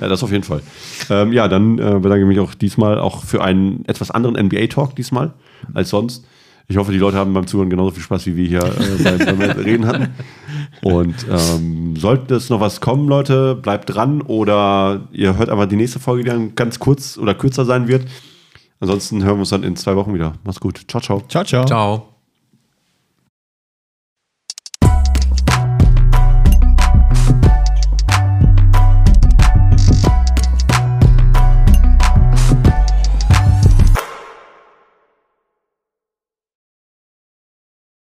Ja, 0.00 0.08
das 0.08 0.22
auf 0.22 0.32
jeden 0.32 0.44
Fall. 0.44 0.62
Ähm, 1.10 1.32
ja, 1.32 1.48
dann 1.48 1.78
äh, 1.78 1.98
bedanke 2.00 2.20
ich 2.20 2.26
mich 2.26 2.40
auch 2.40 2.54
diesmal 2.54 2.98
auch 2.98 3.24
für 3.24 3.42
einen 3.42 3.84
etwas 3.86 4.10
anderen 4.10 4.46
NBA-Talk 4.46 4.96
diesmal 4.96 5.32
als 5.74 5.90
sonst. 5.90 6.24
Ich 6.68 6.76
hoffe, 6.76 6.92
die 6.92 6.98
Leute 6.98 7.18
haben 7.18 7.34
beim 7.34 7.46
Zuhören 7.46 7.68
genauso 7.68 7.90
viel 7.90 8.02
Spaß 8.02 8.26
wie 8.26 8.36
wir 8.36 8.46
hier 8.46 8.64
äh, 8.64 9.16
beim, 9.24 9.38
beim 9.38 9.50
Reden 9.58 9.86
hatten. 9.86 10.08
Und 10.82 11.26
ähm, 11.30 11.96
sollte 11.96 12.34
es 12.36 12.48
noch 12.50 12.60
was 12.60 12.80
kommen, 12.80 13.08
Leute, 13.08 13.54
bleibt 13.54 13.94
dran 13.94 14.22
oder 14.22 15.08
ihr 15.12 15.36
hört 15.36 15.50
einfach 15.50 15.66
die 15.66 15.76
nächste 15.76 15.98
Folge, 15.98 16.24
die 16.24 16.30
dann 16.30 16.54
ganz 16.54 16.78
kurz 16.78 17.18
oder 17.18 17.34
kürzer 17.34 17.64
sein 17.64 17.88
wird. 17.88 18.06
Ansonsten 18.80 19.22
hören 19.22 19.36
wir 19.36 19.40
uns 19.40 19.50
dann 19.50 19.62
in 19.62 19.76
zwei 19.76 19.96
Wochen 19.96 20.14
wieder. 20.14 20.34
Macht's 20.44 20.60
gut. 20.60 20.80
Ciao, 20.88 21.00
ciao. 21.00 21.22
Ciao, 21.28 21.44
ciao. 21.44 21.64
Ciao. 21.66 22.11